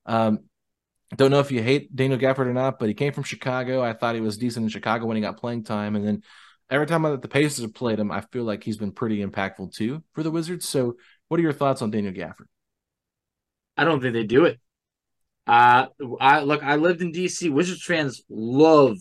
um, 0.05 0.41
don't 1.17 1.31
know 1.31 1.41
if 1.41 1.51
you 1.51 1.63
hate 1.63 1.95
Daniel 1.97 2.19
Gafford 2.19 2.47
or 2.47 2.53
not, 2.53 2.79
but 2.79 2.89
he 2.89 2.95
came 2.95 3.15
from 3.15 3.25
Chicago. 3.25 3.83
I 3.83 3.95
thought 3.95 4.15
he 4.15 4.21
was 4.21 4.37
decent 4.37 4.65
in 4.65 4.69
Chicago 4.69 5.07
when 5.07 5.17
he 5.17 5.23
got 5.23 5.39
playing 5.39 5.65
time, 5.65 5.97
and 5.97 6.07
then 6.07 6.23
every 6.69 6.87
time 6.87 7.03
that 7.03 7.23
the 7.23 7.29
Pacers 7.29 7.63
have 7.63 7.75
played 7.75 7.99
him, 7.99 8.13
I 8.13 8.21
feel 8.21 8.45
like 8.45 8.63
he's 8.63 8.77
been 8.77 8.93
pretty 8.93 9.25
impactful 9.25 9.75
too 9.75 10.03
for 10.13 10.23
the 10.23 10.31
Wizards. 10.31 10.69
So, 10.69 10.97
what 11.29 11.41
are 11.41 11.43
your 11.43 11.55
thoughts 11.55 11.81
on 11.81 11.91
Daniel 11.91 12.13
Gafford? 12.13 12.47
I 13.77 13.85
don't 13.85 14.01
think 14.01 14.15
they 14.15 14.25
do 14.25 14.45
it. 14.45 14.61
Uh, 15.47 15.87
I 16.21 16.41
look. 16.41 16.63
I 16.63 16.77
lived 16.77 17.03
in 17.03 17.13
DC. 17.13 17.51
Wizards 17.51 17.85
fans 17.85 18.23
love 18.29 18.97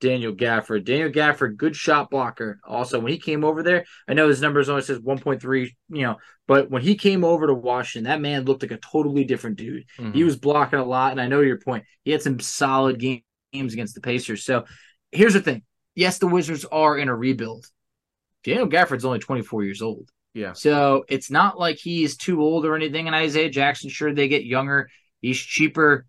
Daniel 0.00 0.34
Gafford. 0.34 0.84
Daniel 0.84 1.10
Gafford, 1.10 1.56
good 1.56 1.74
shot 1.74 2.10
blocker. 2.10 2.60
Also, 2.64 2.98
when 2.98 3.12
he 3.12 3.18
came 3.18 3.44
over 3.44 3.62
there, 3.62 3.84
I 4.06 4.14
know 4.14 4.28
his 4.28 4.40
numbers 4.40 4.68
only 4.68 4.82
says 4.82 4.98
1.3, 4.98 5.70
you 5.88 6.02
know, 6.02 6.16
but 6.46 6.70
when 6.70 6.82
he 6.82 6.94
came 6.94 7.24
over 7.24 7.46
to 7.46 7.54
Washington, 7.54 8.10
that 8.10 8.20
man 8.20 8.44
looked 8.44 8.62
like 8.62 8.70
a 8.70 8.78
totally 8.78 9.24
different 9.24 9.56
dude. 9.56 9.84
Mm-hmm. 9.98 10.12
He 10.12 10.24
was 10.24 10.36
blocking 10.36 10.78
a 10.78 10.84
lot, 10.84 11.12
and 11.12 11.20
I 11.20 11.26
know 11.26 11.40
your 11.40 11.58
point. 11.58 11.84
He 12.04 12.10
had 12.10 12.22
some 12.22 12.38
solid 12.40 12.98
game, 12.98 13.22
games 13.52 13.72
against 13.72 13.94
the 13.94 14.00
Pacers. 14.00 14.44
So 14.44 14.64
here's 15.10 15.34
the 15.34 15.40
thing: 15.40 15.62
yes, 15.94 16.18
the 16.18 16.28
Wizards 16.28 16.64
are 16.70 16.96
in 16.96 17.08
a 17.08 17.14
rebuild. 17.14 17.66
Daniel 18.44 18.68
Gafford's 18.68 19.04
only 19.04 19.18
24 19.18 19.64
years 19.64 19.82
old. 19.82 20.10
Yeah. 20.34 20.52
So 20.52 21.04
it's 21.08 21.30
not 21.30 21.58
like 21.58 21.78
he's 21.78 22.16
too 22.16 22.40
old 22.40 22.64
or 22.64 22.76
anything. 22.76 23.06
And 23.06 23.16
Isaiah 23.16 23.50
Jackson, 23.50 23.90
sure, 23.90 24.14
they 24.14 24.28
get 24.28 24.44
younger. 24.44 24.88
He's 25.20 25.38
cheaper. 25.38 26.06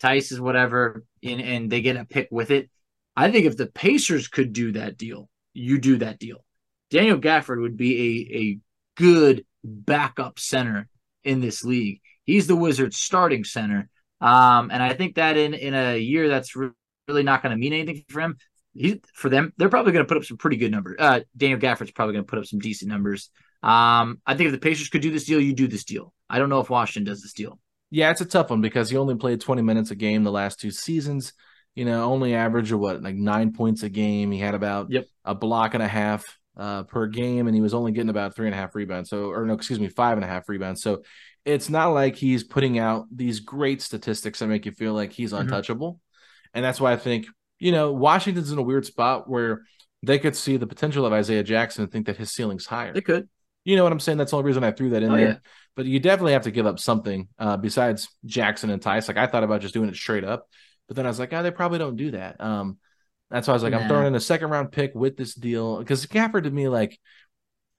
Theis 0.00 0.32
is 0.32 0.40
whatever, 0.40 1.04
and, 1.22 1.40
and 1.40 1.70
they 1.70 1.82
get 1.82 1.96
a 1.96 2.04
pick 2.04 2.28
with 2.30 2.50
it. 2.50 2.70
I 3.16 3.30
think 3.30 3.46
if 3.46 3.56
the 3.56 3.66
Pacers 3.66 4.28
could 4.28 4.52
do 4.52 4.72
that 4.72 4.96
deal, 4.96 5.28
you 5.52 5.78
do 5.78 5.98
that 5.98 6.18
deal. 6.18 6.44
Daniel 6.90 7.18
Gafford 7.18 7.60
would 7.60 7.76
be 7.76 7.98
a, 8.00 8.36
a 8.38 8.58
good 8.96 9.44
backup 9.62 10.38
center 10.38 10.88
in 11.22 11.40
this 11.40 11.64
league. 11.64 12.00
He's 12.24 12.46
the 12.46 12.56
Wizards 12.56 12.96
starting 12.96 13.44
center. 13.44 13.88
Um, 14.20 14.70
and 14.70 14.82
I 14.82 14.94
think 14.94 15.16
that 15.16 15.36
in, 15.36 15.54
in 15.54 15.74
a 15.74 15.98
year 15.98 16.28
that's 16.28 16.56
re- 16.56 16.70
really 17.08 17.22
not 17.22 17.42
going 17.42 17.50
to 17.50 17.58
mean 17.58 17.72
anything 17.72 18.04
for 18.08 18.20
him, 18.20 18.36
he, 18.72 19.00
for 19.14 19.28
them, 19.28 19.52
they're 19.56 19.68
probably 19.68 19.92
going 19.92 20.04
to 20.04 20.08
put 20.08 20.16
up 20.16 20.24
some 20.24 20.36
pretty 20.36 20.56
good 20.56 20.70
numbers. 20.70 20.96
Uh, 20.98 21.20
Daniel 21.36 21.58
Gafford's 21.58 21.90
probably 21.90 22.14
going 22.14 22.24
to 22.24 22.30
put 22.30 22.38
up 22.38 22.46
some 22.46 22.58
decent 22.58 22.90
numbers. 22.90 23.30
Um, 23.62 24.20
I 24.26 24.34
think 24.34 24.46
if 24.46 24.52
the 24.52 24.58
Pacers 24.58 24.88
could 24.88 25.02
do 25.02 25.10
this 25.10 25.24
deal, 25.24 25.40
you 25.40 25.52
do 25.52 25.68
this 25.68 25.84
deal. 25.84 26.12
I 26.28 26.38
don't 26.38 26.48
know 26.48 26.60
if 26.60 26.70
Washington 26.70 27.10
does 27.10 27.22
this 27.22 27.32
deal. 27.32 27.58
Yeah, 27.90 28.10
it's 28.10 28.20
a 28.20 28.24
tough 28.26 28.50
one 28.50 28.60
because 28.60 28.88
he 28.90 28.96
only 28.96 29.16
played 29.16 29.40
20 29.40 29.62
minutes 29.62 29.90
a 29.90 29.96
game 29.96 30.22
the 30.24 30.30
last 30.30 30.60
two 30.60 30.70
seasons. 30.70 31.32
You 31.74 31.84
know, 31.84 32.04
only 32.04 32.34
average 32.34 32.72
of 32.72 32.80
what, 32.80 33.02
like 33.02 33.14
nine 33.14 33.52
points 33.52 33.82
a 33.82 33.88
game. 33.88 34.30
He 34.32 34.38
had 34.38 34.54
about 34.54 34.90
Yep. 34.90 35.06
a 35.24 35.34
block 35.34 35.74
and 35.74 35.82
a 35.82 35.88
half 35.88 36.38
uh, 36.56 36.82
per 36.84 37.06
game, 37.06 37.46
and 37.46 37.54
he 37.54 37.60
was 37.60 37.74
only 37.74 37.92
getting 37.92 38.10
about 38.10 38.34
three 38.34 38.46
and 38.46 38.54
a 38.54 38.58
half 38.58 38.74
rebounds. 38.74 39.08
So, 39.10 39.30
or 39.30 39.44
no, 39.46 39.54
excuse 39.54 39.80
me, 39.80 39.88
five 39.88 40.16
and 40.16 40.24
a 40.24 40.28
half 40.28 40.48
rebounds. 40.48 40.82
So 40.82 41.02
it's 41.44 41.68
not 41.70 41.88
like 41.88 42.16
he's 42.16 42.44
putting 42.44 42.78
out 42.78 43.06
these 43.14 43.40
great 43.40 43.80
statistics 43.82 44.40
that 44.40 44.48
make 44.48 44.66
you 44.66 44.72
feel 44.72 44.92
like 44.94 45.12
he's 45.12 45.32
Mhm. 45.32 45.40
untouchable. 45.40 46.00
And 46.52 46.64
that's 46.64 46.80
why 46.80 46.92
I 46.92 46.96
think, 46.96 47.26
you 47.60 47.72
know, 47.72 47.92
Washington's 47.92 48.52
in 48.52 48.58
a 48.58 48.62
weird 48.62 48.84
spot 48.84 49.28
where 49.28 49.62
they 50.02 50.18
could 50.18 50.36
see 50.36 50.56
the 50.56 50.66
potential 50.66 51.06
of 51.06 51.12
Isaiah 51.12 51.42
Jackson 51.44 51.84
and 51.84 51.92
think 51.92 52.06
that 52.06 52.16
his 52.16 52.30
ceiling's 52.32 52.66
higher. 52.66 52.92
They 52.92 53.00
could. 53.00 53.28
You 53.64 53.76
know 53.76 53.82
what 53.82 53.92
I'm 53.92 54.00
saying? 54.00 54.18
That's 54.18 54.30
the 54.30 54.36
only 54.38 54.46
reason 54.46 54.64
I 54.64 54.72
threw 54.72 54.90
that 54.90 55.02
in 55.02 55.12
Oh, 55.12 55.16
there. 55.16 55.28
yeah. 55.28 55.38
But 55.76 55.86
you 55.86 56.00
definitely 56.00 56.32
have 56.32 56.42
to 56.42 56.50
give 56.50 56.66
up 56.66 56.78
something 56.78 57.28
uh, 57.38 57.56
besides 57.56 58.08
Jackson 58.24 58.70
and 58.70 58.82
Theis. 58.82 59.08
Like 59.08 59.16
I 59.16 59.26
thought 59.26 59.44
about 59.44 59.60
just 59.60 59.74
doing 59.74 59.88
it 59.88 59.96
straight 59.96 60.24
up, 60.24 60.48
but 60.88 60.96
then 60.96 61.06
I 61.06 61.08
was 61.08 61.18
like, 61.18 61.32
oh, 61.32 61.42
they 61.42 61.50
probably 61.50 61.78
don't 61.78 61.96
do 61.96 62.10
that. 62.12 62.40
Um, 62.40 62.78
that's 63.30 63.46
why 63.46 63.52
I 63.52 63.56
was 63.56 63.62
like, 63.62 63.74
I'm 63.74 63.86
throwing 63.86 64.08
in 64.08 64.14
a 64.14 64.20
second 64.20 64.50
round 64.50 64.72
pick 64.72 64.92
with 64.94 65.16
this 65.16 65.34
deal 65.34 65.78
because 65.78 66.04
Gafford 66.06 66.44
to 66.44 66.50
me, 66.50 66.68
like, 66.68 66.98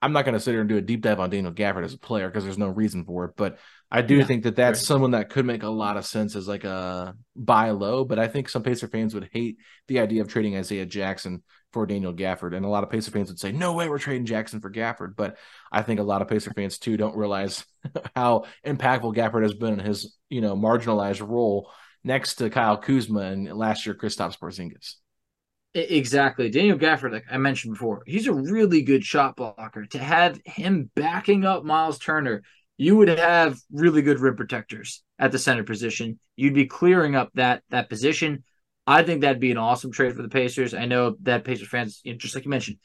I'm 0.00 0.12
not 0.12 0.24
going 0.24 0.34
to 0.34 0.40
sit 0.40 0.50
here 0.52 0.60
and 0.60 0.68
do 0.68 0.78
a 0.78 0.82
deep 0.82 1.00
dive 1.02 1.20
on 1.20 1.30
Daniel 1.30 1.52
Gafford 1.52 1.84
as 1.84 1.94
a 1.94 1.98
player 1.98 2.28
because 2.28 2.42
there's 2.44 2.58
no 2.58 2.68
reason 2.68 3.04
for 3.04 3.26
it. 3.26 3.32
But 3.36 3.58
I 3.90 4.02
do 4.02 4.20
Yeah, 4.20 4.24
think 4.24 4.42
that 4.44 4.56
that's 4.56 4.80
right. 4.80 4.86
someone 4.86 5.12
that 5.12 5.30
could 5.30 5.46
make 5.46 5.62
a 5.62 5.68
lot 5.68 5.96
of 5.96 6.04
sense 6.04 6.34
as 6.34 6.48
like 6.48 6.64
a 6.64 7.14
buy 7.36 7.70
low. 7.70 8.04
But 8.04 8.18
I 8.18 8.26
think 8.26 8.48
some 8.48 8.64
Pacer 8.64 8.88
fans 8.88 9.14
would 9.14 9.28
hate 9.32 9.58
the 9.86 10.00
idea 10.00 10.22
of 10.22 10.28
trading 10.28 10.56
Isaiah 10.56 10.86
Jackson 10.86 11.42
for 11.72 11.86
Daniel 11.86 12.12
Gafford, 12.12 12.54
and 12.56 12.64
a 12.64 12.68
lot 12.68 12.84
of 12.84 12.90
Pacer 12.90 13.10
fans 13.10 13.28
would 13.28 13.38
say, 13.38 13.52
"No 13.52 13.72
way, 13.72 13.88
we're 13.88 13.98
trading 13.98 14.26
Jackson 14.26 14.60
for 14.60 14.70
Gafford." 14.70 15.16
But 15.16 15.36
I 15.70 15.82
think 15.82 16.00
a 16.00 16.04
lot 16.04 16.22
of 16.22 16.28
Pacer 16.28 16.52
fans 16.52 16.78
too 16.78 16.96
don't 16.96 17.16
realize 17.16 17.64
how 18.16 18.44
impactful 18.66 19.14
Gafford 19.16 19.42
has 19.42 19.54
been 19.54 19.74
in 19.74 19.84
his 19.84 20.16
you 20.28 20.40
know 20.40 20.56
marginalized 20.56 21.26
role 21.26 21.70
next 22.04 22.36
to 22.36 22.50
Kyle 22.50 22.76
Kuzma 22.76 23.20
and 23.20 23.52
last 23.56 23.86
year 23.86 23.94
Kristaps 23.94 24.38
Porzingis. 24.38 24.94
Exactly. 25.74 26.50
Daniel 26.50 26.78
Gafford, 26.78 27.12
like 27.12 27.24
I 27.30 27.38
mentioned 27.38 27.74
before, 27.74 28.02
he's 28.06 28.26
a 28.26 28.32
really 28.32 28.82
good 28.82 29.04
shot 29.04 29.36
blocker. 29.36 29.86
To 29.86 29.98
have 29.98 30.38
him 30.44 30.90
backing 30.94 31.44
up 31.46 31.64
Miles 31.64 31.98
Turner, 31.98 32.42
you 32.76 32.96
would 32.96 33.08
have 33.08 33.58
really 33.70 34.02
good 34.02 34.20
rim 34.20 34.36
protectors 34.36 35.02
at 35.18 35.32
the 35.32 35.38
center 35.38 35.64
position. 35.64 36.18
You'd 36.36 36.54
be 36.54 36.66
clearing 36.66 37.14
up 37.14 37.30
that 37.34 37.62
that 37.70 37.88
position. 37.88 38.44
I 38.86 39.02
think 39.02 39.20
that'd 39.20 39.40
be 39.40 39.52
an 39.52 39.58
awesome 39.58 39.92
trade 39.92 40.14
for 40.16 40.22
the 40.22 40.28
Pacers. 40.28 40.74
I 40.74 40.86
know 40.86 41.16
that 41.22 41.44
Pacers 41.44 41.68
fans, 41.68 42.00
you 42.04 42.12
know, 42.12 42.18
just 42.18 42.34
like 42.34 42.44
you 42.44 42.50
mentioned, 42.50 42.78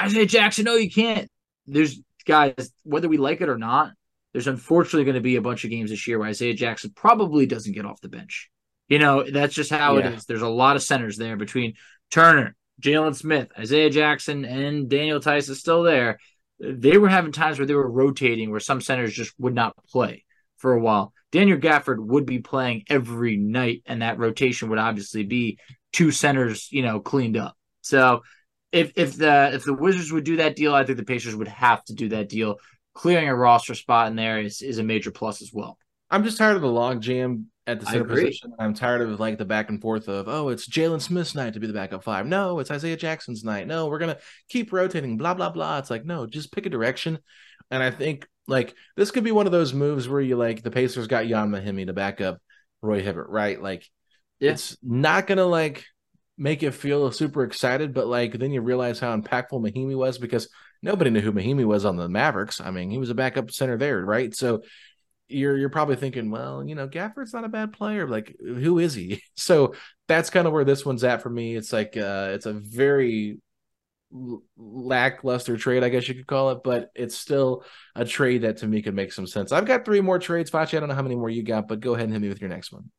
Isaiah 0.00 0.26
Jackson, 0.26 0.64
no, 0.64 0.74
you 0.74 0.90
can't. 0.90 1.28
There's 1.66 2.00
guys, 2.24 2.72
whether 2.82 3.08
we 3.08 3.18
like 3.18 3.40
it 3.40 3.48
or 3.48 3.58
not, 3.58 3.92
there's 4.32 4.46
unfortunately 4.48 5.04
going 5.04 5.14
to 5.14 5.20
be 5.20 5.36
a 5.36 5.42
bunch 5.42 5.64
of 5.64 5.70
games 5.70 5.90
this 5.90 6.08
year 6.08 6.18
where 6.18 6.28
Isaiah 6.28 6.54
Jackson 6.54 6.92
probably 6.94 7.46
doesn't 7.46 7.72
get 7.74 7.84
off 7.84 8.00
the 8.00 8.08
bench. 8.08 8.50
You 8.88 8.98
know, 8.98 9.22
that's 9.30 9.54
just 9.54 9.70
how 9.70 9.98
Yeah. 9.98 10.08
it 10.08 10.14
is. 10.14 10.24
There's 10.24 10.42
a 10.42 10.48
lot 10.48 10.76
of 10.76 10.82
centers 10.82 11.16
there 11.16 11.36
between 11.36 11.74
Turner, 12.10 12.56
Jalen 12.82 13.14
Smith, 13.14 13.48
Isaiah 13.58 13.90
Jackson, 13.90 14.44
and 14.44 14.88
Daniel 14.88 15.20
Theis 15.20 15.48
is 15.48 15.60
still 15.60 15.82
there. 15.82 16.18
They 16.58 16.98
were 16.98 17.08
having 17.08 17.32
times 17.32 17.58
where 17.58 17.66
they 17.66 17.74
were 17.74 17.90
rotating, 17.90 18.50
where 18.50 18.60
some 18.60 18.80
centers 18.80 19.12
just 19.14 19.32
would 19.38 19.54
not 19.54 19.76
play 19.86 20.24
for 20.64 20.72
a 20.72 20.80
while. 20.80 21.12
Daniel 21.30 21.58
Gafford 21.58 21.98
would 21.98 22.24
be 22.24 22.38
playing 22.38 22.84
every 22.88 23.36
night, 23.36 23.82
and 23.84 24.00
that 24.00 24.18
rotation 24.18 24.70
would 24.70 24.78
obviously 24.78 25.22
be 25.22 25.58
two 25.92 26.10
centers, 26.10 26.72
you 26.72 26.80
know, 26.80 27.00
cleaned 27.00 27.36
up. 27.36 27.54
So 27.82 28.22
if 28.72 28.92
if 28.96 29.18
the 29.18 29.50
if 29.52 29.64
the 29.64 29.74
Wizards 29.74 30.10
would 30.10 30.24
do 30.24 30.38
that 30.38 30.56
deal, 30.56 30.74
I 30.74 30.82
think 30.84 30.96
the 30.96 31.04
Pacers 31.04 31.36
would 31.36 31.48
have 31.48 31.84
to 31.84 31.92
do 31.92 32.08
that 32.08 32.30
deal. 32.30 32.56
Clearing 32.94 33.28
a 33.28 33.36
roster 33.36 33.74
spot 33.74 34.06
in 34.06 34.16
there 34.16 34.38
is, 34.40 34.62
is 34.62 34.78
a 34.78 34.82
major 34.82 35.10
plus 35.10 35.42
as 35.42 35.50
well. 35.52 35.76
I'm 36.10 36.24
just 36.24 36.38
tired 36.38 36.56
of 36.56 36.62
the 36.62 36.68
log 36.68 37.02
jam 37.02 37.50
at 37.66 37.78
the 37.78 37.84
center 37.84 38.04
position. 38.04 38.54
I'm 38.58 38.72
tired 38.72 39.02
of 39.02 39.20
like 39.20 39.36
the 39.36 39.44
back 39.44 39.68
and 39.68 39.82
forth 39.82 40.08
of 40.08 40.28
oh, 40.28 40.48
it's 40.48 40.66
Jalen 40.66 41.02
Smith's 41.02 41.34
night 41.34 41.52
to 41.52 41.60
be 41.60 41.66
the 41.66 41.74
backup 41.74 42.04
five. 42.04 42.24
No, 42.24 42.58
it's 42.58 42.70
Isaiah 42.70 42.96
Jackson's 42.96 43.44
night. 43.44 43.66
No, 43.66 43.88
we're 43.88 43.98
gonna 43.98 44.18
keep 44.48 44.72
rotating. 44.72 45.18
Blah 45.18 45.34
blah 45.34 45.50
blah. 45.50 45.76
It's 45.76 45.90
like 45.90 46.06
no, 46.06 46.26
just 46.26 46.52
pick 46.52 46.64
a 46.64 46.70
direction. 46.70 47.18
And 47.70 47.82
I 47.82 47.90
think 47.90 48.26
like 48.46 48.74
this 48.96 49.10
could 49.10 49.24
be 49.24 49.32
one 49.32 49.46
of 49.46 49.52
those 49.52 49.72
moves 49.74 50.08
where 50.08 50.20
you 50.20 50.36
like 50.36 50.62
the 50.62 50.70
Pacers 50.70 51.06
got 51.06 51.26
Ian 51.26 51.50
Mahinmi 51.50 51.86
to 51.86 51.92
back 51.92 52.20
up 52.20 52.40
Roy 52.82 53.02
Hibbert, 53.02 53.28
right? 53.30 53.60
Like 53.60 53.88
Yeah. 54.40 54.52
it's 54.52 54.76
not 54.82 55.26
gonna 55.26 55.46
like 55.46 55.84
make 56.36 56.62
you 56.62 56.70
feel 56.70 57.10
super 57.12 57.44
excited, 57.44 57.94
but 57.94 58.06
like 58.06 58.32
then 58.38 58.50
you 58.52 58.60
realize 58.60 58.98
how 59.00 59.16
impactful 59.16 59.60
Mahinmi 59.62 59.96
was 59.96 60.18
because 60.18 60.48
nobody 60.82 61.10
knew 61.10 61.20
who 61.20 61.32
Mahimi 61.32 61.64
was 61.64 61.84
on 61.84 61.96
the 61.96 62.08
Mavericks. 62.08 62.60
I 62.60 62.70
mean, 62.70 62.90
he 62.90 62.98
was 62.98 63.10
a 63.10 63.14
backup 63.14 63.50
center 63.50 63.76
there, 63.78 64.04
right? 64.04 64.34
So 64.34 64.62
you're 65.28 65.56
you're 65.56 65.70
probably 65.70 65.96
thinking, 65.96 66.30
well, 66.30 66.64
you 66.66 66.74
know, 66.74 66.86
Gafford's 66.86 67.32
not 67.32 67.44
a 67.44 67.48
bad 67.48 67.72
player. 67.72 68.06
Like, 68.08 68.36
who 68.40 68.78
is 68.78 68.94
he? 68.94 69.22
So 69.36 69.74
that's 70.08 70.30
kind 70.30 70.46
of 70.46 70.52
where 70.52 70.64
this 70.64 70.84
one's 70.86 71.04
at 71.04 71.22
for 71.22 71.30
me. 71.30 71.56
It's 71.56 71.72
like 71.72 71.96
uh 71.96 72.30
it's 72.34 72.46
a 72.46 72.52
very 72.52 73.38
lackluster 74.56 75.56
trade, 75.56 75.82
I 75.84 75.88
guess 75.88 76.08
you 76.08 76.14
could 76.14 76.26
call 76.26 76.50
it, 76.50 76.58
but 76.64 76.90
it's 76.94 77.16
still 77.16 77.64
a 77.94 78.04
trade 78.04 78.42
that 78.42 78.58
to 78.58 78.66
me 78.66 78.82
could 78.82 78.94
make 78.94 79.12
some 79.12 79.26
sense. 79.26 79.52
I've 79.52 79.64
got 79.66 79.84
three 79.84 80.00
more 80.00 80.18
trades, 80.18 80.50
Facci. 80.50 80.76
I 80.76 80.80
don't 80.80 80.88
know 80.88 80.94
how 80.94 81.02
many 81.02 81.16
more 81.16 81.30
you 81.30 81.42
got, 81.42 81.68
but 81.68 81.80
go 81.80 81.94
ahead 81.94 82.04
and 82.04 82.12
hit 82.12 82.22
me 82.22 82.28
with 82.28 82.40
your 82.40 82.50
next 82.50 82.72
one. 82.72 82.90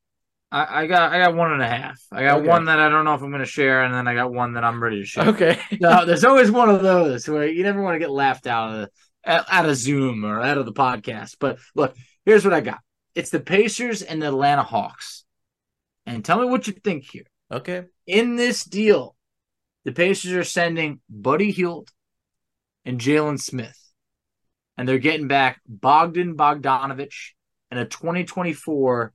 I, 0.51 0.83
I 0.83 0.87
got 0.87 1.11
I 1.11 1.19
got 1.19 1.35
one 1.35 1.51
and 1.51 1.61
a 1.61 1.67
half. 1.67 1.99
I 2.11 2.23
got 2.23 2.39
Okay. 2.39 2.47
one 2.47 2.65
that 2.65 2.79
I 2.79 2.89
don't 2.89 3.03
know 3.03 3.15
if 3.15 3.21
I'm 3.21 3.31
going 3.31 3.39
to 3.39 3.45
share, 3.45 3.83
and 3.83 3.93
then 3.93 4.07
I 4.07 4.13
got 4.13 4.31
one 4.31 4.53
that 4.53 4.63
I'm 4.63 4.81
ready 4.81 4.99
to 4.99 5.05
share. 5.05 5.27
Okay. 5.29 5.59
No, 5.79 6.05
there's 6.05 6.23
always 6.23 6.51
one 6.51 6.69
of 6.69 6.81
those 6.81 7.27
where 7.27 7.47
you 7.47 7.63
never 7.63 7.81
want 7.81 7.95
to 7.95 7.99
get 7.99 8.11
laughed 8.11 8.47
out 8.47 8.73
of 8.73 8.75
the, 8.81 8.89
out 9.29 9.45
out 9.49 9.65
of 9.69 9.75
Zoom 9.75 10.23
or 10.25 10.41
out 10.41 10.57
of 10.57 10.65
the 10.65 10.73
podcast. 10.73 11.37
But 11.39 11.59
look, 11.73 11.95
here's 12.25 12.43
what 12.45 12.53
I 12.53 12.61
got. 12.61 12.79
It's 13.15 13.29
the 13.31 13.39
Pacers 13.39 14.01
and 14.01 14.21
the 14.21 14.27
Atlanta 14.27 14.63
Hawks. 14.63 15.23
And 16.05 16.23
tell 16.23 16.39
me 16.39 16.45
what 16.45 16.67
you 16.67 16.73
think 16.73 17.05
here. 17.05 17.25
Okay. 17.51 17.85
In 18.05 18.35
this 18.35 18.63
deal, 18.63 19.14
the 19.85 19.93
Pacers 19.93 20.33
are 20.33 20.43
sending 20.43 20.99
Buddy 21.09 21.51
Hield 21.51 21.89
and 22.83 22.99
Jalen 22.99 23.39
Smith. 23.39 23.79
And 24.77 24.87
they're 24.87 24.97
getting 24.97 25.29
back 25.29 25.61
Bogdan 25.67 26.35
Bogdanovich 26.35 27.31
and 27.71 27.79
a 27.79 27.85
2024 27.85 29.13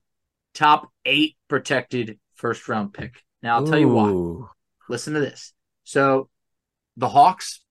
top 0.55 0.91
eight 1.05 1.37
protected 1.49 2.19
first 2.35 2.67
round 2.69 2.95
pick. 2.95 3.23
Now, 3.43 3.57
I'll 3.57 3.67
tell 3.67 3.79
you 3.79 3.89
why 3.89 4.49
listen 4.91 5.15
to 5.15 5.21
this. 5.21 5.55
So 5.85 6.29
the 6.97 7.09
Hawks, 7.09 7.63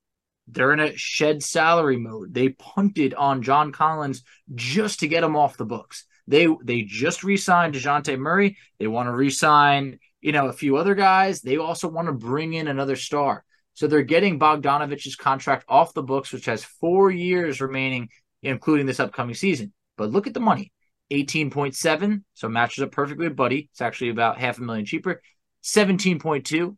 they're 0.47 0.73
in 0.73 0.79
a 0.79 0.95
shed 0.95 1.43
salary 1.43 1.97
mode. 1.97 2.33
They 2.33 2.49
punted 2.49 3.13
on 3.13 3.43
John 3.43 3.71
Collins 3.71 4.23
just 4.55 5.01
to 5.01 5.07
get 5.07 5.23
him 5.23 5.35
off 5.35 5.57
the 5.57 5.65
books. 5.65 6.05
They 6.27 6.47
they 6.63 6.83
just 6.83 7.23
re-signed 7.23 7.75
Dejounte 7.75 8.17
Murray. 8.17 8.57
They 8.79 8.87
want 8.87 9.07
to 9.07 9.13
re-sign, 9.13 9.99
you 10.21 10.31
know, 10.31 10.47
a 10.47 10.53
few 10.53 10.77
other 10.77 10.95
guys. 10.95 11.41
They 11.41 11.57
also 11.57 11.87
want 11.87 12.07
to 12.07 12.13
bring 12.13 12.53
in 12.53 12.67
another 12.67 12.95
star. 12.95 13.43
So 13.73 13.87
they're 13.87 14.01
getting 14.01 14.39
Bogdanovich's 14.39 15.15
contract 15.15 15.65
off 15.69 15.93
the 15.93 16.03
books, 16.03 16.33
which 16.33 16.45
has 16.45 16.63
four 16.63 17.11
years 17.11 17.61
remaining, 17.61 18.09
including 18.43 18.85
this 18.85 18.99
upcoming 18.99 19.35
season. 19.35 19.73
But 19.97 20.11
look 20.11 20.27
at 20.27 20.33
the 20.33 20.39
money. 20.39 20.71
18.7, 21.11 22.23
so 22.33 22.49
matches 22.49 22.83
up 22.83 22.91
perfectly 22.91 23.27
with 23.27 23.35
Buddy. 23.35 23.69
It's 23.71 23.81
actually 23.81 24.09
about 24.09 24.39
half 24.39 24.59
a 24.59 24.61
million 24.61 24.85
cheaper. 24.85 25.21
17.2, 25.63 26.77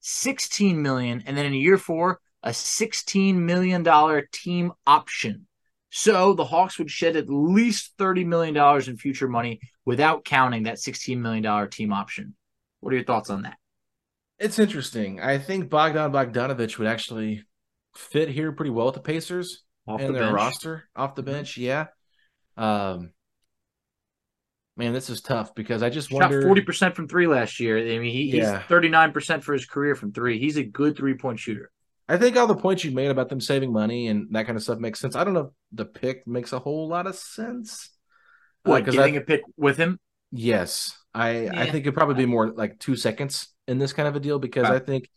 16 0.00 0.82
million, 0.82 1.22
and 1.26 1.36
then 1.36 1.46
in 1.46 1.54
year 1.54 1.78
four, 1.78 2.20
a 2.42 2.52
16 2.52 3.44
million 3.44 3.82
dollar 3.82 4.28
team 4.32 4.72
option. 4.86 5.46
So 5.90 6.32
the 6.32 6.44
Hawks 6.44 6.78
would 6.78 6.90
shed 6.90 7.16
at 7.16 7.28
least 7.28 7.92
30 7.98 8.24
million 8.24 8.54
dollars 8.54 8.88
in 8.88 8.96
future 8.96 9.28
money 9.28 9.60
without 9.84 10.24
counting 10.24 10.64
that 10.64 10.78
16 10.78 11.20
million 11.20 11.42
dollar 11.42 11.66
team 11.66 11.92
option. 11.92 12.34
What 12.82 12.92
are 12.92 12.96
your 12.96 13.04
thoughts 13.06 13.30
on 13.30 13.42
that? 13.42 13.56
It's 14.40 14.58
interesting. 14.58 15.20
I 15.20 15.38
think 15.38 15.70
Bogdan 15.70 16.10
Bogdanovich 16.12 16.76
would 16.78 16.88
actually 16.88 17.44
fit 17.94 18.28
here 18.28 18.50
pretty 18.50 18.70
well 18.72 18.86
with 18.86 18.96
the 18.96 19.00
Pacers 19.00 19.62
Off 19.86 20.00
and 20.00 20.08
the 20.10 20.14
their 20.18 20.22
bench? 20.24 20.34
roster 20.34 20.88
off 20.96 21.14
the 21.14 21.22
bench. 21.22 21.56
Yeah. 21.56 21.86
Um, 22.56 23.12
man, 24.76 24.92
this 24.92 25.10
is 25.10 25.20
tough 25.20 25.54
because 25.54 25.82
I 25.82 25.90
just 25.90 26.10
Shot 26.10 26.30
wonder. 26.30 26.42
40% 26.42 26.96
from 26.96 27.06
three 27.06 27.28
last 27.28 27.60
year. 27.60 27.78
I 27.78 27.98
mean, 28.00 28.12
he, 28.12 28.36
Yeah. 28.36 28.58
he's 28.58 28.66
39% 28.68 29.42
for 29.44 29.52
his 29.52 29.64
career 29.64 29.94
from 29.94 30.12
three. 30.12 30.40
He's 30.40 30.56
a 30.56 30.64
good 30.64 30.96
three 30.96 31.14
point 31.14 31.38
shooter. 31.38 31.70
I 32.08 32.16
think 32.18 32.36
all 32.36 32.48
the 32.48 32.56
points 32.56 32.82
you 32.84 32.90
made 32.90 33.10
about 33.12 33.28
them 33.28 33.40
saving 33.40 33.72
money 33.72 34.08
and 34.08 34.26
that 34.34 34.46
kind 34.46 34.56
of 34.56 34.62
stuff 34.64 34.78
makes 34.78 34.98
sense. 34.98 35.14
I 35.14 35.22
don't 35.22 35.34
know 35.34 35.40
if 35.40 35.50
the 35.70 35.84
pick 35.84 36.26
makes 36.26 36.52
a 36.52 36.58
whole 36.58 36.88
lot 36.88 37.06
of 37.06 37.14
sense. 37.14 37.90
Uh, 38.64 38.80
getting 38.80 39.00
I- 39.16 39.20
a 39.20 39.20
pick 39.20 39.42
with 39.56 39.76
him? 39.76 39.98
Yes, 40.32 40.96
I 41.14 41.48
I 41.48 41.66
think 41.66 41.84
it'd 41.84 41.94
probably 41.94 42.14
be 42.14 42.26
more 42.26 42.50
like 42.50 42.78
two 42.78 42.96
seconds 42.96 43.48
in 43.68 43.78
this 43.78 43.92
kind 43.92 44.08
of 44.08 44.16
a 44.16 44.20
deal 44.20 44.38
because. 44.38 44.64
I 44.64 44.78
think 44.78 45.08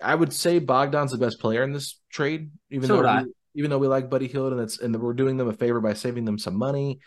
I 0.00 0.14
would 0.14 0.32
say 0.32 0.60
Bogdan's 0.60 1.10
the 1.10 1.18
best 1.18 1.40
player 1.40 1.64
in 1.64 1.72
this 1.72 2.00
trade, 2.12 2.50
even 2.70 2.86
So 2.86 3.02
though 3.02 3.16
we, 3.24 3.32
even 3.54 3.70
though 3.70 3.78
we 3.78 3.88
like 3.88 4.10
Buddy 4.10 4.28
Hield 4.28 4.52
and 4.52 4.60
it's 4.60 4.78
and 4.78 4.94
we're 4.94 5.14
doing 5.14 5.36
them 5.36 5.48
a 5.48 5.52
favor 5.52 5.80
by 5.80 5.94
saving 5.94 6.24
them 6.24 6.38
some 6.38 6.56
money. 6.56 7.00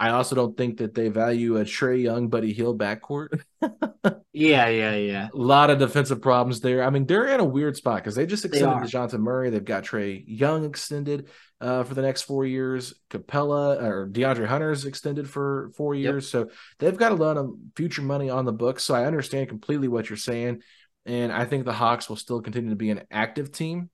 I 0.00 0.10
also 0.10 0.36
don't 0.36 0.56
think 0.56 0.78
that 0.78 0.94
they 0.94 1.08
value 1.08 1.56
a 1.56 1.64
Trae 1.64 2.02
Young 2.02 2.28
Buddy 2.28 2.52
Hield 2.52 2.78
backcourt. 2.78 3.40
Yeah, 4.32 4.68
yeah, 4.68 4.94
yeah. 4.94 5.28
a 5.34 5.36
lot 5.36 5.68
of 5.68 5.80
defensive 5.80 6.22
problems 6.22 6.60
there. 6.60 6.84
I 6.84 6.90
mean, 6.90 7.06
they're 7.06 7.26
in 7.26 7.40
a 7.40 7.44
weird 7.44 7.76
spot 7.76 7.96
because 7.96 8.14
they 8.14 8.24
just 8.24 8.44
extended 8.44 8.72
are. 8.76 8.82
Dejounte 8.82 9.18
Murray. 9.18 9.50
They've 9.50 9.64
got 9.64 9.82
Trae 9.82 10.22
Young 10.28 10.64
extended 10.64 11.28
uh, 11.60 11.82
for 11.82 11.94
the 11.94 12.02
next 12.02 12.22
four 12.22 12.46
years. 12.46 12.94
Capela 13.10 13.82
or 13.82 14.08
DeAndre 14.08 14.46
Hunter's 14.46 14.84
extended 14.84 15.28
for 15.28 15.72
four 15.76 15.96
Yep. 15.96 16.02
years. 16.02 16.30
So 16.30 16.50
they've 16.78 16.96
got 16.96 17.10
a 17.10 17.16
lot 17.16 17.36
of 17.36 17.50
future 17.74 18.02
money 18.02 18.30
on 18.30 18.44
the 18.44 18.52
books. 18.52 18.84
So 18.84 18.94
I 18.94 19.06
understand 19.06 19.48
completely 19.48 19.88
what 19.88 20.08
you're 20.08 20.16
saying. 20.16 20.62
And 21.04 21.32
I 21.32 21.44
think 21.44 21.64
the 21.64 21.72
Hawks 21.72 22.08
will 22.08 22.16
still 22.16 22.40
continue 22.40 22.70
to 22.70 22.76
be 22.76 22.90
an 22.90 23.02
active 23.10 23.50
team 23.50 23.90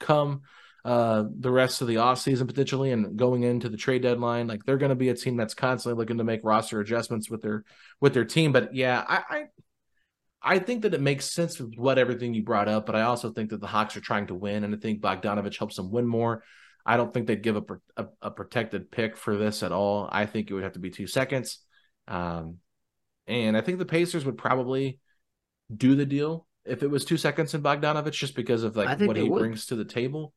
come 0.00 0.42
uh, 0.84 1.24
the 1.38 1.50
rest 1.50 1.80
of 1.80 1.88
the 1.88 1.94
offseason 1.94 2.46
potentially 2.46 2.92
and 2.92 3.16
going 3.16 3.42
into 3.42 3.68
the 3.68 3.76
trade 3.76 4.02
deadline. 4.02 4.46
Like 4.46 4.64
they're 4.64 4.76
going 4.76 4.90
to 4.90 4.94
be 4.94 5.08
a 5.08 5.14
team 5.14 5.36
that's 5.36 5.54
constantly 5.54 5.98
looking 5.98 6.18
to 6.18 6.24
make 6.24 6.40
roster 6.44 6.80
adjustments 6.80 7.30
with 7.30 7.42
their 7.42 7.64
with 8.00 8.12
their 8.12 8.24
team. 8.24 8.52
But 8.52 8.74
yeah, 8.74 9.02
I, 9.06 9.22
I 9.28 9.44
I 10.46 10.58
think 10.58 10.82
that 10.82 10.92
it 10.92 11.00
makes 11.00 11.32
sense 11.32 11.58
with 11.58 11.74
what 11.76 11.98
everything 11.98 12.34
you 12.34 12.42
brought 12.42 12.68
up, 12.68 12.84
but 12.84 12.94
I 12.94 13.02
also 13.02 13.30
think 13.30 13.50
that 13.50 13.62
the 13.62 13.66
Hawks 13.66 13.96
are 13.96 14.02
trying 14.02 14.26
to 14.26 14.34
win, 14.34 14.62
and 14.62 14.74
I 14.74 14.78
think 14.78 15.00
Bogdanovich 15.00 15.58
helps 15.58 15.76
them 15.76 15.90
win 15.90 16.06
more. 16.06 16.44
I 16.84 16.98
don't 16.98 17.14
think 17.14 17.26
they'd 17.26 17.42
give 17.42 17.56
a, 17.56 17.62
a, 17.96 18.06
a 18.20 18.30
protected 18.30 18.90
pick 18.90 19.16
for 19.16 19.38
this 19.38 19.62
at 19.62 19.72
all. 19.72 20.06
I 20.12 20.26
think 20.26 20.50
it 20.50 20.54
would 20.54 20.64
have 20.64 20.74
to 20.74 20.80
be 20.80 20.90
two 20.90 21.06
seconds. 21.06 21.60
Um, 22.06 22.58
and 23.26 23.56
I 23.56 23.62
think 23.62 23.78
the 23.78 23.86
Pacers 23.86 24.26
would 24.26 24.36
probably 24.36 24.98
do 25.74 25.94
the 25.94 26.04
deal 26.04 26.46
if 26.66 26.82
it 26.82 26.90
was 26.90 27.06
two 27.06 27.16
seconds 27.16 27.54
in 27.54 27.62
Bogdanovich, 27.62 28.12
just 28.12 28.36
because 28.36 28.64
of 28.64 28.76
like 28.76 29.00
what 29.00 29.16
he 29.16 29.22
would. 29.22 29.38
brings 29.38 29.66
to 29.66 29.76
the 29.76 29.84
table. 29.86 30.34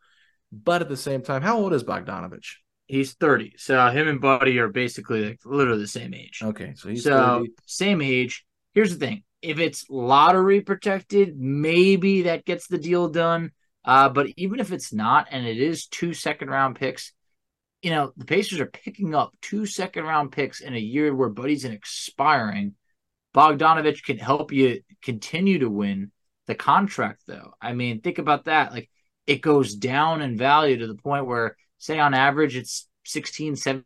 But 0.52 0.82
at 0.82 0.89
the 0.89 0.98
same 0.98 1.22
time, 1.22 1.41
how 1.41 1.58
old 1.58 1.74
is 1.74 1.84
Bogdanovich? 1.84 2.56
He's 2.88 3.14
30. 3.14 3.54
So 3.58 3.86
him 3.89 4.08
and 4.08 4.22
Buddy 4.22 4.58
are 4.60 4.70
basically 4.70 5.26
like 5.26 5.39
literally 5.45 5.82
the 5.82 5.88
same 5.88 6.14
age. 6.14 6.39
Okay, 6.41 6.74
so 6.76 6.89
he's 6.89 7.04
so 7.04 7.39
30. 7.39 7.52
same 7.66 8.02
age. 8.02 8.45
Here's 8.74 8.98
the 8.98 9.06
thing: 9.06 9.24
if 9.41 9.60
it's 9.60 9.86
lottery 9.89 10.62
protected, 10.62 11.38
maybe 11.38 12.24
that 12.24 12.45
gets 12.45 12.68
the 12.68 12.78
deal 12.78 13.10
done. 13.10 13.52
Uh, 13.84 14.10
but 14.10 14.28
even 14.38 14.60
if 14.60 14.72
it's 14.72 14.93
not, 14.93 15.28
and 15.32 15.45
it 15.45 15.58
is 15.58 15.88
two 15.88 16.14
second 16.14 16.50
round 16.50 16.76
picks, 16.78 17.12
you 17.82 17.91
know 17.91 18.14
the 18.16 18.26
Pacers 18.26 18.60
are 18.62 18.66
picking 18.66 19.14
up 19.14 19.34
two 19.41 19.66
second 19.66 20.06
round 20.06 20.32
picks 20.32 20.62
in 20.62 20.74
a 20.74 20.80
year 20.80 21.14
where 21.14 21.30
Buddy's 21.30 21.66
an 21.66 21.74
expiring. 21.74 22.76
Bogdanovich 23.36 24.04
can 24.04 24.18
help 24.18 24.52
you 24.52 24.82
continue 25.04 25.60
to 25.60 25.70
win 25.70 26.12
the 26.48 26.56
contract, 26.56 27.24
though. 27.28 27.54
I 27.62 27.74
mean, 27.74 28.02
think 28.02 28.18
about 28.18 28.45
that. 28.45 28.72
Like 28.72 28.89
it 29.28 29.41
goes 29.41 29.75
down 29.75 30.21
in 30.21 30.38
value 30.38 30.78
to 30.78 30.88
the 30.88 30.95
point 30.95 31.28
where, 31.28 31.55
say, 31.78 31.99
on 31.99 32.13
average, 32.13 32.55
it's 32.55 32.88
16, 33.05 33.55
17 33.55 33.84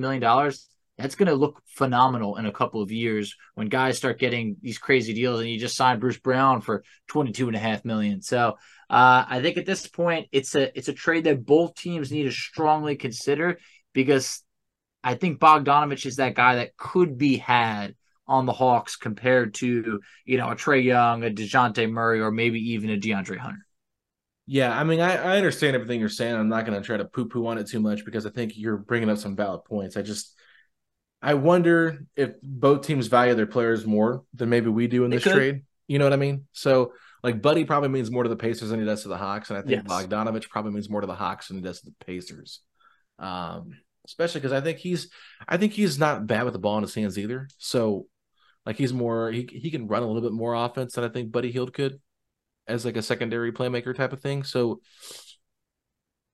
million 0.00 0.20
dollars 0.20 0.68
that's 0.98 1.14
going 1.14 1.28
to 1.28 1.34
look 1.34 1.62
phenomenal 1.66 2.36
in 2.36 2.46
a 2.46 2.52
couple 2.52 2.82
of 2.82 2.92
years 2.92 3.34
when 3.54 3.68
guys 3.68 3.96
start 3.96 4.18
getting 4.18 4.56
these 4.60 4.78
crazy 4.78 5.14
deals 5.14 5.40
and 5.40 5.48
you 5.48 5.58
just 5.58 5.76
signed 5.76 6.00
Bruce 6.00 6.18
Brown 6.18 6.60
for 6.60 6.84
22 7.08 7.48
and 7.48 7.56
a 7.56 7.60
half 7.60 7.84
million. 7.84 8.20
So 8.20 8.56
uh, 8.90 9.24
I 9.28 9.40
think 9.42 9.56
at 9.56 9.66
this 9.66 9.86
point 9.86 10.28
it's 10.32 10.54
a 10.54 10.76
it's 10.76 10.88
a 10.88 10.92
trade 10.92 11.24
that 11.24 11.46
both 11.46 11.74
teams 11.74 12.12
need 12.12 12.24
to 12.24 12.30
strongly 12.30 12.96
consider 12.96 13.58
because 13.92 14.42
I 15.02 15.14
think 15.14 15.40
Bogdanovich 15.40 16.06
is 16.06 16.16
that 16.16 16.34
guy 16.34 16.56
that 16.56 16.76
could 16.76 17.16
be 17.16 17.38
had 17.38 17.94
on 18.26 18.46
the 18.46 18.52
Hawks 18.52 18.96
compared 18.96 19.54
to 19.54 20.00
you 20.24 20.38
know 20.38 20.50
a 20.50 20.56
Trae 20.56 20.84
Young, 20.84 21.24
a 21.24 21.30
Dejounte 21.30 21.90
Murray, 21.90 22.20
or 22.20 22.30
maybe 22.30 22.72
even 22.72 22.90
a 22.90 22.96
DeAndre 22.96 23.38
Hunter. 23.38 23.66
Yeah, 24.46 24.76
I 24.76 24.82
mean, 24.84 25.00
I, 25.00 25.16
I 25.16 25.36
understand 25.36 25.74
everything 25.76 26.00
you're 26.00 26.08
saying. 26.08 26.34
I'm 26.34 26.48
not 26.48 26.66
going 26.66 26.80
to 26.80 26.84
try 26.84 26.96
to 26.96 27.04
poo 27.04 27.26
poo 27.26 27.46
on 27.46 27.58
it 27.58 27.68
too 27.68 27.80
much 27.80 28.04
because 28.04 28.26
I 28.26 28.30
think 28.30 28.52
you're 28.56 28.76
bringing 28.76 29.08
up 29.08 29.18
some 29.18 29.36
valid 29.36 29.64
points. 29.64 29.96
I 29.96 30.02
just, 30.02 30.34
I 31.22 31.34
wonder 31.34 32.04
if 32.16 32.32
both 32.42 32.84
teams 32.86 33.06
value 33.06 33.34
their 33.34 33.46
players 33.46 33.86
more 33.86 34.24
than 34.34 34.48
maybe 34.48 34.68
we 34.68 34.88
do 34.88 35.04
in 35.04 35.10
They 35.10 35.16
this 35.18 35.24
could. 35.24 35.34
trade. 35.34 35.62
You 35.86 35.98
know 35.98 36.04
what 36.06 36.12
I 36.12 36.16
mean? 36.16 36.46
So, 36.52 36.92
like, 37.22 37.40
Buddy 37.40 37.64
probably 37.64 37.88
means 37.90 38.10
more 38.10 38.24
to 38.24 38.28
the 38.28 38.36
Pacers 38.36 38.70
than 38.70 38.80
he 38.80 38.86
does 38.86 39.02
to 39.02 39.08
the 39.08 39.16
Hawks, 39.16 39.50
and 39.50 39.58
I 39.58 39.62
think 39.62 39.84
Yes. 39.86 40.06
Bogdanovich 40.06 40.48
probably 40.48 40.72
means 40.72 40.90
more 40.90 41.00
to 41.00 41.06
the 41.06 41.14
Hawks 41.14 41.48
than 41.48 41.58
he 41.58 41.62
does 41.62 41.80
to 41.80 41.86
the 41.86 42.04
Pacers. 42.04 42.60
Um, 43.18 43.72
especially 44.04 44.40
because 44.40 44.52
I 44.52 44.60
think 44.60 44.78
he's 44.78 45.10
I 45.46 45.56
think 45.56 45.72
he's 45.74 45.98
not 45.98 46.26
bad 46.26 46.42
with 46.42 46.54
the 46.54 46.58
ball 46.58 46.76
in 46.78 46.82
his 46.82 46.94
hands 46.94 47.16
either. 47.16 47.46
So 47.58 48.06
like 48.66 48.76
he's 48.76 48.92
more 48.92 49.30
he 49.30 49.48
he 49.52 49.70
can 49.70 49.86
run 49.86 50.02
a 50.02 50.06
little 50.06 50.22
bit 50.22 50.32
more 50.32 50.54
offense 50.54 50.94
than 50.94 51.04
I 51.04 51.08
think 51.08 51.30
Buddy 51.30 51.52
Hield 51.52 51.72
could 51.72 52.00
as 52.66 52.84
like 52.84 52.96
a 52.96 53.02
secondary 53.02 53.52
playmaker 53.52 53.94
type 53.94 54.12
of 54.12 54.20
thing. 54.20 54.44
So 54.44 54.80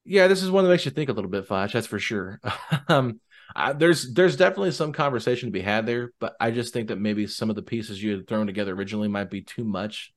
yeah, 0.05 0.27
this 0.27 0.43
is 0.43 0.51
one 0.51 0.65
that 0.65 0.71
makes 0.71 0.87
you 0.87 0.91
think 0.91 1.11
a 1.11 1.13
little 1.13 1.31
bit, 1.31 1.47
Foch. 1.47 1.71
That's 1.71 1.87
for 1.87 1.99
sure. 1.99 2.41
um, 2.89 3.21
I, 3.55 3.73
there's 3.73 4.13
there's 4.13 4.37
definitely 4.37 4.71
some 4.73 4.93
conversation 4.93 5.49
to 5.49 5.53
be 5.53 5.61
had 5.61 5.87
there, 5.87 6.13
but 6.19 6.35
I 6.41 6.51
just 6.51 6.73
think 6.73 6.89
that 6.89 6.99
maybe 6.99 7.27
some 7.27 7.51
of 7.51 7.57
the 7.57 7.63
pieces 7.63 8.03
you 8.03 8.13
had 8.13 8.27
thrown 8.27 8.47
together 8.47 8.73
originally 8.75 9.09
might 9.09 9.31
be 9.31 9.43
too 9.43 9.65
much 9.65 10.13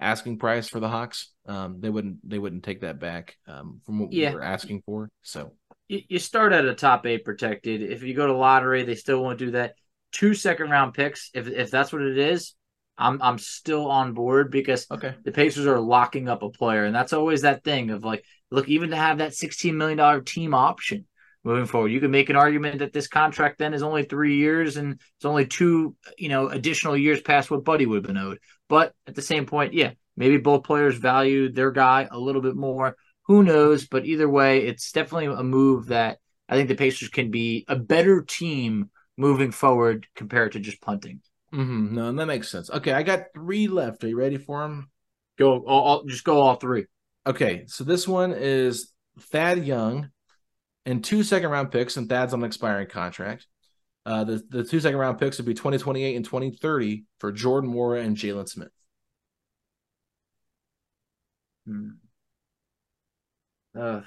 asking 0.00 0.38
price 0.38 0.68
for 0.68 0.80
the 0.80 0.88
Hawks. 0.88 1.32
Um, 1.46 1.80
they 1.80 1.88
wouldn't 1.88 2.28
they 2.28 2.38
wouldn't 2.38 2.64
take 2.64 2.82
that 2.82 2.98
back 2.98 3.36
um, 3.46 3.80
from 3.84 4.00
what 4.00 4.12
yeah. 4.12 4.30
we 4.30 4.36
were 4.36 4.42
asking 4.42 4.82
for. 4.84 5.10
So 5.22 5.52
you, 5.88 6.02
you 6.08 6.18
start 6.18 6.52
at 6.52 6.64
a 6.64 6.74
top 6.74 7.06
eight 7.06 7.24
protected. 7.24 7.82
If 7.82 8.02
you 8.02 8.14
go 8.14 8.26
to 8.26 8.36
lottery, 8.36 8.82
they 8.82 8.94
still 8.94 9.22
won't 9.22 9.38
do 9.38 9.52
that. 9.52 9.74
Two 10.10 10.34
second 10.34 10.70
round 10.70 10.92
picks, 10.92 11.30
if 11.32 11.46
if 11.46 11.70
that's 11.70 11.92
what 11.92 12.02
it 12.02 12.18
is, 12.18 12.54
I'm 13.02 13.20
I'm 13.20 13.38
still 13.38 13.90
on 13.90 14.14
board 14.14 14.50
because 14.50 14.86
okay. 14.90 15.14
the 15.24 15.32
Pacers 15.32 15.66
are 15.66 15.80
locking 15.80 16.28
up 16.28 16.42
a 16.42 16.50
player, 16.50 16.84
and 16.84 16.94
that's 16.94 17.12
always 17.12 17.42
that 17.42 17.64
thing 17.64 17.90
of 17.90 18.04
like, 18.04 18.24
look, 18.50 18.68
even 18.68 18.90
to 18.90 18.96
have 18.96 19.18
that 19.18 19.34
16 19.34 19.76
million 19.76 19.98
dollar 19.98 20.20
team 20.20 20.54
option 20.54 21.06
moving 21.44 21.66
forward, 21.66 21.90
you 21.90 22.00
can 22.00 22.12
make 22.12 22.30
an 22.30 22.36
argument 22.36 22.78
that 22.78 22.92
this 22.92 23.08
contract 23.08 23.58
then 23.58 23.74
is 23.74 23.82
only 23.82 24.04
three 24.04 24.36
years 24.36 24.76
and 24.76 24.92
it's 25.16 25.24
only 25.24 25.44
two, 25.44 25.96
you 26.16 26.28
know, 26.28 26.48
additional 26.48 26.96
years 26.96 27.20
past 27.20 27.50
what 27.50 27.64
Buddy 27.64 27.84
would 27.84 27.96
have 27.96 28.06
been 28.06 28.16
owed. 28.16 28.38
But 28.68 28.94
at 29.08 29.16
the 29.16 29.22
same 29.22 29.46
point, 29.46 29.74
yeah, 29.74 29.92
maybe 30.16 30.36
both 30.36 30.62
players 30.62 30.96
value 30.96 31.50
their 31.50 31.72
guy 31.72 32.06
a 32.10 32.18
little 32.18 32.42
bit 32.42 32.54
more. 32.54 32.96
Who 33.26 33.42
knows? 33.42 33.86
But 33.88 34.06
either 34.06 34.28
way, 34.28 34.66
it's 34.66 34.92
definitely 34.92 35.34
a 35.36 35.42
move 35.42 35.86
that 35.86 36.18
I 36.48 36.54
think 36.54 36.68
the 36.68 36.76
Pacers 36.76 37.08
can 37.08 37.30
be 37.30 37.64
a 37.66 37.76
better 37.76 38.22
team 38.22 38.90
moving 39.16 39.50
forward 39.50 40.06
compared 40.14 40.52
to 40.52 40.60
just 40.60 40.80
punting. 40.80 41.20
Mm-hmm. 41.52 41.94
No, 41.94 42.12
that 42.12 42.26
makes 42.26 42.48
sense. 42.48 42.70
Okay, 42.70 42.92
I 42.92 43.02
got 43.02 43.26
three 43.34 43.68
left. 43.68 44.04
Are 44.04 44.08
you 44.08 44.16
ready 44.16 44.38
for 44.38 44.62
them? 44.62 44.90
Go, 45.38 45.58
all, 45.58 45.82
all, 45.82 46.04
just 46.04 46.24
go 46.24 46.40
all 46.40 46.56
three. 46.56 46.86
Okay, 47.26 47.64
so 47.66 47.84
this 47.84 48.08
one 48.08 48.32
is 48.32 48.92
Thad 49.18 49.64
Young 49.64 50.10
and 50.86 51.04
two 51.04 51.22
second 51.22 51.50
round 51.50 51.70
picks, 51.70 51.96
and 51.96 52.08
Thad's 52.08 52.32
on 52.32 52.40
an 52.40 52.46
expiring 52.46 52.88
contract. 52.88 53.46
Uh, 54.04 54.24
the 54.24 54.42
the 54.48 54.64
two 54.64 54.80
second 54.80 54.98
round 54.98 55.18
picks 55.18 55.36
would 55.38 55.46
be 55.46 55.54
twenty 55.54 55.78
twenty 55.78 56.04
eight 56.04 56.16
and 56.16 56.24
twenty 56.24 56.50
thirty 56.50 57.04
for 57.18 57.30
Jordan 57.30 57.72
Nwora 57.72 58.04
and 58.04 58.16
Jalen 58.16 58.48
Smith. 58.48 58.72
Hmm. 61.66 61.90
Uh, 63.78 64.00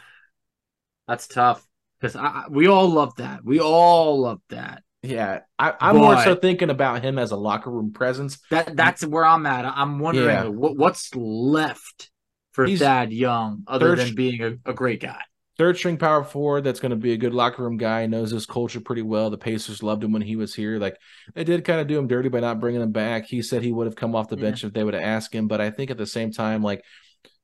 that's 1.07 1.27
tough 1.27 1.65
because 1.99 2.17
we 2.49 2.67
all 2.67 2.89
love 2.89 3.15
that. 3.15 3.45
We 3.45 3.59
all 3.59 4.21
love 4.21 4.41
that. 4.49 4.83
Yeah, 5.05 5.41
I, 5.59 5.73
am 5.79 5.97
more 5.97 6.21
so 6.21 6.35
thinking 6.35 6.69
about 6.69 7.03
him 7.03 7.17
as 7.17 7.31
a 7.31 7.35
locker 7.35 7.69
room 7.69 7.93
presence. 7.93 8.39
That 8.51 8.75
that's 8.75 9.05
where 9.05 9.25
I'm 9.25 9.45
at. 9.45 9.65
I'm 9.65 9.99
wondering 9.99 10.27
yeah. 10.27 10.47
what, 10.47 10.77
what's 10.77 11.13
left 11.15 12.09
for 12.51 12.65
He's 12.65 12.79
Thad 12.79 13.11
Young 13.11 13.63
other 13.67 13.95
than 13.95 14.15
being 14.15 14.41
a, 14.41 14.69
a, 14.69 14.73
great 14.73 15.01
guy. 15.01 15.21
Third 15.57 15.77
string 15.77 15.97
power 15.97 16.23
forward 16.23 16.63
that's 16.63 16.79
going 16.79 16.91
to 16.91 16.95
be 16.95 17.13
a 17.13 17.17
good 17.17 17.33
locker 17.33 17.63
room 17.63 17.77
guy. 17.77 18.05
Knows 18.07 18.31
his 18.31 18.45
culture 18.45 18.79
pretty 18.79 19.01
well. 19.01 19.29
The 19.29 19.37
Pacers 19.37 19.83
loved 19.83 20.03
him 20.03 20.11
when 20.11 20.21
he 20.21 20.35
was 20.35 20.55
here. 20.55 20.79
Like 20.79 20.97
they 21.33 21.43
did 21.43 21.65
kind 21.65 21.79
of 21.79 21.87
do 21.87 21.99
him 21.99 22.07
dirty 22.07 22.29
by 22.29 22.39
not 22.39 22.59
bringing 22.59 22.81
him 22.81 22.91
back. 22.91 23.25
He 23.25 23.41
said 23.41 23.61
he 23.61 23.71
would 23.71 23.87
have 23.87 23.95
come 23.95 24.15
off 24.15 24.29
the 24.29 24.35
mm-hmm. 24.35 24.45
bench 24.45 24.63
yeah. 24.63 24.67
if 24.67 24.73
they 24.73 24.83
would 24.83 24.93
have 24.93 25.03
asked 25.03 25.33
him. 25.33 25.47
But 25.47 25.61
I 25.61 25.69
think 25.69 25.91
at 25.91 25.97
the 25.97 26.05
same 26.05 26.31
time, 26.31 26.63
like 26.63 26.83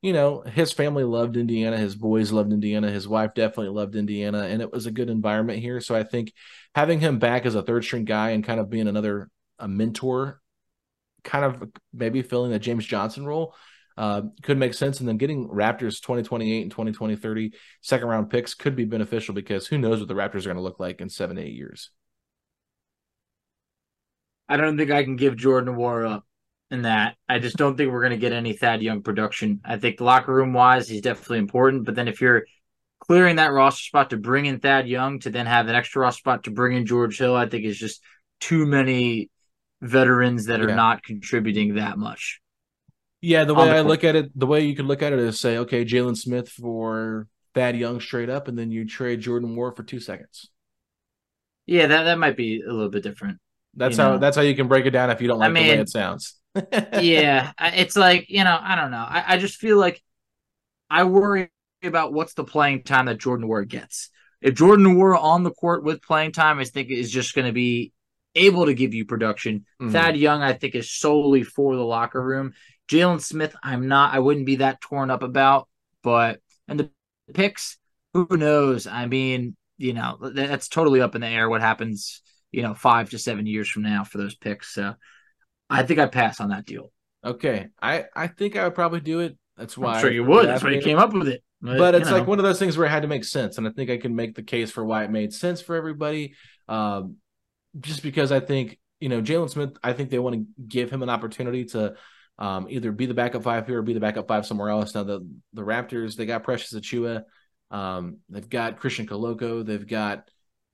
you 0.02 0.14
know, 0.14 0.41
his 0.41 0.72
family 0.72 1.04
loved 1.04 1.38
Indiana. 1.38 1.78
His 1.78 1.95
boys 1.95 2.32
loved 2.32 2.52
Indiana. 2.52 2.89
His 2.89 3.08
wife 3.08 3.34
definitely 3.36 3.70
loved 3.70 3.95
Indiana, 3.95 4.43
and 4.45 4.62
it 4.62 4.72
was 4.72 4.88
a 4.88 4.91
good 4.91 5.10
environment 5.10 5.60
here. 5.60 5.80
So 5.80 5.95
I 5.95 6.04
think 6.04 6.34
having 6.74 6.99
him 6.99 7.20
back 7.20 7.45
as 7.45 7.54
a 7.54 7.62
third 7.62 7.84
string 7.84 8.06
guy 8.06 8.32
and 8.32 8.43
kind 8.43 8.60
of 8.60 8.70
being 8.70 8.88
another 8.88 9.30
a 9.60 9.68
mentor, 9.68 10.41
kind 11.24 11.45
of 11.45 11.70
maybe 11.93 12.24
filling 12.24 12.52
the 12.52 12.58
James 12.58 12.86
Johnson 12.86 13.28
role, 13.28 13.54
uh, 13.95 14.24
could 14.41 14.58
make 14.58 14.74
sense. 14.74 14.99
And 14.99 15.08
then 15.08 15.18
getting 15.18 15.47
Raptors 15.49 16.02
2028 16.02 16.64
and 16.64 16.72
2020, 16.72 17.16
30 17.16 17.54
second 17.82 18.08
round 18.08 18.32
picks 18.32 18.56
could 18.56 18.76
be 18.76 18.86
beneficial 18.86 19.36
because 19.36 19.68
who 19.68 19.78
knows 19.78 19.99
what 19.99 20.08
the 20.08 20.16
Raptors 20.16 20.41
are 20.41 20.49
going 20.49 20.56
to 20.56 20.64
look 20.64 20.80
like 20.80 20.99
in 20.99 21.10
seven, 21.10 21.38
eight 21.38 21.54
years. 21.54 21.91
I 24.49 24.58
don't 24.58 24.78
think 24.78 24.89
I 24.89 25.04
can 25.04 25.16
give 25.16 25.38
Jordan 25.38 25.76
War 25.76 26.08
up 26.08 26.26
in 26.72 26.84
that. 26.84 27.16
I 27.30 27.40
just 27.40 27.58
don't 27.58 27.76
think 27.76 27.92
we're 27.92 28.02
going 28.02 28.12
to 28.12 28.18
get 28.18 28.34
any 28.34 28.54
Thad 28.54 28.82
Young 28.82 29.04
production. 29.04 29.62
I 29.64 29.78
think 29.78 30.02
locker 30.02 30.34
room 30.34 30.54
wise, 30.54 30.88
he's 30.88 31.02
definitely 31.02 31.40
important. 31.40 31.86
But 31.86 31.96
then 31.96 32.08
if 32.08 32.22
you're 32.22 32.46
clearing 33.00 33.36
that 33.36 33.52
roster 33.52 33.84
spot 33.84 34.12
to 34.12 34.18
bring 34.18 34.46
in 34.46 34.60
Thad 34.60 34.88
Young 34.88 35.20
to 35.20 35.30
then 35.30 35.46
have 35.46 35.68
an 35.68 35.76
extra 35.76 36.02
roster 36.02 36.20
spot 36.20 36.46
to 36.46 36.52
bring 36.52 36.78
in 36.78 36.86
George 36.86 37.18
Hill, 37.18 37.36
I 37.36 37.48
think 37.48 37.66
is 37.66 37.78
just 37.78 38.02
too 38.40 38.66
many 38.66 39.30
veterans 39.82 40.46
that 40.46 40.62
are 40.62 40.70
yeah. 40.70 40.76
not 40.76 41.04
contributing 41.04 41.76
that 41.76 41.98
much. 41.98 42.40
Yeah, 43.20 43.44
the 43.44 43.54
way 43.54 43.66
the 43.66 43.76
I 43.76 43.82
look 43.82 44.04
at 44.04 44.16
it, 44.16 44.32
the 44.38 44.48
way 44.48 44.62
you 44.62 44.76
could 44.76 44.86
look 44.86 45.04
at 45.04 45.14
it 45.14 45.20
is 45.20 45.40
say, 45.40 45.58
okay, 45.60 45.86
Jalen 45.86 46.18
Smith 46.18 46.50
for 46.50 47.28
Thad 47.54 47.76
Young 47.76 48.00
straight 48.00 48.30
up, 48.30 48.48
and 48.48 48.58
then 48.58 48.72
you 48.72 48.88
trade 48.88 49.22
Jordan 49.22 49.56
Nwora 49.56 49.76
for 49.76 49.84
two 49.84 50.00
seconds. 50.00 50.50
Yeah, 51.68 51.86
that, 51.88 52.04
that 52.04 52.18
might 52.18 52.36
be 52.36 52.62
a 52.62 52.72
little 52.72 52.90
bit 52.90 53.04
different. 53.04 53.38
That's 53.76 53.98
how 53.98 54.14
know? 54.14 54.18
that's 54.18 54.36
how 54.36 54.42
you 54.42 54.56
can 54.56 54.68
break 54.68 54.86
it 54.86 54.90
down 54.90 55.10
if 55.12 55.22
you 55.22 55.28
don't 55.28 55.40
like 55.40 55.50
I 55.50 55.54
mean, 55.54 55.68
the 55.68 55.76
way 55.76 55.80
it 55.80 55.90
sounds. 55.90 56.41
Yeah, 56.56 57.52
it's 57.60 57.95
like 57.95 58.30
you 58.30 58.43
know, 58.43 58.58
I 58.62 58.76
don't 58.76 58.91
know. 58.91 58.97
I, 58.97 59.24
I 59.28 59.38
just 59.38 59.58
feel 59.58 59.78
like 59.78 60.02
I 60.89 61.04
worry 61.06 61.49
about 61.84 62.14
what's 62.14 62.34
the 62.34 62.43
playing 62.43 62.84
time 62.84 63.06
that 63.06 63.18
Jordan 63.18 63.47
Nwora 63.47 63.68
gets. 63.68 64.10
If 64.41 64.56
Jordan 64.56 64.86
Nwora 64.86 65.22
on 65.22 65.43
the 65.43 65.52
court 65.52 65.84
with 65.84 66.02
playing 66.02 66.32
time, 66.32 66.60
I 66.60 66.66
think 66.66 66.89
is 66.89 67.12
just 67.12 67.36
going 67.36 67.47
to 67.47 67.54
be 67.54 67.93
able 68.36 68.66
to 68.66 68.74
give 68.74 68.93
you 68.93 69.06
production. 69.06 69.66
Mm-hmm. 69.82 69.91
Thad 69.91 70.18
Young, 70.18 70.41
I 70.41 70.54
think, 70.54 70.76
is 70.76 70.91
solely 70.91 71.43
for 71.43 71.76
the 71.76 71.84
locker 71.84 72.22
room. 72.22 72.54
Jalen 72.89 73.22
Smith, 73.22 73.56
I'm 73.64 73.88
not. 73.88 74.14
I 74.14 74.20
wouldn't 74.20 74.45
be 74.45 74.58
that 74.58 74.82
torn 74.82 75.10
up 75.10 75.24
about. 75.24 75.70
But 76.04 76.39
and 76.68 76.80
the 76.80 76.89
picks, 77.34 77.78
who 78.14 78.28
knows? 78.32 78.88
I 78.88 79.06
mean, 79.06 79.56
you 79.78 79.93
know, 79.93 80.18
that's 80.22 80.68
totally 80.68 81.02
up 81.02 81.16
in 81.16 81.22
the 81.22 81.28
air. 81.28 81.49
What 81.49 81.62
happens? 81.62 82.22
You 82.52 82.64
know, 82.64 82.74
five 82.74 83.10
to 83.12 83.20
seven 83.20 83.45
years 83.45 83.70
from 83.70 83.84
now 83.84 84.04
for 84.04 84.18
those 84.18 84.36
picks. 84.36 84.74
So 84.74 84.95
I 85.72 85.84
think 85.84 86.00
I 86.00 86.08
pass 86.08 86.40
on 86.40 86.50
that 86.50 86.66
deal. 86.66 86.92
Okay, 87.24 87.68
I 87.82 88.06
I 88.16 88.28
think 88.28 88.56
I 88.56 88.64
would 88.64 88.76
probably 88.76 89.02
do 89.02 89.20
it. 89.20 89.38
That's 89.58 89.78
why 89.78 89.96
I'm 89.96 90.02
sure 90.02 90.12
you 90.12 90.24
would. 90.24 90.48
That's 90.48 90.64
why 90.64 90.72
you 90.72 90.82
came 90.82 90.98
up 90.98 91.14
with 91.14 91.28
it. 91.28 91.44
But, 91.62 91.78
but 91.78 91.96
it's 91.96 92.10
know. 92.10 92.18
like 92.18 92.28
one 92.28 92.40
of 92.40 92.44
those 92.44 92.58
things 92.58 92.78
where 92.78 92.88
it 92.88 92.90
had 92.90 93.04
to 93.04 93.08
make 93.08 93.24
sense, 93.24 93.58
and 93.58 93.68
I 93.68 93.72
think 93.72 93.92
I 93.92 93.98
can 93.98 94.16
make 94.16 94.36
the 94.36 94.42
case 94.42 94.72
for 94.72 94.84
why 94.84 95.04
it 95.04 95.12
made 95.12 95.34
sense 95.34 95.62
for 95.62 95.76
everybody. 95.76 96.34
Um, 96.68 97.18
just 97.80 98.02
because 98.02 98.32
I 98.32 98.40
think 98.40 98.80
you 99.00 99.10
know 99.10 99.22
Jalen 99.22 99.50
Smith, 99.50 99.78
I 99.84 99.94
think 99.94 100.10
they 100.10 100.20
want 100.20 100.36
to 100.36 100.46
give 100.68 100.90
him 100.90 101.04
an 101.04 101.10
opportunity 101.10 101.66
to 101.66 101.94
um, 102.40 102.66
either 102.70 102.92
be 102.92 103.06
the 103.06 103.14
backup 103.14 103.44
five 103.44 103.68
here 103.68 103.80
or 103.80 103.84
be 103.84 103.94
the 103.94 104.00
backup 104.00 104.28
five 104.28 104.48
somewhere 104.48 104.70
else. 104.70 104.96
Now 104.96 105.04
the 105.04 105.28
the 105.54 105.62
Raptors, 105.62 106.16
they 106.16 106.26
got 106.26 106.44
Precious 106.44 106.74
Achiuwa, 106.74 107.24
um, 107.70 108.18
they've 108.30 108.50
got 108.50 108.80
Christian 108.80 109.06
Koloko, 109.06 109.64
they've 109.64 109.88
got 109.88 110.28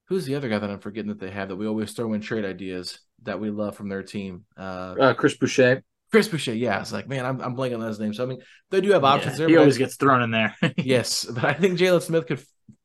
who's 0.08 0.26
the 0.26 0.36
other 0.36 0.48
guy 0.48 0.60
that 0.60 0.70
I'm 0.70 0.80
forgetting 0.80 1.10
that 1.10 1.20
they 1.20 1.32
have 1.32 1.50
that 1.50 1.58
we 1.58 1.68
always 1.68 1.92
throw 1.92 2.14
in 2.14 2.22
trade 2.22 2.46
ideas 2.46 3.00
that 3.24 3.40
we 3.40 3.50
love 3.50 3.76
from 3.76 3.90
their 3.90 4.04
team. 4.04 4.46
Uh, 4.58 4.96
uh, 5.00 5.14
Chris 5.14 5.36
Boucher. 5.36 5.84
Chris 6.12 6.28
Boucher, 6.28 6.54
yeah. 6.54 6.80
It's 6.80 6.94
like, 6.94 7.08
man, 7.08 7.26
I'm, 7.26 7.42
I'm 7.42 7.56
blanking 7.56 7.80
on 7.82 7.88
his 7.88 8.00
name. 8.00 8.14
So, 8.14 8.24
I 8.24 8.28
mean, 8.28 8.40
they 8.70 8.82
do 8.82 8.92
have 8.92 9.04
options 9.04 9.34
yeah, 9.34 9.38
there. 9.40 9.50
He 9.50 9.58
always 9.58 9.78
gets 9.78 9.96
thrown 9.96 10.22
in 10.22 10.32
there. 10.32 10.56
yes. 10.78 11.26
But 11.26 11.44
I 11.46 11.54
think 11.54 11.78
Jalen 11.78 12.02
Smith 12.02 12.28
could 12.28 12.42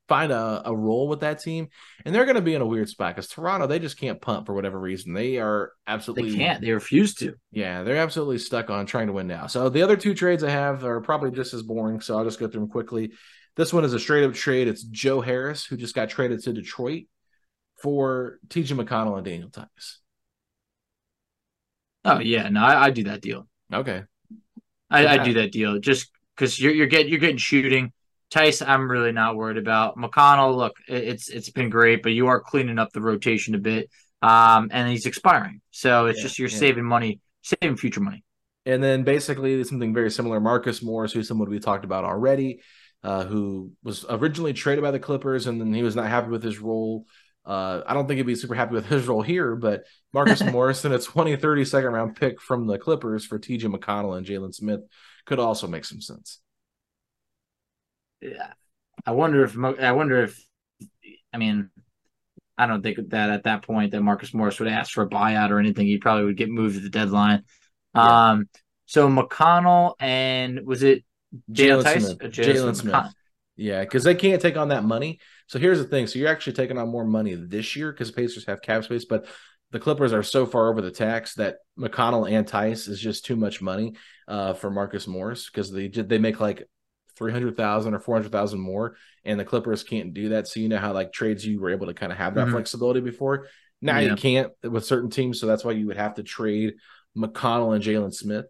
find 0.08 0.32
a, 0.32 0.62
a 0.64 0.74
role 0.74 1.06
with 1.06 1.20
that 1.20 1.40
team. 1.40 1.68
And 2.04 2.12
they're 2.12 2.24
going 2.24 2.36
to 2.36 2.42
be 2.42 2.54
in 2.54 2.62
a 2.62 2.66
weird 2.66 2.88
spot 2.88 3.14
because 3.14 3.28
Toronto, 3.28 3.68
they 3.68 3.78
just 3.78 3.98
can't 3.98 4.20
punt 4.20 4.46
for 4.46 4.54
whatever 4.54 4.78
reason. 4.78 5.12
They 5.12 5.38
are 5.38 5.72
absolutely. 5.86 6.32
They 6.32 6.36
can't. 6.36 6.60
They 6.60 6.72
refuse 6.72 7.14
to. 7.16 7.34
Yeah. 7.52 7.84
They're 7.84 7.96
absolutely 7.96 8.38
stuck 8.38 8.70
on 8.70 8.86
trying 8.86 9.06
to 9.06 9.12
win 9.12 9.28
now. 9.28 9.46
So, 9.46 9.68
the 9.68 9.82
other 9.82 9.96
two 9.96 10.14
trades 10.14 10.42
I 10.42 10.50
have 10.50 10.84
are 10.84 11.00
probably 11.00 11.30
just 11.30 11.54
as 11.54 11.62
boring. 11.62 12.00
So, 12.00 12.18
I'll 12.18 12.24
just 12.24 12.40
go 12.40 12.48
through 12.48 12.62
them 12.62 12.70
quickly. 12.70 13.12
This 13.54 13.72
one 13.72 13.84
is 13.84 13.92
a 13.92 14.00
straight 14.00 14.24
up 14.24 14.34
trade. 14.34 14.66
It's 14.66 14.82
Joe 14.82 15.20
Harris, 15.20 15.64
who 15.64 15.76
just 15.76 15.94
got 15.94 16.08
traded 16.08 16.42
to 16.42 16.52
Detroit 16.52 17.04
for 17.80 18.38
TJ 18.48 18.80
McConnell 18.82 19.16
and 19.16 19.24
Daniel 19.24 19.50
Theis. 19.50 19.98
Oh 22.04 22.18
yeah, 22.18 22.48
no, 22.48 22.62
I, 22.62 22.84
I 22.84 22.90
do 22.90 23.04
that 23.04 23.20
deal. 23.20 23.46
Okay, 23.72 24.02
I, 24.90 25.06
I 25.06 25.24
do 25.24 25.34
that 25.34 25.52
deal 25.52 25.78
just 25.78 26.10
because 26.36 26.58
you're 26.58 26.72
you're 26.72 26.86
getting 26.86 27.08
you're 27.08 27.20
getting 27.20 27.36
shooting. 27.36 27.92
Theis, 28.30 28.62
I'm 28.66 28.90
really 28.90 29.12
not 29.12 29.36
worried 29.36 29.58
about. 29.58 29.96
McConnell, 29.96 30.56
look, 30.56 30.76
it's 30.88 31.28
it's 31.28 31.50
been 31.50 31.70
great, 31.70 32.02
but 32.02 32.12
you 32.12 32.28
are 32.28 32.40
cleaning 32.40 32.78
up 32.78 32.92
the 32.92 33.02
rotation 33.02 33.54
a 33.54 33.58
bit, 33.58 33.90
um, 34.22 34.68
and 34.72 34.88
he's 34.88 35.06
expiring, 35.06 35.60
so 35.70 36.06
it's 36.06 36.18
yeah, 36.18 36.22
just 36.22 36.38
you're 36.38 36.48
yeah. 36.48 36.58
saving 36.58 36.84
money, 36.84 37.20
saving 37.42 37.76
future 37.76 38.00
money. 38.00 38.24
And 38.64 38.82
then 38.82 39.02
basically 39.02 39.62
something 39.64 39.92
very 39.92 40.10
similar. 40.10 40.40
Marcus 40.40 40.82
Morris, 40.82 41.12
who's 41.12 41.28
someone 41.28 41.50
we 41.50 41.58
talked 41.58 41.84
about 41.84 42.04
already, 42.04 42.62
uh, 43.02 43.24
who 43.24 43.72
was 43.82 44.06
originally 44.08 44.52
traded 44.52 44.82
by 44.82 44.92
the 44.92 45.00
Clippers, 45.00 45.46
and 45.46 45.60
then 45.60 45.74
he 45.74 45.82
was 45.82 45.96
not 45.96 46.08
happy 46.08 46.28
with 46.28 46.42
his 46.42 46.58
role 46.58 47.06
uh, 47.44 47.82
I 47.86 47.94
don't 47.94 48.06
think 48.06 48.18
he'd 48.18 48.26
be 48.26 48.34
super 48.34 48.54
happy 48.54 48.74
with 48.74 48.86
his 48.88 49.06
role 49.06 49.22
here, 49.22 49.56
but 49.56 49.84
Marcus 50.12 50.42
Morrison, 50.52 50.92
a 50.92 50.98
20, 50.98 51.36
30 51.36 51.64
second 51.64 51.92
round 51.92 52.16
pick 52.16 52.40
from 52.40 52.66
the 52.66 52.78
Clippers 52.78 53.24
for 53.24 53.38
TJ 53.38 53.64
McConnell 53.64 54.16
and 54.16 54.26
Jalen 54.26 54.54
Smith 54.54 54.80
could 55.26 55.38
also 55.38 55.66
make 55.66 55.84
some 55.84 56.00
sense. 56.00 56.40
Yeah. 58.20 58.52
I 59.04 59.12
wonder 59.12 59.42
if 59.44 59.58
I 59.58 59.92
wonder 59.92 60.22
if 60.22 60.44
I 61.32 61.38
mean, 61.38 61.70
I 62.56 62.66
don't 62.66 62.82
think 62.82 62.98
that 63.08 63.30
at 63.30 63.44
that 63.44 63.62
point 63.62 63.92
that 63.92 64.02
Marcus 64.02 64.32
Morris 64.32 64.60
would 64.60 64.68
ask 64.68 64.92
for 64.92 65.02
a 65.02 65.08
buyout 65.08 65.50
or 65.50 65.58
anything. 65.58 65.86
He 65.86 65.98
probably 65.98 66.26
would 66.26 66.36
get 66.36 66.50
moved 66.50 66.76
at 66.76 66.82
the 66.82 66.90
deadline. 66.90 67.42
Yeah. 67.96 68.30
Um, 68.30 68.48
so 68.86 69.08
McConnell 69.08 69.94
and 69.98 70.60
was 70.64 70.82
it 70.82 71.04
Jalen 71.50 72.00
Smith? 72.00 72.18
Jalen 72.32 72.76
Smith. 72.76 73.06
Yeah, 73.56 73.80
because 73.80 74.04
they 74.04 74.14
can't 74.14 74.40
take 74.40 74.56
on 74.56 74.68
that 74.68 74.84
money. 74.84 75.20
So 75.52 75.58
here's 75.58 75.76
the 75.76 75.84
thing: 75.84 76.06
so 76.06 76.18
you're 76.18 76.30
actually 76.30 76.54
taking 76.54 76.78
on 76.78 76.88
more 76.88 77.04
money 77.04 77.34
this 77.34 77.76
year 77.76 77.92
because 77.92 78.10
Pacers 78.10 78.46
have 78.46 78.62
cap 78.62 78.84
space, 78.84 79.04
but 79.04 79.26
the 79.70 79.78
Clippers 79.78 80.14
are 80.14 80.22
so 80.22 80.46
far 80.46 80.70
over 80.70 80.80
the 80.80 80.90
tax 80.90 81.34
that 81.34 81.56
McConnell 81.78 82.30
and 82.30 82.46
Theis 82.46 82.88
is 82.88 82.98
just 82.98 83.26
too 83.26 83.36
much 83.36 83.60
money 83.60 83.92
uh, 84.26 84.54
for 84.54 84.70
Marcus 84.70 85.06
Morris 85.06 85.50
because 85.50 85.70
they 85.70 85.88
they 85.88 86.16
make 86.16 86.40
like 86.40 86.66
three 87.18 87.32
hundred 87.32 87.54
thousand 87.54 87.92
or 87.92 88.00
four 88.00 88.14
hundred 88.14 88.32
thousand 88.32 88.60
more, 88.60 88.96
and 89.26 89.38
the 89.38 89.44
Clippers 89.44 89.84
can't 89.84 90.14
do 90.14 90.30
that. 90.30 90.48
So 90.48 90.58
you 90.58 90.70
know 90.70 90.78
how 90.78 90.94
like 90.94 91.12
trades 91.12 91.44
you 91.44 91.60
were 91.60 91.68
able 91.68 91.88
to 91.88 91.92
kind 91.92 92.12
of 92.12 92.16
have 92.16 92.34
that 92.36 92.46
mm-hmm. 92.46 92.52
flexibility 92.52 93.00
before. 93.00 93.46
Now 93.82 93.98
yeah. 93.98 94.08
you 94.08 94.16
can't 94.16 94.52
with 94.62 94.86
certain 94.86 95.10
teams, 95.10 95.38
so 95.38 95.46
that's 95.46 95.66
why 95.66 95.72
you 95.72 95.86
would 95.88 95.98
have 95.98 96.14
to 96.14 96.22
trade 96.22 96.76
McConnell 97.14 97.74
and 97.74 97.84
Jalen 97.84 98.14
Smith 98.14 98.46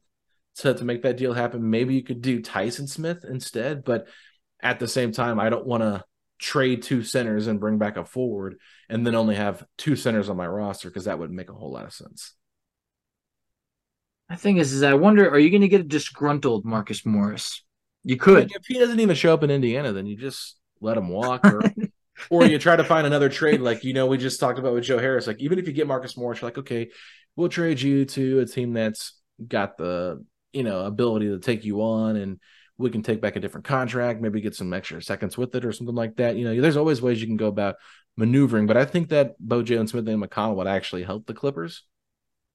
to 0.59 0.73
to 0.73 0.85
make 0.85 1.03
that 1.03 1.17
deal 1.17 1.33
happen. 1.33 1.69
Maybe 1.69 1.97
you 1.97 2.05
could 2.05 2.23
do 2.23 2.41
Tyson 2.41 2.87
Smith 2.87 3.25
instead, 3.29 3.83
but 3.83 4.07
at 4.61 4.79
the 4.79 4.87
same 4.87 5.11
time, 5.11 5.41
I 5.41 5.51
don't 5.51 5.67
want 5.67 5.83
to 5.83 6.05
trade 6.43 6.83
two 6.83 7.03
centers 7.05 7.47
and 7.47 7.61
bring 7.61 7.79
back 7.79 7.97
a 7.97 8.05
forward 8.05 8.59
and 8.89 9.07
then 9.07 9.15
only 9.15 9.37
have 9.37 9.65
two 9.79 9.97
centers 9.97 10.29
on 10.29 10.37
my 10.37 10.47
roster 10.47 10.89
because 10.89 11.05
that 11.05 11.19
would 11.19 11.31
make 11.31 11.49
a 11.49 11.55
whole 11.55 11.73
lot 11.73 11.87
of 11.87 11.93
sense. 11.93 12.35
I 14.29 14.37
think 14.37 14.59
is, 14.59 14.73
is 14.73 14.83
I 14.83 14.95
wonder, 14.95 15.31
are 15.31 15.39
you 15.39 15.51
going 15.51 15.63
to 15.63 15.69
get 15.69 15.83
a 15.83 15.85
disgruntled 15.85 16.65
Marcus 16.65 17.07
Morris? 17.07 17.63
You 18.03 18.17
could. 18.17 18.51
If 18.51 18.67
he 18.67 18.79
doesn't 18.79 18.99
even 18.99 19.15
show 19.15 19.33
up 19.33 19.43
in 19.43 19.51
Indiana, 19.51 19.93
then 19.93 20.07
you 20.07 20.17
just 20.17 20.57
let 20.81 20.97
him 20.97 21.09
walk, 21.09 21.45
or 21.45 21.63
or 22.31 22.45
you 22.45 22.59
try 22.59 22.75
to 22.75 22.83
find 22.83 23.07
another 23.07 23.29
trade. 23.29 23.61
Like 23.61 23.85
you 23.85 23.93
know, 23.93 24.07
we 24.07 24.19
just 24.19 24.41
talked 24.41 24.59
about 24.59 24.75
with 24.75 24.85
Joe 24.85 24.99
Harris. 24.99 25.27
Like 25.29 25.41
even 25.41 25.59
if 25.61 25.69
you 25.69 25.73
get 25.73 25.87
Marcus 25.87 26.17
Morris, 26.17 26.41
you're 26.41 26.49
like, 26.49 26.59
okay, 26.59 26.91
we'll 27.37 27.49
trade 27.49 27.81
you 27.81 28.05
to 28.07 28.41
a 28.41 28.47
team 28.47 28.73
that's 28.73 29.15
got 29.47 29.77
the 29.77 30.25
you 30.53 30.65
know 30.65 30.85
ability 30.85 31.29
to 31.29 31.39
take 31.39 31.65
you 31.65 31.83
on 31.83 32.17
and 32.17 32.41
we 32.83 32.91
can 32.91 33.03
take 33.03 33.21
back 33.21 33.37
a 33.37 33.41
different 33.41 33.67
contract, 33.67 34.21
maybe 34.21 34.41
get 34.41 34.55
some 34.55 34.73
extra 34.73 35.03
seconds 35.03 35.39
with 35.39 35.55
it 35.55 35.65
or 35.65 35.73
something 35.73 35.95
like 35.95 36.17
that. 36.17 36.37
You 36.37 36.45
know, 36.45 36.61
there's 36.61 36.77
always 36.77 37.01
ways 37.01 37.21
you 37.21 37.27
can 37.27 37.37
go 37.37 37.47
about 37.47 37.77
maneuvering, 38.17 38.67
but 38.67 38.77
I 38.77 38.85
think 38.85 39.09
that 39.09 39.35
Bo 39.39 39.63
Jalen 39.63 39.89
Smith 39.89 40.09
and 40.09 40.23
McConnell 40.23 40.57
would 40.57 40.67
actually 40.67 41.05
help 41.05 41.27
the 41.27 41.35
Clippers. 41.35 41.85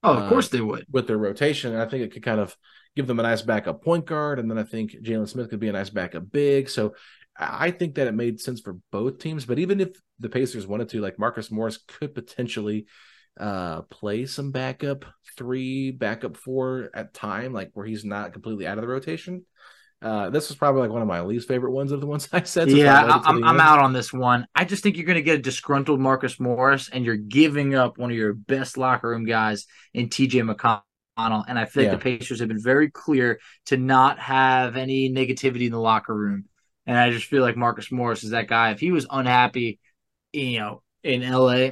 Oh, 0.04 0.14
of 0.14 0.24
uh, 0.24 0.30
course 0.30 0.50
they 0.50 0.62
would 0.62 0.86
with 0.92 1.08
their 1.08 1.18
rotation. 1.18 1.74
And 1.74 1.82
I 1.82 1.86
think 1.86 2.04
it 2.04 2.12
could 2.12 2.24
kind 2.24 2.40
of 2.40 2.56
give 2.96 3.08
them 3.08 3.20
a 3.20 3.24
nice 3.24 3.42
backup 3.42 3.84
point 3.84 4.06
guard, 4.06 4.40
and 4.40 4.50
then 4.50 4.58
I 4.58 4.64
think 4.64 4.92
Jalen 5.04 5.28
Smith 5.28 5.50
could 5.50 5.60
be 5.60 5.70
a 5.70 5.74
nice 5.74 5.90
backup 5.90 6.32
big. 6.32 6.70
So 6.70 6.94
I 7.38 7.72
think 7.72 7.96
that 7.96 8.08
it 8.08 8.14
made 8.14 8.40
sense 8.40 8.62
for 8.62 8.78
both 8.92 9.20
teams. 9.20 9.46
But 9.46 9.60
even 9.60 9.80
if 9.80 9.90
the 10.20 10.30
Pacers 10.30 10.68
wanted 10.68 10.90
to, 10.90 11.02
like 11.02 11.20
Marcus 11.20 11.52
Morris 11.52 11.78
could 11.88 12.14
potentially 12.14 12.86
uh 13.40 13.84
play 13.84 14.26
some 14.26 14.52
backup 14.52 15.06
three, 15.38 15.92
backup 15.92 16.38
four 16.38 16.90
at 16.94 17.14
time, 17.14 17.54
like 17.54 17.70
where 17.74 17.86
he's 17.86 18.04
not 18.04 18.34
completely 18.34 18.66
out 18.66 18.80
of 18.80 18.82
the 18.82 18.88
rotation. 18.88 19.46
Uh, 20.02 20.30
this 20.30 20.50
was 20.50 20.58
probably 20.58 20.82
like 20.82 20.92
one 20.92 21.02
of 21.02 21.08
my 21.08 21.22
least 21.22 21.48
favorite 21.48 21.72
ones 21.72 21.92
of 21.92 22.02
the 22.02 22.06
ones 22.06 22.30
I 22.34 22.44
said. 22.44 22.70
So 22.70 22.76
yeah, 22.76 23.04
I'm, 23.26 23.44
I'm 23.44 23.60
out 23.60 23.80
on 23.80 23.94
this 23.94 24.14
one. 24.14 24.48
I 24.56 24.66
just 24.66 24.84
think 24.84 24.96
you're 24.96 25.06
going 25.06 25.16
to 25.16 25.24
get 25.24 25.40
a 25.40 25.42
disgruntled 25.42 26.00
Marcus 26.00 26.40
Morris, 26.40 26.90
and 26.90 27.04
you're 27.04 27.16
giving 27.16 27.76
up 27.76 27.98
one 27.98 28.12
of 28.12 28.18
your 28.18 28.34
best 28.34 28.78
locker 28.78 29.10
room 29.10 29.26
guys 29.26 29.66
in 29.94 30.10
TJ 30.10 30.50
McConnell. 30.50 31.46
And 31.48 31.58
I 31.58 31.66
feel 31.66 31.84
like 31.84 31.92
yeah. 31.92 31.98
the 31.98 32.04
Pacers 32.04 32.40
have 32.40 32.48
been 32.48 32.62
very 32.62 32.92
clear 32.92 33.40
to 33.68 33.78
not 33.78 34.20
have 34.20 34.78
any 34.78 35.12
negativity 35.12 35.66
in 35.66 35.72
the 35.72 35.80
locker 35.80 36.16
room. 36.16 36.46
And 36.86 36.98
I 36.98 37.10
just 37.10 37.26
feel 37.26 37.42
like 37.42 37.58
Marcus 37.58 37.92
Morris 37.92 38.24
is 38.24 38.30
that 38.30 38.48
guy. 38.48 38.72
If 38.72 38.80
he 38.80 38.92
was 38.92 39.08
unhappy, 39.10 39.80
you 40.32 40.60
know, 40.60 40.84
in 41.04 41.28
LA, 41.30 41.72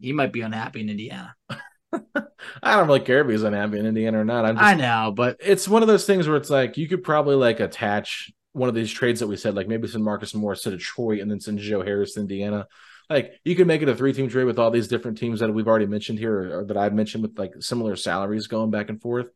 he 0.00 0.12
might 0.12 0.32
be 0.32 0.40
unhappy 0.40 0.80
in 0.80 0.90
Indiana. 0.90 1.34
I 2.62 2.76
don't 2.76 2.86
really 2.86 3.00
care 3.00 3.20
if 3.20 3.28
he's 3.28 3.42
unhappy 3.42 3.78
in 3.78 3.86
Indiana 3.86 4.20
or 4.20 4.24
not. 4.24 4.44
I'm 4.44 4.56
just, 4.56 4.64
I 4.66 4.74
know, 4.74 5.12
but 5.14 5.36
it's 5.40 5.68
one 5.68 5.82
of 5.82 5.88
those 5.88 6.06
things 6.06 6.26
where 6.28 6.36
it's 6.36 6.50
like 6.50 6.76
you 6.76 6.88
could 6.88 7.02
probably 7.02 7.36
like 7.36 7.60
attach 7.60 8.32
one 8.52 8.68
of 8.68 8.74
these 8.74 8.92
trades 8.92 9.20
that 9.20 9.26
we 9.26 9.36
said, 9.36 9.54
like 9.54 9.68
maybe 9.68 9.88
send 9.88 10.04
Marcus 10.04 10.34
Morris 10.34 10.62
to 10.62 10.70
Detroit 10.70 11.20
and 11.20 11.30
then 11.30 11.40
send 11.40 11.58
Joe 11.58 11.82
Harris 11.82 12.14
to 12.14 12.20
Indiana. 12.20 12.66
Like 13.10 13.40
you 13.44 13.54
could 13.54 13.66
make 13.66 13.82
it 13.82 13.88
a 13.88 13.96
three 13.96 14.12
team 14.12 14.28
trade 14.28 14.44
with 14.44 14.58
all 14.58 14.70
these 14.70 14.88
different 14.88 15.18
teams 15.18 15.40
that 15.40 15.52
we've 15.52 15.68
already 15.68 15.86
mentioned 15.86 16.18
here 16.18 16.34
or, 16.34 16.60
or 16.60 16.64
that 16.66 16.76
I've 16.76 16.94
mentioned 16.94 17.22
with 17.22 17.38
like 17.38 17.52
similar 17.60 17.96
salaries 17.96 18.46
going 18.46 18.70
back 18.70 18.88
and 18.88 19.00
forth 19.00 19.26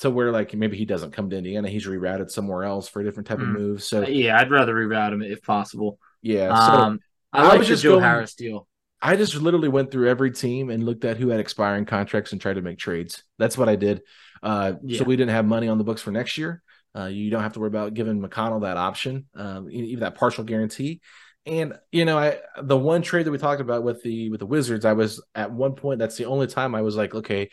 to 0.00 0.10
where 0.10 0.30
like 0.30 0.54
maybe 0.54 0.76
he 0.76 0.84
doesn't 0.84 1.12
come 1.12 1.30
to 1.30 1.36
Indiana, 1.36 1.68
he's 1.68 1.86
rerouted 1.86 2.30
somewhere 2.30 2.64
else 2.64 2.88
for 2.88 3.00
a 3.00 3.04
different 3.04 3.28
type 3.28 3.38
mm. 3.38 3.42
of 3.42 3.48
move. 3.48 3.82
So 3.82 4.06
yeah, 4.06 4.38
I'd 4.38 4.50
rather 4.50 4.74
reroute 4.74 5.12
him 5.12 5.22
if 5.22 5.42
possible. 5.42 5.98
Yeah. 6.22 6.48
So 6.48 6.72
um, 6.72 7.00
I, 7.32 7.42
I 7.42 7.48
like 7.48 7.58
was 7.60 7.68
just 7.68 7.82
Joe 7.82 7.92
going, 7.92 8.04
Harris 8.04 8.34
deal. 8.34 8.68
I 9.00 9.16
just 9.16 9.34
literally 9.36 9.68
went 9.68 9.90
through 9.90 10.08
every 10.08 10.32
team 10.32 10.70
and 10.70 10.84
looked 10.84 11.04
at 11.04 11.16
who 11.16 11.28
had 11.28 11.40
expiring 11.40 11.84
contracts 11.84 12.32
and 12.32 12.40
tried 12.40 12.54
to 12.54 12.62
make 12.62 12.78
trades. 12.78 13.22
That's 13.38 13.56
what 13.56 13.68
I 13.68 13.76
did. 13.76 14.02
Uh, 14.42 14.74
yeah. 14.82 14.98
So 14.98 15.04
we 15.04 15.16
didn't 15.16 15.32
have 15.32 15.44
money 15.44 15.68
on 15.68 15.78
the 15.78 15.84
books 15.84 16.02
for 16.02 16.10
next 16.10 16.36
year. 16.38 16.62
Uh, 16.96 17.06
you 17.06 17.30
don't 17.30 17.42
have 17.42 17.52
to 17.52 17.60
worry 17.60 17.68
about 17.68 17.94
giving 17.94 18.20
McConnell 18.20 18.62
that 18.62 18.76
option, 18.76 19.26
um, 19.36 19.70
even 19.70 20.00
that 20.00 20.16
partial 20.16 20.42
guarantee. 20.42 21.00
And 21.46 21.74
you 21.92 22.04
know, 22.04 22.18
I 22.18 22.38
the 22.60 22.76
one 22.76 23.02
trade 23.02 23.26
that 23.26 23.30
we 23.30 23.38
talked 23.38 23.60
about 23.60 23.82
with 23.82 24.02
the 24.02 24.30
with 24.30 24.40
the 24.40 24.46
Wizards, 24.46 24.84
I 24.84 24.92
was 24.92 25.22
at 25.34 25.52
one 25.52 25.74
point. 25.74 25.98
That's 25.98 26.16
the 26.16 26.26
only 26.26 26.46
time 26.46 26.74
I 26.74 26.82
was 26.82 26.96
like, 26.96 27.14
okay, 27.14 27.50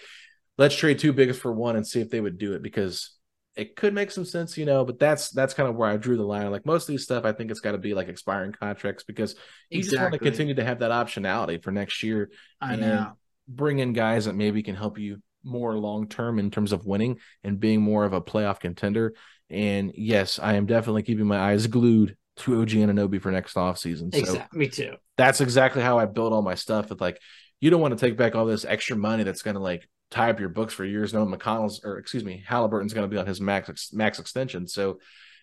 let's 0.57 0.75
trade 0.75 0.99
two 0.99 1.13
biggest 1.13 1.41
for 1.41 1.53
one 1.53 1.75
and 1.75 1.85
see 1.85 2.01
if 2.01 2.09
they 2.09 2.19
would 2.19 2.37
do 2.37 2.53
it 2.53 2.61
because 2.61 3.14
it 3.55 3.75
could 3.75 3.93
make 3.93 4.11
some 4.11 4.25
sense, 4.25 4.57
you 4.57 4.65
know, 4.65 4.83
but 4.83 4.99
that's 4.99 5.29
that's 5.29 5.53
kind 5.53 5.69
of 5.69 5.75
where 5.75 5.89
I 5.89 5.97
drew 5.97 6.17
the 6.17 6.23
line. 6.23 6.51
Like 6.51 6.65
most 6.65 6.83
of 6.83 6.87
these 6.87 7.03
stuff, 7.03 7.23
I 7.23 7.31
think 7.31 7.51
it's 7.51 7.61
got 7.61 7.71
to 7.71 7.77
be 7.77 7.93
like 7.93 8.09
expiring 8.09 8.51
contracts 8.51 9.03
because 9.03 9.35
you 9.69 9.79
exactly. 9.79 9.91
just 9.91 10.01
want 10.01 10.13
to 10.13 10.19
continue 10.19 10.53
to 10.55 10.63
have 10.63 10.79
that 10.79 10.91
optionality 10.91 11.63
for 11.63 11.71
next 11.71 12.03
year. 12.03 12.31
I 12.59 12.75
know. 12.75 13.13
Bring 13.47 13.79
in 13.79 13.93
guys 13.93 14.25
that 14.25 14.35
maybe 14.35 14.63
can 14.63 14.75
help 14.75 14.97
you 14.97 15.21
more 15.43 15.77
long 15.77 16.07
term 16.07 16.39
in 16.39 16.51
terms 16.51 16.71
of 16.71 16.85
winning 16.85 17.19
and 17.43 17.59
being 17.59 17.81
more 17.81 18.03
of 18.03 18.13
a 18.13 18.21
playoff 18.21 18.59
contender. 18.59 19.13
And 19.49 19.93
yes, 19.95 20.39
I 20.41 20.55
am 20.55 20.65
definitely 20.65 21.03
keeping 21.03 21.27
my 21.27 21.37
eyes 21.37 21.67
glued 21.67 22.17
to 22.37 22.61
OG 22.61 22.69
Anunoby 22.69 23.21
for 23.21 23.31
next 23.31 23.55
off 23.55 23.77
season. 23.77 24.11
So 24.11 24.17
exactly. 24.17 24.59
Me 24.59 24.67
too. 24.67 24.95
That's 25.17 25.39
exactly 25.39 25.81
how 25.81 25.99
I 25.99 26.05
build 26.05 26.33
all 26.33 26.41
my 26.41 26.55
stuff. 26.55 26.89
With 26.89 26.99
like, 26.99 27.21
you 27.61 27.69
don't 27.69 27.81
want 27.81 27.97
to 27.97 28.05
take 28.05 28.17
back 28.17 28.35
all 28.35 28.45
this 28.45 28.65
extra 28.65 28.97
money 28.97 29.23
that's 29.23 29.43
going 29.43 29.55
to 29.55 29.61
like 29.61 29.87
tie 30.15 30.29
up 30.29 30.39
your 30.39 30.49
books 30.49 30.73
for 30.73 30.85
years. 30.85 31.13
No, 31.13 31.25
McConnell's 31.25 31.81
or 31.83 31.97
excuse 31.97 32.23
me, 32.23 32.43
Halliburton's 32.47 32.93
going 32.93 33.07
to 33.07 33.13
be 33.13 33.19
on 33.19 33.27
his 33.27 33.41
max 33.41 33.91
max 33.93 34.17
extension. 34.17 34.67
So 34.67 34.99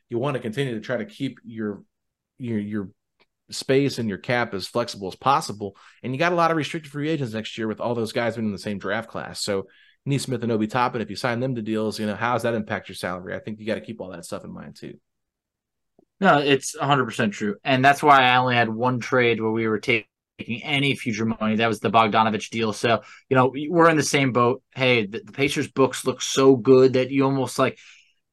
you 0.09 0.19
want 0.19 0.35
to 0.35 0.41
continue 0.41 0.75
to 0.75 0.81
try 0.81 0.97
to 0.97 1.05
keep 1.05 1.39
your 1.45 1.83
your 2.39 2.59
your 2.59 2.89
space 3.51 3.99
and 3.99 4.09
your 4.09 4.19
cap 4.19 4.55
as 4.55 4.67
flexible 4.67 5.09
as 5.09 5.15
possible. 5.15 5.77
And 6.03 6.15
you 6.15 6.19
got 6.19 6.33
a 6.33 6.37
lot 6.37 6.51
of 6.51 6.57
restricted 6.57 6.91
free 6.91 7.11
agents 7.11 7.35
next 7.35 7.59
year 7.59 7.69
with 7.69 7.81
all 7.81 7.95
those 7.95 8.13
guys 8.13 8.37
being 8.37 8.47
in 8.47 8.53
the 8.53 8.59
same 8.59 8.79
draft 8.79 9.11
class. 9.11 9.41
So 9.41 9.67
Nesmith 10.07 10.43
and 10.43 10.51
Obi 10.51 10.67
Toppin, 10.67 11.03
if 11.03 11.11
you 11.11 11.17
sign 11.17 11.41
them 11.41 11.55
to 11.55 11.63
deals, 11.63 12.01
you 12.01 12.07
know, 12.07 12.17
how 12.17 12.33
does 12.33 12.43
that 12.43 12.55
impact 12.55 12.89
your 12.89 12.97
salary? 12.97 13.35
I 13.35 13.41
think 13.41 13.61
you 13.61 13.67
got 13.67 13.75
to 13.75 13.83
keep 13.83 14.01
all 14.01 14.11
that 14.11 14.25
stuff 14.25 14.45
in 14.45 14.53
mind 14.53 14.77
too. 14.77 14.99
No, 16.19 16.39
it's 16.39 16.77
100% 16.77 17.33
true. 17.33 17.57
And 17.63 17.85
that's 17.85 18.03
why 18.03 18.23
I 18.23 18.37
only 18.37 18.55
had 18.55 18.69
one 18.69 19.01
trade 19.01 19.41
where 19.41 19.51
we 19.51 19.69
were 19.69 19.81
taking 19.81 20.07
making 20.43 20.63
any 20.65 20.95
future 20.97 21.25
money. 21.25 21.57
That 21.57 21.69
was 21.69 21.81
the 21.81 21.91
Bogdanovich 21.91 22.51
deal. 22.51 22.73
So, 22.73 23.03
you 23.29 23.37
know, 23.37 23.53
we're 23.55 23.89
in 23.89 23.97
the 23.97 24.03
same 24.03 24.33
boat. 24.33 24.63
Hey, 24.75 25.07
the, 25.07 25.23
the 25.25 25.33
Pacers 25.33 25.69
books 25.69 26.05
look 26.05 26.21
so 26.21 26.57
good 26.57 26.95
that 26.95 27.11
you 27.11 27.25
almost 27.25 27.59
like 27.59 27.79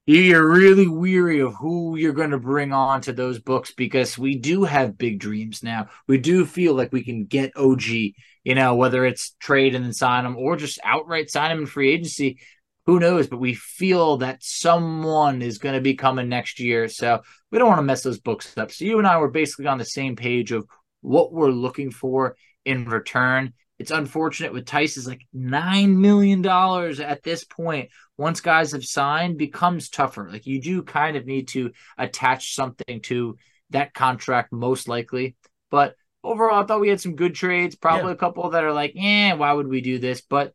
you're 0.08 0.50
really 0.50 0.88
weary 0.88 1.40
of 1.40 1.54
who 1.54 1.96
you're 1.96 2.14
going 2.14 2.32
to 2.32 2.40
bring 2.40 2.74
on 2.74 3.02
to 3.02 3.14
those 3.14 3.40
books 3.40 3.74
because 3.76 4.18
we 4.18 4.36
do 4.40 4.64
have 4.64 4.98
big 4.98 5.20
dreams 5.20 5.62
now. 5.62 5.90
We 6.08 6.18
do 6.18 6.46
feel 6.46 6.74
like 6.74 6.92
we 6.92 7.04
can 7.04 7.26
get 7.26 7.56
OG, 7.56 7.84
you 7.84 8.56
know, 8.56 8.74
whether 8.74 9.06
it's 9.06 9.36
trade 9.40 9.76
and 9.76 9.86
then 9.86 9.94
sign 9.94 10.24
them 10.24 10.36
or 10.36 10.56
just 10.56 10.80
outright 10.84 11.30
sign 11.30 11.50
them 11.50 11.60
in 11.60 11.66
free 11.68 11.92
agency. 11.92 12.40
Who 12.88 13.00
knows? 13.00 13.28
But 13.28 13.40
we 13.40 13.54
feel 13.54 14.18
that 14.18 14.42
someone 14.42 15.44
is 15.44 15.60
going 15.60 15.76
to 15.76 15.82
be 15.82 15.94
coming 15.94 16.28
next 16.28 16.60
year. 16.60 16.88
So 16.88 17.22
we 17.52 17.60
don't 17.60 17.68
want 17.68 17.78
to 17.78 17.84
mess 17.84 18.02
those 18.02 18.20
books 18.20 18.58
up. 18.58 18.72
So 18.72 18.86
you 18.86 18.98
and 18.98 19.06
I 19.06 19.18
were 19.18 19.30
basically 19.30 19.68
on 19.68 19.78
the 19.78 19.86
same 19.86 20.16
page 20.16 20.52
of 20.52 20.66
what 21.02 21.32
we're 21.32 21.50
looking 21.50 21.92
for 21.92 22.36
in 22.66 22.86
return. 22.86 23.54
It's 23.78 23.92
unfortunate 23.92 24.52
with 24.52 24.66
Theis 24.66 24.98
is 24.98 25.08
like 25.08 25.26
nine 25.34 26.02
million 26.02 26.42
dollars 26.42 27.00
at 27.00 27.24
this 27.24 27.46
point. 27.46 27.90
Once 28.18 28.42
guys 28.42 28.74
have 28.74 28.84
signed, 28.84 29.38
becomes 29.38 29.90
tougher. 29.90 30.28
Like 30.30 30.46
you 30.46 30.62
do 30.62 30.84
kind 30.84 31.16
of 31.16 31.26
need 31.26 31.48
to 31.50 31.72
attach 31.98 32.56
something 32.56 33.02
to 33.04 33.38
that 33.70 33.94
contract, 33.94 34.52
most 34.52 34.90
likely. 34.90 35.38
But 35.72 35.96
overall, 36.24 36.62
I 36.62 36.66
thought 36.66 36.82
we 36.82 36.90
had 36.90 37.00
some 37.00 37.16
good 37.16 37.36
trades. 37.36 37.76
Probably 37.76 38.10
yeah. 38.10 38.16
a 38.16 38.18
couple 38.18 38.50
that 38.50 38.64
are 38.64 38.74
like, 38.74 38.94
yeah, 38.96 39.34
why 39.34 39.54
would 39.54 39.68
we 39.68 39.80
do 39.80 40.00
this? 40.00 40.22
But 40.22 40.54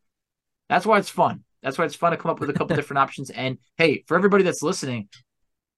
that's 0.69 0.85
why 0.85 0.99
it's 0.99 1.09
fun. 1.09 1.43
That's 1.63 1.79
why 1.79 1.85
it's 1.85 1.95
fun 1.95 2.11
to 2.11 2.17
come 2.17 2.29
up 2.29 2.39
with 2.39 2.51
a 2.51 2.53
couple 2.53 2.75
different 2.75 2.99
options. 2.99 3.31
And 3.31 3.57
hey, 3.77 4.03
for 4.07 4.15
everybody 4.15 4.43
that's 4.43 4.61
listening, 4.61 5.09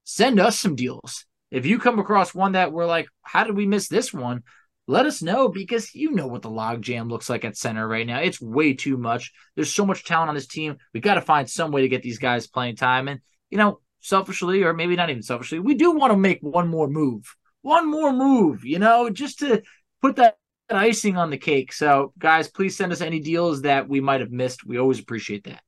send 0.04 0.40
us 0.40 0.60
some 0.60 0.76
deals. 0.76 1.26
If 1.52 1.66
you 1.66 1.80
come 1.80 2.00
across 2.00 2.34
one 2.34 2.54
that 2.54 2.72
we're 2.72 2.86
like, 2.86 3.08
how 3.22 3.44
did 3.44 3.56
we 3.56 3.66
miss 3.66 3.88
this 3.88 4.14
one? 4.14 4.44
Let 4.90 5.06
us 5.06 5.22
know 5.22 5.50
because 5.50 5.94
you 5.94 6.12
know 6.12 6.28
what 6.28 6.42
the 6.42 6.50
logjam 6.50 7.10
looks 7.10 7.30
like 7.30 7.44
at 7.44 7.58
center 7.58 7.88
right 7.88 8.08
now. 8.08 8.20
It's 8.20 8.40
way 8.42 8.74
too 8.74 8.98
much. 8.98 9.34
There's 9.56 9.74
so 9.74 9.86
much 9.86 10.06
talent 10.06 10.30
on 10.30 10.36
this 10.36 10.48
team. 10.48 10.78
We 10.94 11.02
got 11.02 11.16
to 11.16 11.22
find 11.22 11.50
some 11.50 11.72
way 11.72 11.82
to 11.82 11.90
get 11.90 12.04
these 12.04 12.20
guys 12.20 12.48
playing 12.48 12.78
time. 12.78 13.08
And, 13.08 13.20
you 13.50 13.58
know, 13.58 13.82
selfishly, 14.00 14.64
or 14.64 14.74
maybe 14.74 14.96
not 14.96 15.10
even 15.10 15.24
selfishly, 15.24 15.60
we 15.60 15.76
do 15.76 15.92
want 15.92 16.12
to 16.12 16.18
make 16.18 16.40
one 16.42 16.70
more 16.70 16.88
move. 16.88 17.36
One 17.62 17.90
more 17.90 18.14
move, 18.14 18.64
you 18.64 18.80
know, 18.80 19.10
just 19.10 19.40
to 19.40 19.62
put 20.02 20.16
that 20.18 20.38
icing 20.70 21.18
on 21.18 21.32
the 21.32 21.38
cake. 21.38 21.74
So, 21.74 22.14
guys, 22.18 22.48
please 22.48 22.78
send 22.78 22.94
us 22.94 23.02
any 23.02 23.20
deals 23.20 23.64
that 23.64 23.90
we 23.90 24.00
might 24.00 24.22
have 24.22 24.32
missed. 24.32 24.66
We 24.66 24.78
always 24.78 25.00
appreciate 25.00 25.46
that. 25.46 25.62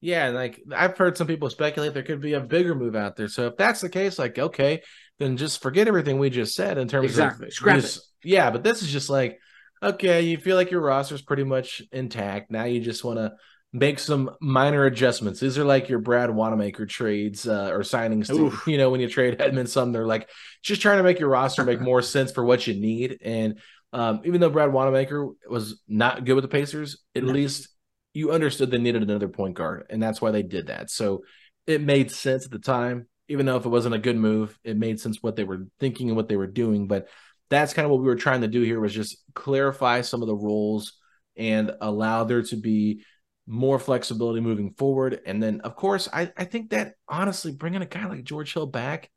Yeah, 0.00 0.28
like 0.28 0.62
I've 0.74 0.96
heard 0.96 1.16
some 1.16 1.26
people 1.26 1.48
speculate 1.48 1.94
there 1.94 2.02
could 2.02 2.20
be 2.20 2.34
a 2.34 2.40
bigger 2.40 2.74
move 2.74 2.94
out 2.94 3.16
there. 3.16 3.28
So 3.28 3.46
if 3.46 3.56
that's 3.56 3.80
the 3.80 3.88
case, 3.88 4.18
like 4.18 4.38
okay, 4.38 4.82
then 5.18 5.36
just 5.36 5.62
forget 5.62 5.88
everything 5.88 6.18
we 6.18 6.30
just 6.30 6.54
said 6.54 6.78
in 6.78 6.88
terms 6.88 7.06
exactly. 7.06 7.48
of 7.48 7.52
scrap 7.52 7.78
it. 7.78 7.98
Yeah, 8.22 8.50
but 8.50 8.62
this 8.62 8.82
is 8.82 8.90
just 8.90 9.08
like 9.08 9.38
okay, 9.82 10.22
you 10.22 10.38
feel 10.38 10.56
like 10.56 10.70
your 10.70 10.80
roster's 10.80 11.22
pretty 11.22 11.44
much 11.44 11.82
intact. 11.92 12.50
Now 12.50 12.64
you 12.64 12.80
just 12.80 13.04
want 13.04 13.18
to 13.18 13.34
make 13.72 13.98
some 13.98 14.30
minor 14.40 14.86
adjustments. 14.86 15.40
These 15.40 15.58
are 15.58 15.64
like 15.64 15.88
your 15.88 15.98
Brad 15.98 16.30
Wanamaker 16.30 16.86
trades 16.86 17.46
uh, 17.46 17.70
or 17.72 17.80
signings. 17.80 18.26
To, 18.28 18.70
you 18.70 18.78
know, 18.78 18.90
when 18.90 19.00
you 19.00 19.08
trade 19.08 19.40
Edmond 19.40 19.68
Sumner, 19.68 20.06
like 20.06 20.28
just 20.62 20.80
trying 20.80 20.98
to 20.98 21.02
make 21.02 21.18
your 21.18 21.28
roster 21.28 21.64
make 21.64 21.80
more 21.80 22.02
sense 22.14 22.32
for 22.32 22.44
what 22.44 22.66
you 22.66 22.74
need. 22.74 23.18
And 23.22 23.58
um, 23.92 24.22
even 24.24 24.40
though 24.40 24.50
Brad 24.50 24.72
Wanamaker 24.72 25.28
was 25.48 25.80
not 25.86 26.24
good 26.24 26.34
with 26.34 26.42
the 26.42 26.48
Pacers, 26.48 27.02
at 27.14 27.22
no. 27.22 27.32
least 27.32 27.68
you 28.14 28.32
understood 28.32 28.70
they 28.70 28.78
needed 28.78 29.02
another 29.02 29.28
point 29.28 29.54
guard, 29.54 29.86
and 29.90 30.02
that's 30.02 30.20
why 30.20 30.30
they 30.30 30.42
did 30.42 30.68
that. 30.68 30.90
So 30.90 31.24
it 31.66 31.82
made 31.82 32.10
sense 32.10 32.46
at 32.46 32.50
the 32.50 32.58
time, 32.58 33.08
even 33.28 33.46
though 33.46 33.56
if 33.56 33.66
it 33.66 33.70
wasn't 33.70 33.94
a 33.94 33.98
good 33.98 34.16
move, 34.16 34.58
it 34.64 34.76
made 34.76 35.00
sense 35.00 35.22
what 35.22 35.36
they 35.36 35.44
were 35.44 35.66
thinking 35.80 36.08
and 36.08 36.16
what 36.16 36.28
they 36.28 36.36
were 36.36 36.46
doing. 36.46 36.86
But 36.86 37.08
that's 37.50 37.72
kind 37.72 37.84
of 37.84 37.90
what 37.90 38.00
we 38.00 38.06
were 38.06 38.16
trying 38.16 38.40
to 38.42 38.48
do 38.48 38.62
here 38.62 38.80
was 38.80 38.94
just 38.94 39.22
clarify 39.34 40.00
some 40.00 40.22
of 40.22 40.28
the 40.28 40.36
roles 40.36 40.94
and 41.36 41.72
allow 41.80 42.24
there 42.24 42.42
to 42.42 42.56
be 42.56 43.04
more 43.46 43.78
flexibility 43.78 44.40
moving 44.40 44.72
forward. 44.72 45.20
And 45.26 45.42
then, 45.42 45.60
of 45.60 45.76
course, 45.76 46.08
I, 46.12 46.32
I 46.36 46.44
think 46.44 46.70
that 46.70 46.94
honestly, 47.08 47.52
bringing 47.52 47.82
a 47.82 47.86
guy 47.86 48.06
like 48.06 48.24
George 48.24 48.52
Hill 48.52 48.66
back, 48.66 49.10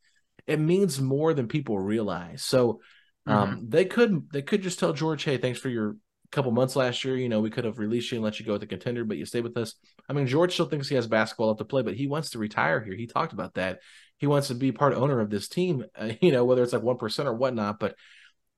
it 0.45 0.60
means 0.60 1.01
more 1.01 1.34
than 1.34 1.47
people 1.47 1.80
realize. 1.80 2.43
So 2.43 2.82
um, 3.26 3.49
mm-hmm. 3.49 3.70
they 3.70 3.86
could 3.86 4.32
they 4.32 4.41
could 4.41 4.62
just 4.62 4.80
tell 4.80 4.93
George, 4.93 5.24
hey, 5.24 5.38
thanks 5.38 5.60
for 5.60 5.70
your 5.70 5.95
couple 6.32 6.52
months 6.52 6.76
last 6.76 7.04
year, 7.04 7.18
you 7.18 7.30
know, 7.30 7.40
we 7.40 7.50
could 7.50 7.66
have 7.66 7.80
released 7.80 8.12
you 8.12 8.18
and 8.18 8.24
let 8.24 8.40
you 8.40 8.46
go 8.46 8.54
with 8.54 8.62
the 8.62 8.68
contender, 8.68 9.04
but 9.04 9.18
you 9.18 9.26
stay 9.26 9.42
with 9.42 9.58
us. 9.58 9.76
I 10.08 10.14
mean, 10.14 10.28
George 10.28 10.54
still 10.54 10.68
thinks 10.68 10.88
he 10.88 10.96
has 10.96 11.08
basketball 11.08 11.50
up 11.50 11.58
to 11.58 11.66
play, 11.66 11.82
but 11.82 11.96
he 11.96 12.08
wants 12.08 12.32
to 12.32 12.40
retire 12.40 12.82
here. 12.84 12.96
He 12.96 13.08
talked 13.08 13.34
about 13.34 13.56
that. 13.56 13.80
He 14.18 14.28
wants 14.28 14.50
to 14.50 14.56
be 14.56 14.72
part 14.72 14.94
owner 14.94 15.20
of 15.20 15.30
this 15.30 15.48
team, 15.48 15.86
uh, 15.96 16.12
you 16.22 16.32
know, 16.32 16.46
whether 16.46 16.64
it's 16.64 16.74
like 16.74 16.84
1% 16.84 17.26
or 17.26 17.34
whatnot. 17.34 17.80
But 17.80 17.96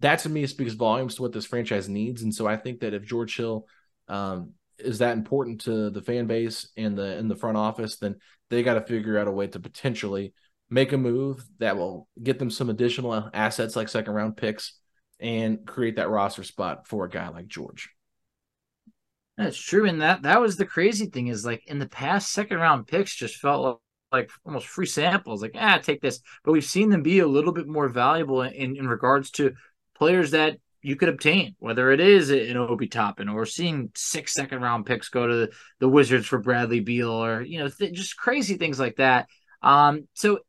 that 0.02 0.20
to 0.20 0.30
me 0.30 0.46
speaks 0.48 0.74
volumes 0.74 1.16
to 1.16 1.22
what 1.22 1.32
this 1.32 1.46
franchise 1.46 1.88
needs. 1.88 2.24
And 2.24 2.34
so 2.34 2.48
I 2.48 2.58
think 2.58 2.82
that 2.82 2.94
if 2.94 3.06
George 3.06 3.38
Hill 3.38 3.68
um, 4.08 4.54
is 4.78 5.00
that 5.00 5.16
important 5.16 5.62
to 5.62 5.90
the 5.90 6.02
fan 6.02 6.28
base 6.28 6.70
and 6.76 6.98
the 6.98 7.18
in 7.18 7.28
the 7.28 7.36
front 7.36 7.58
office, 7.58 7.98
then 7.98 8.16
they 8.50 8.64
got 8.64 8.74
to 8.74 8.82
figure 8.82 9.18
out 9.18 9.28
a 9.28 9.32
way 9.32 9.48
to 9.48 9.60
potentially 9.60 10.34
make 10.70 10.92
a 10.92 10.98
move 10.98 11.44
that 11.60 11.78
will 11.78 12.08
get 12.22 12.40
them 12.40 12.50
some 12.50 12.70
additional 12.70 13.30
assets 13.34 13.76
like 13.76 13.90
second 13.90 14.14
round 14.14 14.38
picks 14.38 14.81
and 15.22 15.66
create 15.66 15.96
that 15.98 16.10
roster 16.10 16.44
spot 16.44 16.88
for 16.88 17.06
a 17.06 17.10
guy 17.10 17.30
like 17.30 17.48
George. 17.48 17.90
That's 19.38 19.58
true, 19.58 19.88
and 19.88 20.02
that 20.02 20.24
that 20.24 20.42
was 20.42 20.58
the 20.58 20.66
crazy 20.66 21.06
thing 21.06 21.28
is 21.28 21.46
like 21.46 21.66
in 21.68 21.80
the 21.80 21.88
past, 21.88 22.32
second 22.32 22.58
round 22.58 22.88
picks 22.88 23.16
just 23.16 23.38
felt 23.38 23.64
like, 23.64 23.78
like 24.12 24.32
almost 24.46 24.68
free 24.68 24.86
samples. 24.86 25.42
Like, 25.42 25.56
ah, 25.56 25.80
take 25.82 26.02
this. 26.02 26.20
But 26.44 26.52
we've 26.52 26.66
seen 26.66 26.90
them 26.90 27.02
be 27.02 27.20
a 27.20 27.28
little 27.28 27.54
bit 27.54 27.68
more 27.68 27.88
valuable 27.88 28.42
in 28.42 28.76
in 28.76 28.88
regards 28.88 29.32
to 29.32 29.54
players 29.96 30.32
that 30.32 30.58
you 30.82 30.96
could 30.96 31.10
obtain, 31.10 31.56
whether 31.60 31.92
it 31.92 32.00
is 32.00 32.30
an 32.30 32.58
Obi 32.58 32.88
Toppin 32.88 33.30
or 33.30 33.46
seeing 33.46 33.92
six 33.96 34.34
second 34.34 34.62
round 34.62 34.86
picks 34.86 35.10
go 35.10 35.28
to 35.28 35.36
the, 35.36 35.52
the 35.80 35.90
Wizards 35.90 36.26
for 36.26 36.40
Bradley 36.40 36.80
Beal 36.80 37.10
or 37.10 37.42
you 37.42 37.60
know 37.60 37.70
th- 37.70 37.94
just 37.94 38.18
crazy 38.18 38.56
things 38.56 38.80
like 38.80 38.98
that. 38.98 39.28
Um, 39.62 40.08
so 40.14 40.40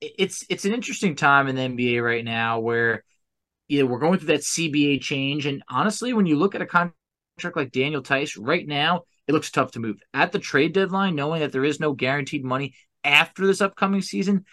it's 0.00 0.44
it's 0.50 0.64
an 0.64 0.74
interesting 0.74 1.16
time 1.16 1.48
in 1.48 1.56
the 1.56 1.62
NBA 1.62 2.04
right 2.04 2.24
now 2.24 2.60
where 2.60 3.04
you 3.68 3.80
know, 3.80 3.86
we're 3.86 3.98
going 3.98 4.18
through 4.18 4.28
that 4.28 4.40
CBA 4.40 5.00
change. 5.00 5.46
And 5.46 5.62
honestly, 5.68 6.12
when 6.12 6.26
you 6.26 6.36
look 6.36 6.54
at 6.54 6.62
a 6.62 6.66
contract 6.66 6.94
like 7.56 7.72
Daniel 7.72 8.02
Theis 8.02 8.36
right 8.38 8.66
now, 8.66 9.02
it 9.26 9.32
looks 9.32 9.50
tough 9.50 9.72
to 9.72 9.80
move. 9.80 9.96
At 10.14 10.32
the 10.32 10.38
trade 10.38 10.72
deadline, 10.72 11.16
knowing 11.16 11.40
that 11.40 11.52
there 11.52 11.64
is 11.64 11.80
no 11.80 11.92
guaranteed 11.92 12.44
money 12.44 12.74
after 13.02 13.46
this 13.46 13.60
upcoming 13.60 14.02
season, 14.02 14.44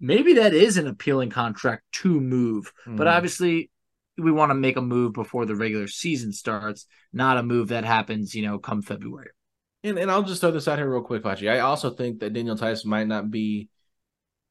maybe 0.00 0.34
that 0.34 0.54
is 0.54 0.76
an 0.76 0.86
appealing 0.86 1.30
contract 1.30 1.82
to 1.92 2.20
move. 2.20 2.72
Mm. 2.86 2.96
But 2.96 3.08
obviously, 3.08 3.70
we 4.16 4.30
want 4.30 4.50
to 4.50 4.54
make 4.54 4.76
a 4.76 4.82
move 4.82 5.12
before 5.12 5.46
the 5.46 5.56
regular 5.56 5.88
season 5.88 6.32
starts, 6.32 6.86
not 7.12 7.38
a 7.38 7.42
move 7.42 7.68
that 7.68 7.84
happens, 7.84 8.34
you 8.34 8.42
know, 8.42 8.58
come 8.58 8.82
February. 8.82 9.30
And, 9.82 9.98
and 9.98 10.10
I'll 10.10 10.22
just 10.22 10.40
throw 10.40 10.50
this 10.50 10.68
out 10.68 10.78
here 10.78 10.88
real 10.88 11.02
quick, 11.02 11.22
Facci. 11.22 11.50
I 11.50 11.60
also 11.60 11.90
think 11.90 12.20
that 12.20 12.32
Daniel 12.32 12.56
Theis 12.56 12.84
might 12.84 13.08
not 13.08 13.30
be 13.30 13.68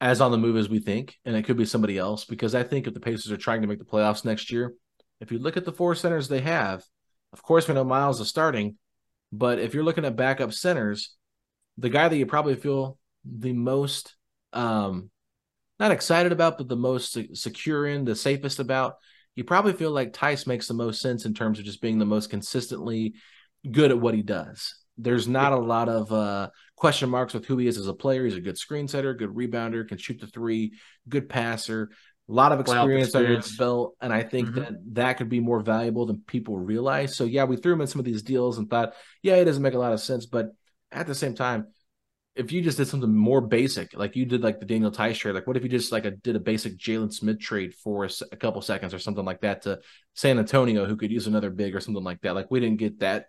as 0.00 0.20
on 0.20 0.30
the 0.30 0.38
move 0.38 0.56
as 0.56 0.68
we 0.68 0.80
think, 0.80 1.16
and 1.24 1.36
it 1.36 1.44
could 1.44 1.56
be 1.56 1.64
somebody 1.64 1.98
else 1.98 2.24
because 2.24 2.54
I 2.54 2.62
think 2.62 2.86
if 2.86 2.94
the 2.94 3.00
Pacers 3.00 3.32
are 3.32 3.36
trying 3.36 3.62
to 3.62 3.68
make 3.68 3.78
the 3.78 3.84
playoffs 3.84 4.24
next 4.24 4.50
year, 4.50 4.74
if 5.20 5.32
you 5.32 5.38
look 5.38 5.56
at 5.56 5.64
the 5.64 5.72
four 5.72 5.94
centers 5.94 6.28
they 6.28 6.40
have, 6.40 6.82
of 7.32 7.42
course 7.42 7.68
we 7.68 7.74
know 7.74 7.84
Miles 7.84 8.20
is 8.20 8.28
starting, 8.28 8.76
but 9.32 9.58
if 9.58 9.74
you're 9.74 9.84
looking 9.84 10.04
at 10.04 10.16
backup 10.16 10.52
centers, 10.52 11.14
the 11.78 11.88
guy 11.88 12.08
that 12.08 12.16
you 12.16 12.26
probably 12.26 12.56
feel 12.56 12.98
the 13.24 13.52
most 13.52 14.14
um 14.52 15.10
not 15.80 15.90
excited 15.90 16.32
about, 16.32 16.58
but 16.58 16.68
the 16.68 16.76
most 16.76 17.18
secure 17.36 17.86
in, 17.86 18.04
the 18.04 18.14
safest 18.14 18.60
about, 18.60 18.94
you 19.34 19.42
probably 19.42 19.72
feel 19.72 19.90
like 19.90 20.12
Theis 20.12 20.46
makes 20.46 20.68
the 20.68 20.74
most 20.74 21.00
sense 21.00 21.24
in 21.24 21.34
terms 21.34 21.58
of 21.58 21.64
just 21.64 21.82
being 21.82 21.98
the 21.98 22.04
most 22.04 22.30
consistently 22.30 23.14
good 23.70 23.90
at 23.90 23.98
what 23.98 24.14
he 24.14 24.22
does. 24.22 24.76
There's 24.96 25.26
not 25.26 25.52
a 25.52 25.58
lot 25.58 25.88
of 25.88 26.12
uh, 26.12 26.50
question 26.76 27.10
marks 27.10 27.34
with 27.34 27.46
who 27.46 27.58
he 27.58 27.66
is 27.66 27.78
as 27.78 27.88
a 27.88 27.94
player. 27.94 28.24
He's 28.24 28.36
a 28.36 28.40
good 28.40 28.58
screen 28.58 28.88
setter, 28.88 29.14
good 29.14 29.34
rebounder, 29.34 29.86
can 29.88 29.98
shoot 29.98 30.20
the 30.20 30.26
three, 30.26 30.74
good 31.08 31.28
passer, 31.28 31.90
a 32.28 32.32
lot 32.32 32.52
of 32.52 32.60
experience, 32.60 33.08
experience. 33.08 33.14
under 33.14 33.48
his 33.48 33.56
belt. 33.56 33.96
And 34.00 34.12
I 34.12 34.22
think 34.22 34.48
mm-hmm. 34.48 34.60
that 34.60 34.94
that 34.94 35.12
could 35.18 35.28
be 35.28 35.40
more 35.40 35.60
valuable 35.60 36.06
than 36.06 36.22
people 36.26 36.56
realize. 36.56 37.16
So, 37.16 37.24
yeah, 37.24 37.44
we 37.44 37.56
threw 37.56 37.72
him 37.72 37.80
in 37.80 37.86
some 37.86 37.98
of 37.98 38.04
these 38.04 38.22
deals 38.22 38.58
and 38.58 38.70
thought, 38.70 38.94
yeah, 39.22 39.36
it 39.36 39.44
doesn't 39.44 39.62
make 39.62 39.74
a 39.74 39.78
lot 39.78 39.92
of 39.92 40.00
sense. 40.00 40.26
But 40.26 40.48
at 40.90 41.06
the 41.06 41.14
same 41.14 41.34
time, 41.34 41.66
if 42.34 42.50
you 42.50 42.62
just 42.62 42.78
did 42.78 42.88
something 42.88 43.14
more 43.14 43.40
basic, 43.40 43.94
like 43.94 44.16
you 44.16 44.24
did, 44.24 44.42
like 44.42 44.58
the 44.58 44.66
Daniel 44.66 44.90
Theis 44.90 45.18
trade, 45.18 45.34
like 45.34 45.46
what 45.46 45.56
if 45.56 45.62
you 45.62 45.68
just 45.68 45.92
like 45.92 46.04
a, 46.04 46.10
did 46.10 46.34
a 46.34 46.40
basic 46.40 46.76
Jalen 46.76 47.12
Smith 47.12 47.38
trade 47.38 47.74
for 47.74 48.04
a, 48.06 48.10
a, 48.32 48.36
couple 48.36 48.60
seconds 48.60 48.92
or 48.92 48.98
something 48.98 49.24
like 49.24 49.42
that 49.42 49.62
to 49.62 49.80
San 50.14 50.38
Antonio, 50.38 50.84
who 50.84 50.96
could 50.96 51.12
use 51.12 51.28
another 51.28 51.50
big 51.50 51.76
or 51.76 51.80
something 51.80 52.02
like 52.02 52.20
that? 52.22 52.34
Like 52.34 52.50
we 52.50 52.58
didn't 52.58 52.78
get 52.78 53.00
that 53.00 53.26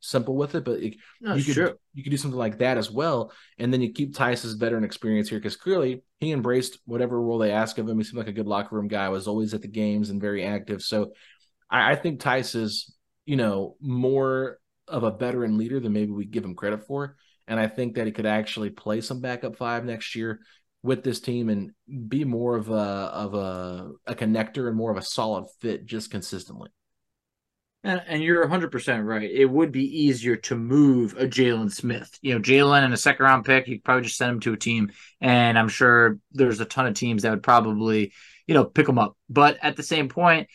simple 0.00 0.36
with 0.36 0.54
it, 0.54 0.64
but 0.64 0.80
it, 0.80 0.96
no, 1.20 1.34
you 1.34 1.44
could 1.44 1.74
you 1.94 2.02
could 2.02 2.10
do 2.10 2.16
something 2.16 2.38
like 2.38 2.58
that 2.58 2.78
as 2.78 2.90
well, 2.90 3.32
and 3.58 3.72
then 3.72 3.80
you 3.80 3.92
keep 3.92 4.14
Theis's 4.14 4.54
veteran 4.54 4.84
experience 4.84 5.28
here 5.28 5.38
because 5.38 5.56
clearly 5.56 6.02
he 6.18 6.32
embraced 6.32 6.78
whatever 6.84 7.20
role 7.20 7.38
they 7.38 7.52
ask 7.52 7.78
of 7.78 7.88
him. 7.88 7.98
He 7.98 8.04
seemed 8.04 8.18
like 8.18 8.28
a 8.28 8.32
good 8.32 8.46
locker 8.46 8.76
room 8.76 8.88
guy. 8.88 9.08
Was 9.08 9.28
always 9.28 9.54
at 9.54 9.62
the 9.62 9.68
games 9.68 10.10
and 10.10 10.20
very 10.20 10.44
active. 10.44 10.82
So 10.82 11.12
I, 11.70 11.92
I 11.92 11.96
think 11.96 12.20
Theis 12.20 12.54
is 12.54 12.94
you 13.26 13.36
know 13.36 13.76
more 13.80 14.58
of 14.86 15.02
a 15.02 15.10
veteran 15.10 15.58
leader 15.58 15.80
than 15.80 15.92
maybe 15.92 16.12
we 16.12 16.24
give 16.24 16.44
him 16.44 16.54
credit 16.54 16.86
for, 16.86 17.16
and 17.46 17.58
I 17.58 17.66
think 17.66 17.94
that 17.94 18.06
he 18.06 18.12
could 18.12 18.26
actually 18.26 18.70
play 18.70 19.00
some 19.00 19.20
backup 19.20 19.56
five 19.56 19.84
next 19.84 20.14
year 20.14 20.40
with 20.82 21.02
this 21.02 21.20
team 21.20 21.48
and 21.48 21.72
be 22.08 22.24
more 22.24 22.56
of 22.56 22.70
a 22.70 22.74
of 22.74 23.34
a, 23.34 23.90
a 24.06 24.14
connector 24.14 24.68
and 24.68 24.76
more 24.76 24.90
of 24.90 24.96
a 24.96 25.02
solid 25.02 25.46
fit 25.60 25.86
just 25.86 26.10
consistently. 26.10 26.70
And, 27.84 28.02
and 28.08 28.22
you're 28.22 28.46
100% 28.46 29.06
right. 29.06 29.30
It 29.30 29.44
would 29.44 29.70
be 29.70 30.02
easier 30.02 30.36
to 30.36 30.56
move 30.56 31.16
a 31.16 31.26
Jalen 31.26 31.70
Smith. 31.70 32.18
You 32.22 32.34
know, 32.34 32.40
Jalen 32.40 32.84
and 32.84 32.92
a 32.92 32.96
second 32.96 33.24
round 33.24 33.44
pick, 33.44 33.68
you 33.68 33.76
could 33.76 33.84
probably 33.84 34.02
just 34.02 34.16
send 34.16 34.32
him 34.32 34.40
to 34.40 34.52
a 34.52 34.56
team. 34.56 34.90
And 35.20 35.58
I'm 35.58 35.68
sure 35.68 36.18
there's 36.32 36.60
a 36.60 36.64
ton 36.64 36.86
of 36.86 36.94
teams 36.94 37.22
that 37.22 37.30
would 37.30 37.42
probably, 37.42 38.12
you 38.46 38.54
know, 38.54 38.64
pick 38.64 38.88
him 38.88 38.98
up. 38.98 39.16
But 39.30 39.58
at 39.62 39.76
the 39.76 39.84
same 39.84 40.08
point, 40.08 40.48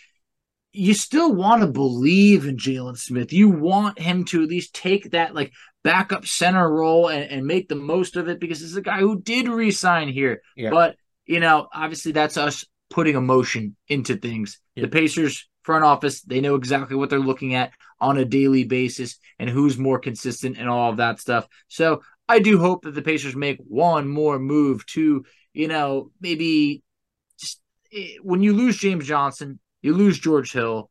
you 0.73 0.93
still 0.93 1.33
want 1.33 1.61
to 1.61 1.67
believe 1.67 2.45
in 2.45 2.57
Jalen 2.57 2.97
Smith. 2.97 3.31
You 3.31 3.49
want 3.49 3.99
him 3.99 4.25
to 4.25 4.43
at 4.43 4.49
least 4.49 4.75
take 4.75 5.11
that 5.11 5.33
like 5.33 5.53
backup 5.83 6.25
center 6.25 6.69
role 6.69 7.07
and, 7.07 7.23
and 7.29 7.45
make 7.45 7.69
the 7.69 7.75
most 7.75 8.17
of 8.17 8.27
it 8.27 8.39
because 8.39 8.59
this 8.59 8.71
is 8.71 8.77
a 8.77 8.81
guy 8.81 8.99
who 8.99 9.21
did 9.21 9.47
resign 9.47 10.09
here. 10.09 10.41
Yeah. 10.57 10.71
But, 10.71 10.97
you 11.25 11.39
know, 11.39 11.67
obviously 11.73 12.11
that's 12.11 12.37
us 12.37 12.65
putting 12.89 13.15
emotion 13.15 13.75
into 13.87 14.17
things. 14.17 14.59
Yeah. 14.75 14.83
The 14.83 14.89
Pacers 14.89 15.47
front 15.63 15.83
office, 15.83 16.21
they 16.21 16.41
know 16.41 16.55
exactly 16.55 16.95
what 16.95 17.09
they're 17.09 17.19
looking 17.19 17.55
at 17.55 17.71
on 17.99 18.17
a 18.17 18.25
daily 18.25 18.63
basis 18.63 19.17
and 19.39 19.49
who's 19.49 19.77
more 19.77 19.99
consistent 19.99 20.57
and 20.57 20.69
all 20.69 20.91
of 20.91 20.97
that 20.97 21.19
stuff. 21.19 21.47
So 21.67 22.01
I 22.27 22.39
do 22.39 22.59
hope 22.59 22.83
that 22.83 22.95
the 22.95 23.01
Pacers 23.01 23.35
make 23.35 23.57
one 23.59 24.07
more 24.07 24.39
move 24.39 24.85
to, 24.87 25.25
you 25.53 25.67
know, 25.67 26.11
maybe 26.19 26.83
just 27.39 27.61
eh, 27.93 28.15
when 28.21 28.41
you 28.41 28.53
lose 28.53 28.77
James 28.77 29.05
Johnson, 29.05 29.59
you 29.81 29.93
lose 29.93 30.19
George 30.19 30.51
Hill, 30.51 30.89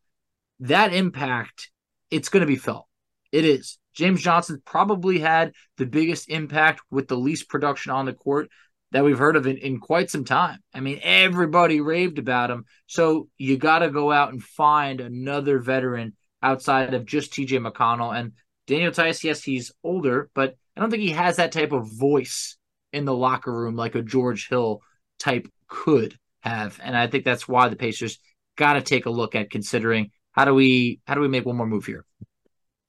that 0.60 0.92
impact, 0.92 1.70
it's 2.10 2.28
going 2.28 2.42
to 2.42 2.46
be 2.46 2.56
felt. 2.56 2.86
It 3.30 3.44
is. 3.44 3.78
James 3.94 4.22
Johnson 4.22 4.62
probably 4.64 5.18
had 5.18 5.52
the 5.76 5.86
biggest 5.86 6.28
impact 6.28 6.80
with 6.90 7.08
the 7.08 7.16
least 7.16 7.48
production 7.48 7.92
on 7.92 8.06
the 8.06 8.12
court 8.14 8.48
that 8.92 9.04
we've 9.04 9.18
heard 9.18 9.36
of 9.36 9.46
in, 9.46 9.56
in 9.56 9.80
quite 9.80 10.10
some 10.10 10.24
time. 10.24 10.58
I 10.72 10.80
mean, 10.80 11.00
everybody 11.02 11.80
raved 11.80 12.18
about 12.18 12.50
him. 12.50 12.64
So 12.86 13.28
you 13.38 13.56
got 13.56 13.80
to 13.80 13.90
go 13.90 14.12
out 14.12 14.32
and 14.32 14.42
find 14.42 15.00
another 15.00 15.58
veteran 15.58 16.14
outside 16.42 16.94
of 16.94 17.06
just 17.06 17.32
TJ 17.32 17.66
McConnell. 17.66 18.16
And 18.16 18.32
Daniel 18.66 18.92
Theis, 18.92 19.24
yes, 19.24 19.42
he's 19.42 19.72
older, 19.82 20.30
but 20.34 20.56
I 20.76 20.80
don't 20.80 20.90
think 20.90 21.02
he 21.02 21.10
has 21.10 21.36
that 21.36 21.52
type 21.52 21.72
of 21.72 21.90
voice 21.90 22.56
in 22.92 23.04
the 23.04 23.14
locker 23.14 23.52
room 23.52 23.76
like 23.76 23.94
a 23.94 24.02
George 24.02 24.48
Hill 24.48 24.82
type 25.18 25.48
could 25.68 26.18
have. 26.40 26.78
And 26.82 26.96
I 26.96 27.06
think 27.06 27.24
that's 27.24 27.48
why 27.48 27.68
the 27.68 27.76
Pacers 27.76 28.18
got 28.56 28.74
to 28.74 28.82
take 28.82 29.06
a 29.06 29.10
look 29.10 29.34
at 29.34 29.50
considering 29.50 30.10
how 30.32 30.44
do 30.44 30.54
we 30.54 31.00
how 31.06 31.14
do 31.14 31.20
we 31.20 31.28
make 31.28 31.46
one 31.46 31.56
more 31.56 31.66
move 31.66 31.86
here? 31.86 32.04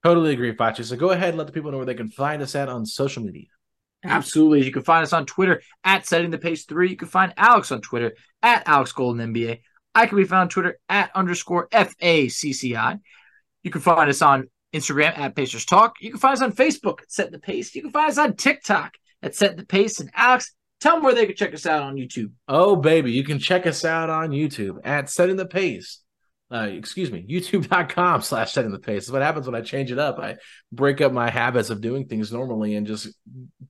Totally 0.04 0.34
agree, 0.34 0.54
Facci. 0.54 0.84
So 0.84 0.97
go 0.97 1.12
ahead 1.12 1.30
and 1.30 1.38
let 1.38 1.47
the 1.47 1.54
people 1.54 1.72
know 1.72 1.78
where 1.78 1.86
they 1.86 1.93
can 1.93 2.10
find 2.10 2.41
us 2.41 2.56
at 2.56 2.68
on 2.68 2.86
social 2.86 3.24
media. 3.24 3.47
Absolutely. 4.04 4.66
You 4.66 4.72
can 4.72 4.84
find 4.84 5.04
us 5.04 5.14
on 5.14 5.26
Twitter 5.26 5.62
at 5.84 6.06
setting 6.06 6.32
the 6.32 6.38
pace 6.38 6.66
three. 6.66 6.89
You 6.89 6.97
can 6.97 7.08
find 7.08 7.34
Alex 7.38 7.72
on 7.72 7.82
Twitter 7.82 8.14
at 8.41 8.68
Alex 8.68 8.91
Golden 8.91 9.34
NBA. 9.34 9.62
I 9.95 10.08
can 10.08 10.18
be 10.18 10.26
found 10.26 10.41
on 10.41 10.49
Twitter 10.49 10.80
at 10.89 11.12
underscore 11.16 11.70
FACCI. 11.70 12.99
You 13.64 13.72
can 13.72 13.82
find 13.82 14.10
us 14.10 14.22
on 14.22 14.49
Instagram 14.74 15.18
at 15.18 15.36
Pacers 15.36 15.66
Talk. 15.66 15.95
You 16.01 16.10
can 16.10 16.20
find 16.20 16.34
us 16.34 16.41
on 16.41 16.51
Facebook 16.51 17.01
at 17.01 17.12
Set 17.12 17.32
the 17.32 17.39
Pace. 17.39 17.74
You 17.76 17.82
can 17.84 17.91
find 17.91 18.10
us 18.12 18.18
on 18.18 18.36
TikTok 18.36 18.93
at 19.22 19.36
Set 19.36 19.56
the 19.56 19.66
Pace. 19.66 19.99
And 19.99 20.10
Alex, 20.16 20.54
tell 20.82 20.95
them 20.95 21.04
where 21.04 21.16
they 21.16 21.26
can 21.26 21.36
check 21.36 21.54
us 21.54 21.66
out 21.66 21.84
on 21.84 21.95
YouTube. 21.95 22.32
Oh, 22.47 22.76
baby. 22.76 23.12
You 23.12 23.24
can 23.24 23.39
check 23.39 23.66
us 23.68 23.86
out 23.86 24.10
on 24.10 24.32
YouTube 24.32 24.80
at 24.84 25.10
Setting 25.10 25.38
the 25.38 25.45
Pace. 25.45 25.99
Uh, 26.51 26.67
excuse 26.71 27.11
me, 27.11 27.25
youtube.com 27.27 28.21
slash 28.23 28.51
setting 28.51 28.71
the 28.71 28.79
pace. 28.79 29.05
That's 29.05 29.11
what 29.11 29.21
happens 29.21 29.47
when 29.47 29.55
I 29.55 29.61
change 29.61 29.91
it 29.91 29.99
up. 29.99 30.19
I 30.19 30.37
break 30.71 31.01
up 31.01 31.11
my 31.11 31.29
habits 31.29 31.69
of 31.69 31.81
doing 31.81 32.07
things 32.07 32.31
normally 32.31 32.75
and 32.75 32.85
just 32.85 33.07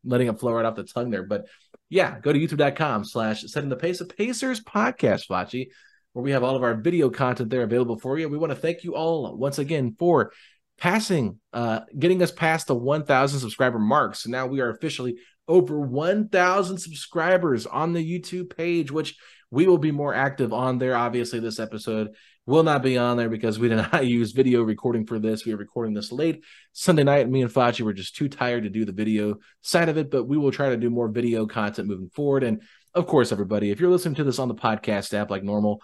letting 0.03 0.27
it 0.27 0.39
flow 0.39 0.53
right 0.53 0.65
off 0.65 0.75
the 0.75 0.83
tongue 0.83 1.09
there. 1.09 1.23
But 1.23 1.45
yeah, 1.89 2.19
go 2.19 2.33
to 2.33 2.39
youtube.com 2.39 3.05
slash 3.05 3.43
setting 3.43 3.69
the 3.69 3.75
pace, 3.75 4.01
a 4.01 4.05
Pacers 4.05 4.61
podcast, 4.61 5.27
Facci, 5.27 5.67
where 6.13 6.23
we 6.23 6.31
have 6.31 6.43
all 6.43 6.55
of 6.55 6.63
our 6.63 6.75
video 6.75 7.09
content 7.09 7.49
there 7.49 7.63
available 7.63 7.99
for 7.99 8.17
you. 8.17 8.27
We 8.27 8.37
want 8.37 8.51
to 8.51 8.59
thank 8.59 8.83
you 8.83 8.95
all 8.95 9.37
once 9.37 9.59
again 9.59 9.95
for 9.97 10.33
passing, 10.77 11.39
uh, 11.53 11.81
getting 11.97 12.21
us 12.21 12.31
past 12.31 12.67
the 12.67 12.75
1,000 12.75 13.39
subscriber 13.39 13.79
mark. 13.79 14.15
So 14.15 14.29
now 14.29 14.47
we 14.47 14.59
are 14.59 14.69
officially 14.69 15.17
over 15.47 15.79
1,000 15.79 16.77
subscribers 16.77 17.65
on 17.65 17.93
the 17.93 18.03
YouTube 18.03 18.55
page, 18.55 18.91
which 18.91 19.15
we 19.51 19.67
will 19.67 19.77
be 19.77 19.91
more 19.91 20.13
active 20.13 20.51
on 20.51 20.79
there. 20.79 20.95
Obviously, 20.95 21.39
this 21.39 21.59
episode 21.59 22.09
will 22.45 22.63
not 22.63 22.83
be 22.83 22.97
on 22.97 23.17
there 23.17 23.29
because 23.29 23.57
we 23.57 23.69
did 23.69 23.77
not 23.77 24.05
use 24.05 24.31
video 24.31 24.63
recording 24.63 25.05
for 25.05 25.19
this. 25.19 25.45
We 25.45 25.53
are 25.53 25.57
recording 25.57 25.93
this 25.93 26.11
late 26.11 26.43
Sunday 26.73 27.03
night. 27.03 27.29
Me 27.29 27.41
and 27.41 27.51
Facci 27.51 27.81
were 27.81 27.93
just 27.93 28.15
too 28.15 28.27
tired 28.27 28.63
to 28.63 28.69
do 28.69 28.85
the 28.85 28.91
video 28.91 29.35
side 29.61 29.89
of 29.89 29.97
it, 29.97 30.11
but 30.11 30.25
we 30.25 30.37
will 30.37 30.51
try 30.51 30.69
to 30.69 30.77
do 30.77 30.89
more 30.89 31.07
video 31.07 31.45
content 31.45 31.87
moving 31.87 32.09
forward. 32.09 32.43
And 32.43 32.61
of 32.93 33.07
course, 33.07 33.31
everybody, 33.31 33.71
if 33.71 33.79
you're 33.79 33.89
listening 33.89 34.15
to 34.15 34.23
this 34.23 34.39
on 34.39 34.47
the 34.47 34.55
podcast 34.55 35.13
app 35.13 35.29
like 35.29 35.43
normal, 35.43 35.81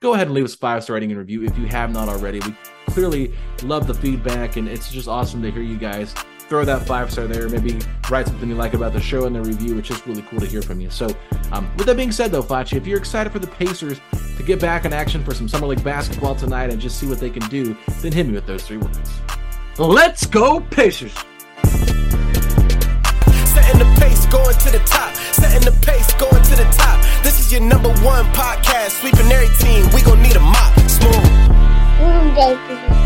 go 0.00 0.14
ahead 0.14 0.28
and 0.28 0.34
leave 0.34 0.44
us 0.44 0.54
five 0.54 0.84
star 0.84 0.94
rating 0.94 1.10
and 1.10 1.18
review 1.18 1.44
if 1.44 1.58
you 1.58 1.66
have 1.66 1.92
not 1.92 2.08
already. 2.08 2.40
We 2.40 2.54
clearly 2.88 3.32
love 3.62 3.86
the 3.86 3.94
feedback, 3.94 4.56
and 4.56 4.68
it's 4.68 4.90
just 4.90 5.08
awesome 5.08 5.42
to 5.42 5.50
hear 5.50 5.62
you 5.62 5.78
guys 5.78 6.14
throw 6.48 6.64
that 6.64 6.86
five 6.86 7.10
star 7.10 7.26
there. 7.26 7.48
Maybe 7.48 7.78
write 8.10 8.26
something 8.26 8.48
you 8.48 8.54
like 8.54 8.74
about 8.74 8.92
the 8.92 9.00
show 9.00 9.26
in 9.26 9.32
the 9.32 9.40
review. 9.40 9.78
It's 9.78 9.88
just 9.88 10.06
really 10.06 10.22
cool 10.22 10.40
to 10.40 10.46
hear 10.46 10.62
from 10.62 10.80
you. 10.80 10.90
So, 10.90 11.14
um, 11.52 11.70
with 11.76 11.86
that 11.86 11.96
being 11.96 12.12
said, 12.12 12.30
though, 12.30 12.42
Facci, 12.42 12.76
if 12.76 12.86
you're 12.86 12.98
excited 12.98 13.32
for 13.32 13.38
the 13.38 13.46
Pacers 13.46 14.00
to 14.36 14.42
get 14.42 14.60
back 14.60 14.84
in 14.84 14.92
action 14.92 15.24
for 15.24 15.34
some 15.34 15.48
summer 15.48 15.66
league 15.66 15.82
basketball 15.82 16.34
tonight 16.34 16.70
and 16.70 16.80
just 16.80 16.98
see 16.98 17.06
what 17.06 17.18
they 17.18 17.30
can 17.30 17.46
do, 17.48 17.76
then 18.00 18.12
hit 18.12 18.26
me 18.26 18.34
with 18.34 18.46
those 18.46 18.62
three 18.64 18.78
words. 18.78 19.20
Let's 19.78 20.26
go, 20.26 20.60
Pacers! 20.60 21.12
Setting 23.56 23.78
the 23.78 23.96
pace, 24.00 24.26
going 24.26 24.56
to 24.56 24.70
the 24.70 24.82
top. 24.86 25.14
Setting 25.14 25.64
the 25.64 25.76
pace, 25.82 26.12
going 26.14 26.42
to 26.42 26.56
the 26.56 26.68
top. 26.76 27.02
This 27.22 27.40
is 27.40 27.52
your 27.52 27.60
number 27.62 27.90
one 28.04 28.24
podcast. 28.26 29.00
Sweeping 29.00 29.30
every 29.30 29.48
team. 29.58 29.90
We 29.94 30.02
gon' 30.02 30.22
need 30.22 30.36
a 30.36 30.40
mop. 30.40 30.78
Smooth. 30.88 31.14
Mm, 31.98 33.05